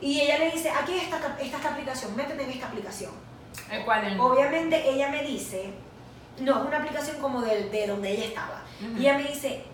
Y 0.00 0.20
ella 0.20 0.38
le 0.38 0.50
dice, 0.50 0.70
aquí 0.70 0.94
está 0.94 1.16
esta, 1.16 1.36
esta, 1.40 1.68
aplicación, 1.70 2.14
métete 2.14 2.42
en 2.42 2.50
esta 2.50 2.66
aplicación. 2.66 3.12
¿El 3.70 3.84
cuál? 3.84 4.04
El... 4.04 4.20
Obviamente 4.20 4.88
ella 4.88 5.08
me 5.08 5.22
dice, 5.22 5.70
no, 6.40 6.60
es 6.60 6.66
una 6.66 6.78
aplicación 6.78 7.18
como 7.20 7.40
de, 7.42 7.70
de 7.70 7.86
donde 7.86 8.10
ella 8.10 8.26
estaba. 8.26 8.62
Ujú. 8.80 9.00
Y 9.00 9.02
ella 9.02 9.16
me 9.16 9.24
dice, 9.24 9.64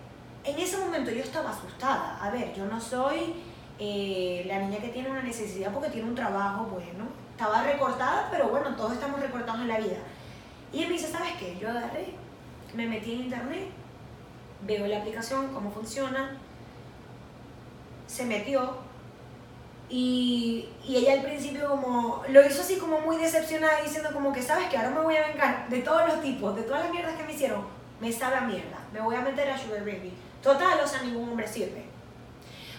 en 0.44 0.58
ese 0.58 0.78
momento 0.78 1.10
yo 1.10 1.22
estaba 1.22 1.50
asustada. 1.50 2.18
A 2.22 2.30
ver, 2.30 2.54
yo 2.54 2.64
no 2.66 2.80
soy 2.80 3.34
eh, 3.78 4.44
la 4.46 4.58
niña 4.58 4.78
que 4.78 4.88
tiene 4.88 5.10
una 5.10 5.22
necesidad 5.22 5.72
porque 5.72 5.90
tiene 5.90 6.08
un 6.08 6.14
trabajo 6.14 6.64
bueno. 6.64 7.08
Estaba 7.32 7.62
recortada, 7.62 8.28
pero 8.30 8.48
bueno, 8.48 8.76
todos 8.76 8.92
estamos 8.92 9.20
recortados 9.20 9.62
en 9.62 9.68
la 9.68 9.78
vida. 9.78 9.98
Y 10.72 10.78
ella 10.78 10.88
me 10.88 10.92
dice, 10.92 11.10
¿sabes 11.10 11.32
qué? 11.38 11.56
Yo 11.58 11.70
agarré, 11.70 12.14
me 12.74 12.86
metí 12.86 13.12
en 13.12 13.20
internet, 13.22 13.68
veo 14.62 14.86
la 14.86 14.98
aplicación, 14.98 15.48
cómo 15.54 15.70
funciona, 15.70 16.36
se 18.06 18.24
metió 18.24 18.78
y, 19.88 20.68
y 20.84 20.96
ella 20.96 21.14
al 21.14 21.22
principio 21.22 21.68
como 21.70 22.22
lo 22.28 22.46
hizo 22.46 22.60
así 22.60 22.76
como 22.76 23.00
muy 23.00 23.16
decepcionada 23.16 23.82
diciendo 23.82 24.10
como 24.12 24.32
que 24.32 24.42
sabes 24.42 24.68
que 24.68 24.76
ahora 24.76 24.90
me 24.90 25.00
voy 25.00 25.16
a 25.16 25.26
vengar 25.28 25.68
de 25.68 25.80
todos 25.80 26.06
los 26.06 26.20
tipos, 26.22 26.54
de 26.54 26.62
todas 26.62 26.84
las 26.84 26.92
mierdas 26.92 27.16
que 27.16 27.24
me 27.24 27.32
hicieron, 27.32 27.64
me 28.00 28.12
sabe 28.12 28.36
a 28.36 28.40
mierda, 28.42 28.78
me 28.92 29.00
voy 29.00 29.16
a 29.16 29.20
meter 29.20 29.50
a 29.50 29.58
Sugar 29.58 29.80
Baby. 29.84 30.12
Total, 30.42 30.78
o 30.82 30.86
sea, 30.86 31.02
ningún 31.02 31.28
hombre 31.30 31.46
sirve. 31.46 31.84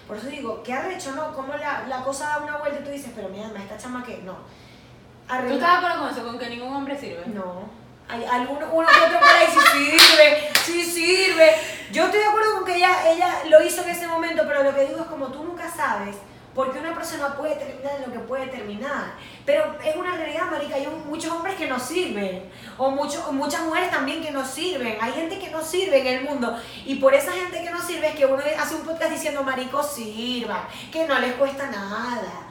Por 0.08 0.18
eso 0.18 0.28
digo, 0.28 0.64
¿qué 0.64 0.74
arrecho, 0.74 1.14
no? 1.16 1.32
Como 1.34 1.54
la, 1.56 1.86
la 1.88 2.04
cosa 2.04 2.28
da 2.30 2.40
una 2.44 2.58
vuelta 2.58 2.80
y 2.80 2.84
tú 2.84 2.90
dices, 2.90 3.12
pero 3.16 3.30
mira, 3.30 3.52
esta 3.56 3.78
chama 3.78 4.04
que 4.04 4.18
no. 4.24 4.34
¿Tú 4.34 5.34
Arregla- 5.34 5.54
estás 5.54 5.72
de 5.72 5.78
acuerdo 5.88 6.00
con 6.02 6.10
eso? 6.12 6.24
Con 6.26 6.40
que 6.40 6.50
ningún 6.50 6.74
hombre 6.74 6.98
sirve. 6.98 7.24
no. 7.28 7.81
Hay 8.12 8.26
alguno, 8.26 8.68
uno 8.72 8.88
que 8.88 9.06
otro 9.06 9.20
por 9.20 9.30
ahí 9.30 9.48
sí 9.52 9.60
sirve, 9.72 10.50
sí 10.66 10.84
sirve. 10.84 11.52
Yo 11.92 12.06
estoy 12.06 12.20
de 12.20 12.26
acuerdo 12.26 12.54
con 12.56 12.66
que 12.66 12.76
ella, 12.76 13.10
ella 13.10 13.36
lo 13.50 13.64
hizo 13.64 13.84
en 13.84 13.90
ese 13.90 14.08
momento, 14.08 14.44
pero 14.48 14.64
lo 14.64 14.76
que 14.76 14.86
digo 14.86 15.00
es 15.00 15.06
como 15.06 15.28
tú 15.28 15.44
nunca 15.44 15.70
sabes 15.74 16.16
por 16.54 16.74
qué 16.74 16.80
una 16.80 16.94
persona 16.94 17.34
puede 17.38 17.56
terminar 17.56 17.94
en 17.96 18.02
lo 18.02 18.12
que 18.12 18.20
puede 18.20 18.48
terminar. 18.48 19.14
Pero 19.46 19.78
es 19.86 19.96
una 19.96 20.18
realidad, 20.18 20.52
marica, 20.52 20.76
hay 20.76 20.86
muchos 21.08 21.32
hombres 21.32 21.56
que 21.56 21.68
no 21.68 21.80
sirven, 21.80 22.50
o, 22.78 22.92
mucho- 22.92 23.24
o 23.30 23.32
muchas 23.32 23.62
mujeres 23.62 23.90
también 23.90 24.22
que 24.22 24.32
no 24.32 24.46
sirven. 24.46 24.98
Hay 25.00 25.14
gente 25.14 25.40
que 25.40 25.50
no 25.50 25.64
sirve 25.64 26.00
en 26.02 26.08
el 26.08 26.24
mundo, 26.26 26.60
y 26.86 26.96
por 26.96 27.14
esa 27.14 27.32
gente 27.32 27.64
que 27.64 27.70
no 27.72 27.82
sirve 27.82 28.10
es 28.10 28.16
que 28.16 28.26
uno 28.26 28.44
hace 28.60 28.76
un 28.76 28.82
podcast 28.82 29.12
diciendo, 29.12 29.44
maricos, 29.44 29.94
sirvan, 29.94 30.64
que 30.92 31.08
no 31.08 31.18
les 31.20 31.34
cuesta 31.36 31.68
nada. 31.68 32.48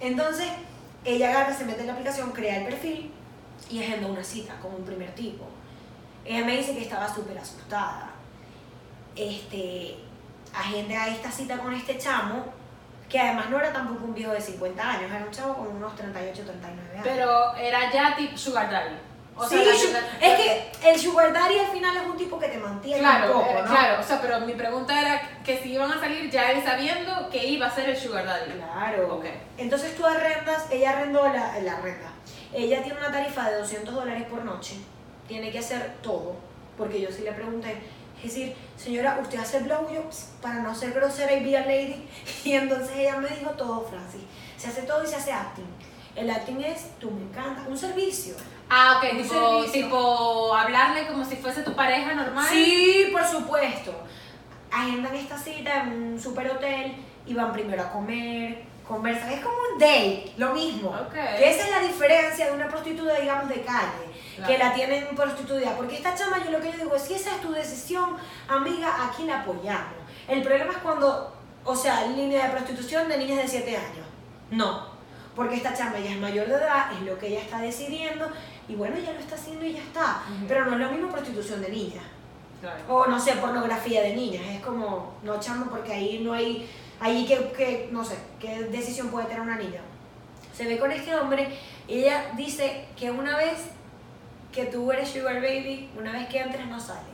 Entonces, 0.00 0.46
ella 1.06 1.30
agarra, 1.30 1.54
se 1.56 1.64
mete 1.64 1.80
en 1.80 1.86
la 1.86 1.92
aplicación, 1.94 2.32
crea 2.32 2.58
el 2.58 2.64
perfil 2.66 3.10
y 3.68 3.82
agenda 3.82 4.06
una 4.08 4.24
cita 4.24 4.54
con 4.62 4.74
un 4.74 4.84
primer 4.84 5.10
tipo. 5.14 5.44
Ella 6.24 6.44
me 6.44 6.56
dice 6.56 6.74
que 6.74 6.82
estaba 6.82 7.12
súper 7.12 7.36
asustada. 7.38 8.10
Este, 9.16 9.96
agenda 10.54 11.08
esta 11.08 11.30
cita 11.30 11.58
con 11.58 11.72
este 11.74 11.98
chamo, 11.98 12.44
que 13.08 13.18
además 13.18 13.50
no 13.50 13.58
era 13.58 13.72
tampoco 13.72 14.04
un 14.04 14.14
viejo 14.14 14.32
de 14.32 14.40
50 14.40 14.88
años, 14.90 15.10
era 15.10 15.24
un 15.24 15.30
chavo 15.30 15.54
con 15.54 15.68
unos 15.68 15.94
38, 15.96 16.42
39 16.44 16.90
años. 16.92 17.02
Pero 17.04 17.54
era 17.56 17.90
ya 17.92 18.16
tipo 18.16 18.36
Sugar 18.36 18.70
Daddy. 18.70 18.96
O 19.36 19.48
sí, 19.48 19.56
sea, 19.56 19.74
su- 19.74 19.96
es 20.20 20.34
que 20.38 20.90
el 20.90 20.98
sugar 21.00 21.32
daddy 21.32 21.58
al 21.60 21.68
final 21.68 21.96
es 21.96 22.02
un 22.02 22.16
tipo 22.16 22.38
que 22.38 22.48
te 22.48 22.58
mantiene 22.58 22.98
Claro, 23.00 23.38
un 23.38 23.44
poco, 23.46 23.62
¿no? 23.62 23.68
claro, 23.70 24.00
o 24.00 24.02
sea, 24.02 24.20
pero 24.20 24.40
mi 24.40 24.52
pregunta 24.52 25.00
era 25.00 25.22
que 25.42 25.62
si 25.62 25.72
iban 25.72 25.90
a 25.90 25.98
salir 25.98 26.28
ya 26.30 26.50
él 26.50 26.62
sabiendo 26.62 27.30
que 27.30 27.46
iba 27.46 27.66
a 27.66 27.70
ser 27.74 27.88
el 27.88 27.96
Sugar 27.96 28.26
Daddy. 28.26 28.50
Claro. 28.50 29.14
Ok. 29.14 29.24
Entonces 29.56 29.96
tú 29.96 30.04
arrendas, 30.04 30.66
ella 30.70 30.90
arrendó 30.90 31.26
la, 31.28 31.58
la 31.60 31.76
renta. 31.80 32.10
Ella 32.52 32.82
tiene 32.82 32.98
una 32.98 33.12
tarifa 33.12 33.50
de 33.50 33.58
200 33.58 33.94
dólares 33.94 34.24
por 34.28 34.44
noche. 34.44 34.76
Tiene 35.28 35.50
que 35.50 35.58
hacer 35.58 35.96
todo. 36.02 36.34
Porque 36.76 37.00
yo 37.00 37.10
sí 37.10 37.22
le 37.22 37.32
pregunté, 37.32 37.76
es 38.18 38.34
decir, 38.34 38.54
señora, 38.76 39.18
¿usted 39.22 39.38
hace 39.38 39.60
blowjobs 39.60 40.30
para 40.42 40.56
no 40.56 40.74
ser 40.74 40.92
grosera 40.92 41.32
y 41.34 41.44
be 41.44 41.56
a 41.56 41.60
lady? 41.60 42.06
Y 42.44 42.52
entonces 42.52 42.96
ella 42.96 43.16
me 43.16 43.28
dijo 43.28 43.50
todo, 43.50 43.86
Francis. 43.88 44.22
Se 44.56 44.68
hace 44.68 44.82
todo 44.82 45.02
y 45.02 45.06
se 45.06 45.16
hace 45.16 45.32
acting. 45.32 45.66
El 46.16 46.28
acting 46.30 46.60
es, 46.60 46.98
tú 46.98 47.10
me 47.10 47.22
encanta, 47.22 47.64
un 47.68 47.78
servicio. 47.78 48.34
Ah, 48.68 48.98
ok, 48.98 49.22
tipo, 49.22 49.34
servicio. 49.34 49.72
tipo 49.84 50.54
hablarle 50.54 51.06
como 51.06 51.24
si 51.24 51.36
fuese 51.36 51.62
tu 51.62 51.74
pareja 51.74 52.14
normal. 52.14 52.46
Sí, 52.50 53.08
por 53.12 53.24
supuesto. 53.24 53.94
Agendan 54.70 55.14
esta 55.14 55.38
cita 55.38 55.82
en 55.82 55.92
un 55.92 56.20
super 56.20 56.50
hotel 56.50 56.94
y 57.26 57.34
van 57.34 57.52
primero 57.52 57.82
a 57.82 57.90
comer, 57.90 58.64
conversan. 58.90 59.30
Es 59.30 59.40
como 59.40 59.56
un 59.72 59.78
date, 59.78 60.32
lo 60.36 60.52
mismo. 60.52 60.90
Ok. 60.90 61.12
Que 61.12 61.50
esa 61.50 61.64
es 61.64 61.70
la 61.70 61.80
diferencia 61.80 62.46
de 62.46 62.52
una 62.52 62.68
prostituta, 62.68 63.14
digamos, 63.14 63.48
de 63.48 63.62
calle, 63.62 64.10
Claro. 64.36 64.52
que 64.52 64.58
la 64.58 64.74
tienen 64.74 65.06
en 65.06 65.16
prostituidad. 65.16 65.76
Porque 65.76 65.96
esta 65.96 66.14
chama, 66.14 66.42
yo 66.44 66.50
lo 66.50 66.60
que 66.60 66.72
yo 66.72 66.78
digo 66.78 66.96
es, 66.96 67.02
si 67.02 67.14
esa 67.14 67.30
es 67.36 67.40
tu 67.40 67.52
decisión, 67.52 68.16
amiga, 68.48 69.06
aquí 69.06 69.24
la 69.24 69.40
apoyamos. 69.40 69.94
El 70.28 70.42
problema 70.42 70.72
es 70.72 70.78
cuando, 70.78 71.34
o 71.64 71.76
sea, 71.76 72.06
línea 72.06 72.46
de 72.46 72.50
prostitución 72.52 73.08
de 73.08 73.18
niñas 73.18 73.38
de 73.38 73.48
7 73.48 73.76
años. 73.76 74.06
No. 74.50 74.88
Porque 75.36 75.56
esta 75.56 75.72
chama 75.74 75.98
ya 75.98 76.10
es 76.10 76.18
mayor 76.18 76.48
de 76.48 76.54
edad, 76.54 76.92
es 76.92 77.02
lo 77.02 77.18
que 77.18 77.28
ella 77.28 77.40
está 77.40 77.60
decidiendo, 77.60 78.28
y 78.68 78.74
bueno, 78.74 78.96
ya 78.98 79.12
lo 79.12 79.20
está 79.20 79.36
haciendo 79.36 79.64
y 79.64 79.74
ya 79.74 79.82
está. 79.82 80.22
Pero 80.48 80.66
no 80.66 80.72
es 80.72 80.78
lo 80.80 80.90
mismo 80.90 81.08
prostitución 81.10 81.62
de 81.62 81.68
niñas. 81.70 82.04
Claro. 82.60 82.78
O 82.88 83.06
no 83.06 83.18
sé, 83.18 83.32
pornografía 83.36 84.02
de 84.02 84.14
niñas. 84.14 84.42
Es 84.50 84.60
como, 84.60 85.14
no 85.22 85.40
chamo, 85.40 85.66
porque 85.70 85.92
ahí 85.94 86.20
no 86.22 86.32
hay, 86.34 86.68
ahí 87.00 87.26
que, 87.26 87.50
que, 87.52 87.88
no 87.90 88.04
sé, 88.04 88.16
qué 88.38 88.64
decisión 88.64 89.08
puede 89.08 89.26
tener 89.26 89.40
una 89.42 89.56
niña. 89.56 89.80
Se 90.56 90.66
ve 90.66 90.78
con 90.78 90.92
este 90.92 91.14
hombre 91.16 91.48
Y 91.88 92.00
ella 92.00 92.30
dice 92.36 92.84
que 92.96 93.10
una 93.10 93.36
vez 93.36 93.58
que 94.52 94.66
tú 94.66 94.92
eres 94.92 95.08
sugar 95.08 95.36
baby, 95.36 95.90
una 95.98 96.12
vez 96.12 96.28
que 96.28 96.38
entres 96.40 96.66
no 96.66 96.78
sales. 96.78 97.04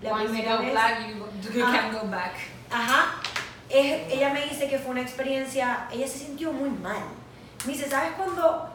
La 0.00 0.12
Once 0.12 0.24
you 0.26 0.30
primera 0.32 0.56
go 0.56 0.62
vez, 0.62 0.72
black, 0.72 1.08
you, 1.08 1.50
you 1.58 1.64
Ah. 1.66 1.72
can't 1.72 1.92
go 2.00 2.08
back. 2.10 2.32
ajá, 2.70 3.20
es- 3.68 4.12
ella 4.12 4.32
me 4.32 4.44
dice 4.46 4.68
que 4.68 4.78
fue 4.78 4.92
una 4.92 5.00
experiencia, 5.02 5.88
ella 5.92 6.06
se 6.06 6.18
sintió 6.18 6.52
muy 6.52 6.70
mal. 6.70 6.96
Me 7.66 7.72
dice, 7.72 7.88
¿sabes 7.88 8.12
cuando, 8.16 8.68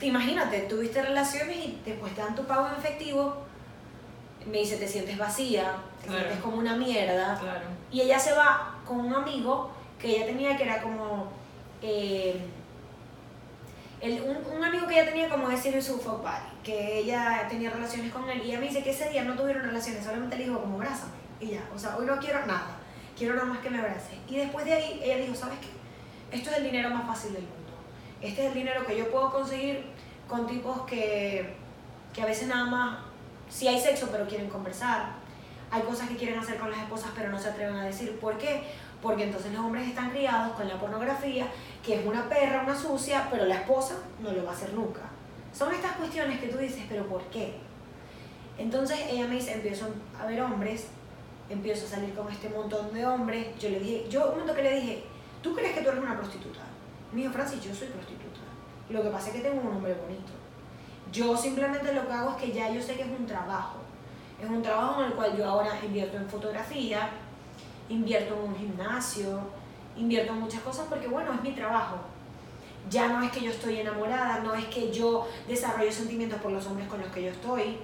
imagínate, 0.00 0.60
tuviste 0.62 1.02
relaciones 1.02 1.56
y 1.56 1.78
después 1.84 2.14
te 2.14 2.20
dan 2.20 2.34
tu 2.34 2.44
pago 2.44 2.68
en 2.68 2.74
efectivo? 2.74 3.42
Me 4.46 4.58
dice, 4.58 4.76
te 4.76 4.88
sientes 4.88 5.16
vacía, 5.18 5.72
te 6.00 6.06
Claro. 6.08 6.20
sientes 6.22 6.42
como 6.42 6.56
una 6.58 6.74
mierda. 6.76 7.38
Claro. 7.38 7.60
Y 7.90 8.00
ella 8.02 8.18
se 8.18 8.32
va 8.32 8.76
con 8.86 9.00
un 9.00 9.14
amigo 9.14 9.70
que 9.98 10.16
ella 10.16 10.26
tenía 10.26 10.56
que 10.56 10.64
era 10.64 10.82
como. 10.82 11.28
eh, 11.82 12.40
el- 14.00 14.20
un, 14.22 14.56
un 14.56 14.64
amigo 14.64 14.86
que 14.86 14.94
ella 15.00 15.08
tenía 15.08 15.28
como 15.28 15.48
decir 15.48 15.80
su 15.82 15.98
fuck 15.98 16.22
buddy, 16.22 16.62
que 16.64 16.98
ella 16.98 17.46
tenía 17.48 17.70
relaciones 17.70 18.12
con 18.12 18.28
él. 18.28 18.42
Y 18.44 18.50
ella 18.50 18.58
me 18.60 18.66
dice 18.68 18.82
que 18.82 18.90
ese 18.90 19.08
día 19.10 19.22
no 19.24 19.34
tuvieron 19.36 19.62
relaciones, 19.62 20.04
solamente 20.04 20.36
le 20.38 20.44
dijo 20.46 20.60
como 20.60 20.76
abrázame. 20.76 21.12
Y 21.40 21.48
ya, 21.48 21.68
o 21.74 21.78
sea, 21.78 21.96
hoy 21.96 22.06
no 22.06 22.18
quiero 22.18 22.44
nada, 22.46 22.76
quiero 23.16 23.34
nada 23.34 23.46
más 23.46 23.58
que 23.60 23.70
me 23.70 23.78
abrace. 23.78 24.16
Y 24.28 24.36
después 24.36 24.64
de 24.64 24.72
ahí 24.74 25.00
ella 25.04 25.16
dijo, 25.18 25.34
¿sabes 25.34 25.58
qué? 25.60 26.36
Esto 26.36 26.50
es 26.50 26.56
el 26.58 26.64
dinero 26.64 26.90
más 26.90 27.06
fácil 27.06 27.32
del 27.34 27.42
mundo. 27.42 27.56
Este 28.20 28.42
es 28.42 28.48
el 28.48 28.54
dinero 28.54 28.84
que 28.86 28.96
yo 28.96 29.08
puedo 29.10 29.30
conseguir 29.30 29.84
con 30.28 30.46
tipos 30.46 30.82
que, 30.82 31.54
que 32.12 32.22
a 32.22 32.26
veces 32.26 32.48
nada 32.48 32.64
más, 32.64 32.98
sí 33.52 33.68
hay 33.68 33.78
sexo, 33.78 34.08
pero 34.10 34.26
quieren 34.26 34.48
conversar. 34.48 35.10
Hay 35.70 35.82
cosas 35.82 36.08
que 36.08 36.16
quieren 36.16 36.38
hacer 36.38 36.58
con 36.58 36.70
las 36.70 36.80
esposas, 36.80 37.10
pero 37.14 37.30
no 37.30 37.38
se 37.38 37.48
atreven 37.48 37.76
a 37.76 37.84
decir. 37.84 38.18
¿Por 38.18 38.38
qué? 38.38 38.64
Porque 39.00 39.24
entonces 39.24 39.52
los 39.52 39.64
hombres 39.64 39.88
están 39.88 40.10
criados 40.10 40.54
con 40.56 40.68
la 40.68 40.78
pornografía, 40.78 41.46
que 41.84 42.00
es 42.00 42.06
una 42.06 42.28
perra, 42.28 42.62
una 42.62 42.76
sucia, 42.76 43.28
pero 43.30 43.46
la 43.46 43.56
esposa 43.56 43.96
no 44.20 44.32
lo 44.32 44.44
va 44.44 44.50
a 44.50 44.54
hacer 44.54 44.72
nunca. 44.72 45.00
Son 45.52 45.72
estas 45.72 45.92
cuestiones 45.92 46.40
que 46.40 46.48
tú 46.48 46.58
dices, 46.58 46.84
pero 46.88 47.06
¿por 47.06 47.22
qué? 47.24 47.54
Entonces 48.58 48.98
ella 49.10 49.26
me 49.26 49.36
dice, 49.36 49.54
empiezo 49.54 49.86
a 50.18 50.26
ver 50.26 50.40
hombres, 50.42 50.88
empiezo 51.48 51.86
a 51.86 51.90
salir 51.90 52.14
con 52.14 52.30
este 52.30 52.48
montón 52.48 52.92
de 52.92 53.04
hombres. 53.04 53.48
Yo 53.58 53.68
le 53.70 53.80
dije, 53.80 54.06
yo 54.08 54.24
un 54.24 54.30
momento 54.30 54.54
que 54.54 54.62
le 54.62 54.80
dije, 54.80 55.04
¿tú 55.42 55.54
crees 55.54 55.72
que 55.72 55.82
tú 55.82 55.90
eres 55.90 56.02
una 56.02 56.16
prostituta? 56.16 56.60
Me 57.12 57.22
dijo, 57.22 57.32
Francis, 57.32 57.62
yo 57.62 57.74
soy 57.74 57.88
prostituta. 57.88 58.40
Lo 58.88 59.02
que 59.02 59.08
pasa 59.10 59.28
es 59.28 59.36
que 59.36 59.40
tengo 59.40 59.60
un 59.60 59.76
hombre 59.76 59.94
bonito. 59.94 60.41
Yo 61.12 61.36
simplemente 61.36 61.92
lo 61.92 62.06
que 62.06 62.12
hago 62.12 62.30
es 62.30 62.36
que 62.36 62.52
ya 62.52 62.70
yo 62.72 62.80
sé 62.80 62.94
que 62.94 63.02
es 63.02 63.08
un 63.08 63.26
trabajo. 63.26 63.76
Es 64.42 64.48
un 64.48 64.62
trabajo 64.62 65.02
en 65.02 65.08
el 65.08 65.12
cual 65.12 65.36
yo 65.36 65.46
ahora 65.46 65.78
invierto 65.84 66.16
en 66.16 66.28
fotografía, 66.28 67.10
invierto 67.90 68.34
en 68.34 68.50
un 68.50 68.56
gimnasio, 68.56 69.40
invierto 69.96 70.32
en 70.32 70.40
muchas 70.40 70.62
cosas 70.62 70.86
porque 70.88 71.06
bueno, 71.06 71.34
es 71.34 71.42
mi 71.42 71.52
trabajo. 71.52 71.96
Ya 72.90 73.08
no 73.08 73.22
es 73.22 73.30
que 73.30 73.42
yo 73.42 73.50
estoy 73.50 73.78
enamorada, 73.78 74.40
no 74.40 74.54
es 74.54 74.64
que 74.66 74.90
yo 74.90 75.28
desarrollo 75.46 75.92
sentimientos 75.92 76.40
por 76.40 76.50
los 76.50 76.66
hombres 76.66 76.88
con 76.88 77.00
los 77.00 77.10
que 77.12 77.24
yo 77.24 77.30
estoy, 77.30 77.76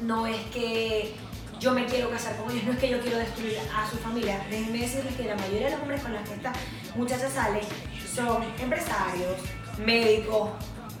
no 0.00 0.26
es 0.26 0.40
que 0.46 1.14
yo 1.58 1.72
me 1.72 1.84
quiero 1.86 2.08
casar 2.08 2.36
con 2.36 2.50
ellos, 2.50 2.64
no 2.64 2.72
es 2.72 2.78
que 2.78 2.88
yo 2.88 3.00
quiero 3.00 3.18
destruir 3.18 3.58
a 3.74 3.88
su 3.90 3.96
familia. 3.96 4.46
Déjenme 4.48 4.78
decirles 4.78 5.14
que 5.16 5.24
la 5.24 5.34
mayoría 5.34 5.66
de 5.66 5.72
los 5.72 5.82
hombres 5.82 6.02
con 6.02 6.12
los 6.12 6.22
que 6.22 6.34
esta 6.34 6.52
muchacha 6.94 7.28
sale 7.28 7.60
son 8.14 8.42
empresarios, 8.60 9.38
médicos, 9.84 10.50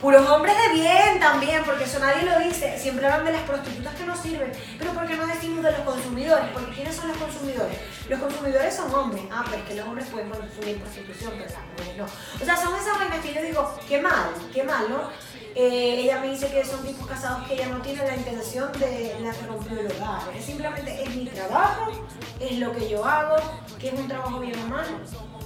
puros 0.04 0.28
hombres 0.28 0.54
de 0.54 0.74
bien 0.74 1.18
también, 1.18 1.64
porque 1.64 1.84
eso 1.84 1.98
nadie 1.98 2.24
lo 2.24 2.38
dice. 2.38 2.78
Siempre 2.78 3.06
hablan 3.06 3.24
de 3.24 3.32
las 3.32 3.40
prostitutas 3.44 3.94
que 3.94 4.04
no 4.04 4.14
sirven, 4.14 4.52
pero 4.78 4.92
¿por 4.92 5.06
qué 5.06 5.16
no 5.16 5.26
decimos 5.26 5.64
de 5.64 5.72
los 5.72 5.80
consumidores? 5.80 6.44
Porque 6.52 6.72
¿quiénes 6.72 6.94
son 6.94 7.08
los 7.08 7.16
consumidores? 7.16 7.78
Los 8.10 8.20
consumidores 8.20 8.76
son 8.76 8.94
hombres. 8.94 9.24
Ah, 9.32 9.42
pero 9.46 9.62
es 9.62 9.64
que 9.66 9.74
los 9.76 9.88
hombres 9.88 10.06
pueden 10.08 10.28
consumir 10.28 10.78
prostitución, 10.78 11.32
pero 11.38 11.50
las 11.50 11.64
mujeres 11.72 11.96
no. 11.96 12.04
O 12.04 12.44
sea, 12.44 12.54
son 12.54 12.74
esas 12.74 12.98
vainas 12.98 13.20
que 13.20 13.32
yo 13.32 13.40
digo, 13.40 13.74
qué 13.88 14.02
mal, 14.02 14.28
qué 14.52 14.62
mal, 14.62 14.90
¿no? 14.90 15.08
Eh, 15.54 16.00
ella 16.00 16.20
me 16.20 16.28
dice 16.28 16.48
que 16.48 16.62
son 16.66 16.84
tipos 16.84 17.06
casados 17.06 17.48
que 17.48 17.54
ella 17.54 17.68
no 17.68 17.80
tiene 17.80 18.04
la 18.06 18.14
intención 18.14 18.70
de 18.72 19.16
la 19.22 19.32
rompió 19.46 19.80
el 19.80 19.86
hogar. 19.86 20.20
Es 20.36 20.44
simplemente 20.44 21.02
es 21.02 21.16
mi 21.16 21.24
trabajo, 21.28 21.92
es 22.40 22.58
lo 22.58 22.72
que 22.72 22.90
yo 22.90 23.02
hago, 23.06 23.36
que 23.80 23.88
es 23.88 23.94
un 23.94 24.06
trabajo 24.06 24.38
bien 24.40 24.60
o 24.66 24.68
mal. 24.68 24.84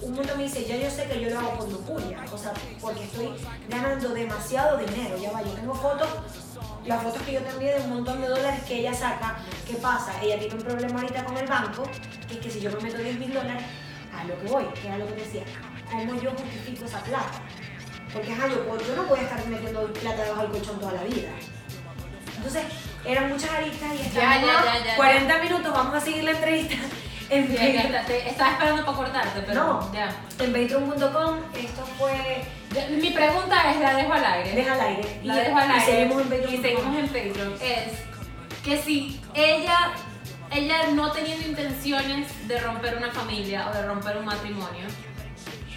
Un 0.03 0.15
mundo 0.15 0.33
me 0.37 0.45
dice, 0.45 0.65
ya 0.65 0.77
yo 0.77 0.91
sé 0.91 1.05
que 1.05 1.21
yo 1.21 1.31
lo 1.31 1.39
hago 1.39 1.59
por 1.59 1.69
lujuria, 1.69 2.25
o 2.33 2.39
sea, 2.39 2.53
porque 2.81 3.05
estoy 3.05 3.31
ganando 3.69 4.11
demasiado 4.11 4.79
dinero. 4.79 5.17
Ya 5.19 5.33
va, 5.33 5.43
yo 5.43 5.51
tengo 5.51 5.75
fotos, 5.75 6.09
las 6.87 7.03
fotos 7.03 7.23
que 7.23 7.33
yo 7.33 7.41
te 7.41 7.51
envié 7.51 7.75
de 7.75 7.81
un 7.83 7.91
montón 7.91 8.21
de 8.21 8.29
dólares 8.29 8.63
que 8.67 8.79
ella 8.79 8.95
saca. 8.95 9.39
¿Qué 9.67 9.75
pasa? 9.75 10.13
Ella 10.23 10.39
tiene 10.39 10.55
un 10.55 10.63
problema 10.63 11.01
ahorita 11.01 11.25
con 11.25 11.37
el 11.37 11.47
banco, 11.47 11.83
que 12.29 12.35
es 12.35 12.41
que 12.41 12.51
si 12.51 12.61
yo 12.61 12.71
me 12.71 12.81
meto 12.81 12.99
10 12.99 13.19
mil 13.19 13.33
dólares, 13.33 13.65
a 14.15 14.25
lo 14.25 14.41
que 14.41 14.47
voy, 14.49 14.65
que 14.81 14.89
era 14.89 14.99
lo 14.99 15.07
que 15.09 15.15
decía, 15.15 15.43
¿cómo 15.91 16.21
yo 16.21 16.31
justifico 16.31 16.85
esa 16.85 17.01
plata? 17.01 17.43
Porque 18.13 18.33
ajá, 18.33 18.49
yo, 18.49 18.65
yo 18.65 18.97
no 18.97 19.05
voy 19.05 19.19
a 19.19 19.23
estar 19.23 19.47
metiendo 19.47 19.93
plata 19.93 20.23
debajo 20.23 20.43
del 20.43 20.51
colchón 20.53 20.81
toda 20.81 20.93
la 20.93 21.03
vida. 21.03 21.29
Entonces, 22.37 22.63
eran 23.05 23.29
muchas 23.31 23.51
aristas 23.51 23.95
y 23.95 24.01
estamos 24.01 24.15
ya, 24.15 24.33
a 24.33 24.79
ya, 24.79 24.85
ya, 24.85 24.97
40 24.97 25.39
minutos, 25.43 25.73
vamos 25.73 25.95
a 25.95 26.01
seguir 26.01 26.25
la 26.25 26.31
entrevista 26.33 26.77
en 27.31 27.55
Ya, 27.55 27.69
ya, 27.69 27.89
ya, 27.91 28.05
te- 28.07 28.29
estaba 28.29 28.53
esperando 28.53 28.85
para 28.85 28.97
cortarte, 28.97 29.41
pero 29.47 29.65
No. 29.65 29.93
ya. 29.93 30.09
en 30.41 30.53
Patreon.com. 30.53 31.39
Esto 31.55 31.85
fue 31.99 32.45
Mi 32.91 33.11
pregunta 33.11 33.71
es, 33.71 33.81
la 33.81 33.95
dejo 33.95 34.13
al 34.13 34.25
aire. 34.25 34.53
Deja 34.53 34.73
al 34.75 34.81
aire. 34.81 35.21
La 35.25 35.35
y, 35.35 35.45
dejo 35.45 35.57
al 35.59 35.69
y 35.69 35.73
aire. 35.73 35.85
seguimos 35.87 36.23
en 36.23 36.29
Patreon. 36.29 36.55
Y 36.55 36.59
seguimos 36.63 36.97
en 36.99 37.07
Patreon. 37.09 37.55
Es 37.63 38.63
que 38.65 38.83
si 38.83 39.21
ella, 39.35 39.93
ella 40.51 40.77
no 40.95 41.11
teniendo 41.13 41.47
intenciones 41.49 42.49
de 42.49 42.59
romper 42.61 42.97
una 42.97 43.11
familia 43.11 43.69
o 43.69 43.73
de 43.75 43.83
romper 43.87 44.17
un 44.19 44.25
matrimonio, 44.27 44.87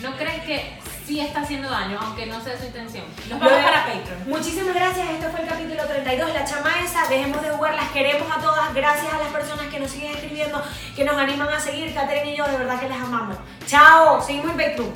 ¿no 0.01 0.15
crees 0.17 0.41
que 0.43 0.79
sí 1.11 1.19
está 1.19 1.41
haciendo 1.41 1.69
daño, 1.69 1.99
aunque 2.01 2.25
no 2.25 2.41
sea 2.41 2.57
su 2.57 2.65
intención? 2.65 3.03
Nos 3.29 3.39
Lo 3.39 3.45
vamos 3.45 3.63
para 3.63 3.85
Patreon. 3.85 4.29
Muchísimas 4.29 4.73
gracias, 4.73 5.09
esto 5.09 5.29
fue 5.29 5.41
el 5.41 5.47
capítulo 5.47 5.83
32, 5.85 6.33
la 6.33 6.45
chama 6.45 6.71
esa, 6.85 7.05
dejemos 7.09 7.41
de 7.41 7.49
jugar, 7.49 7.75
las 7.75 7.91
queremos 7.91 8.31
a 8.31 8.39
todas, 8.39 8.73
gracias 8.73 9.13
a 9.13 9.17
las 9.17 9.27
personas 9.27 9.67
que 9.67 9.79
nos 9.81 9.91
siguen 9.91 10.11
escribiendo, 10.11 10.63
que 10.95 11.03
nos 11.03 11.17
animan 11.17 11.49
a 11.49 11.59
seguir, 11.59 11.93
Catherine 11.93 12.33
y 12.33 12.37
yo, 12.37 12.47
de 12.47 12.55
verdad 12.55 12.79
que 12.79 12.87
las 12.87 13.01
amamos. 13.01 13.35
Chao, 13.67 14.21
seguimos 14.25 14.51
en 14.51 14.57
Patreon. 14.57 14.93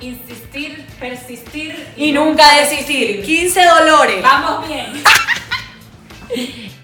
Insistir, 0.00 0.86
persistir 1.00 1.92
Y 1.96 2.12
nunca 2.12 2.60
desistir, 2.60 3.24
15 3.24 3.64
dolores. 3.64 4.22
Vamos 4.22 4.68
bien. 4.68 5.02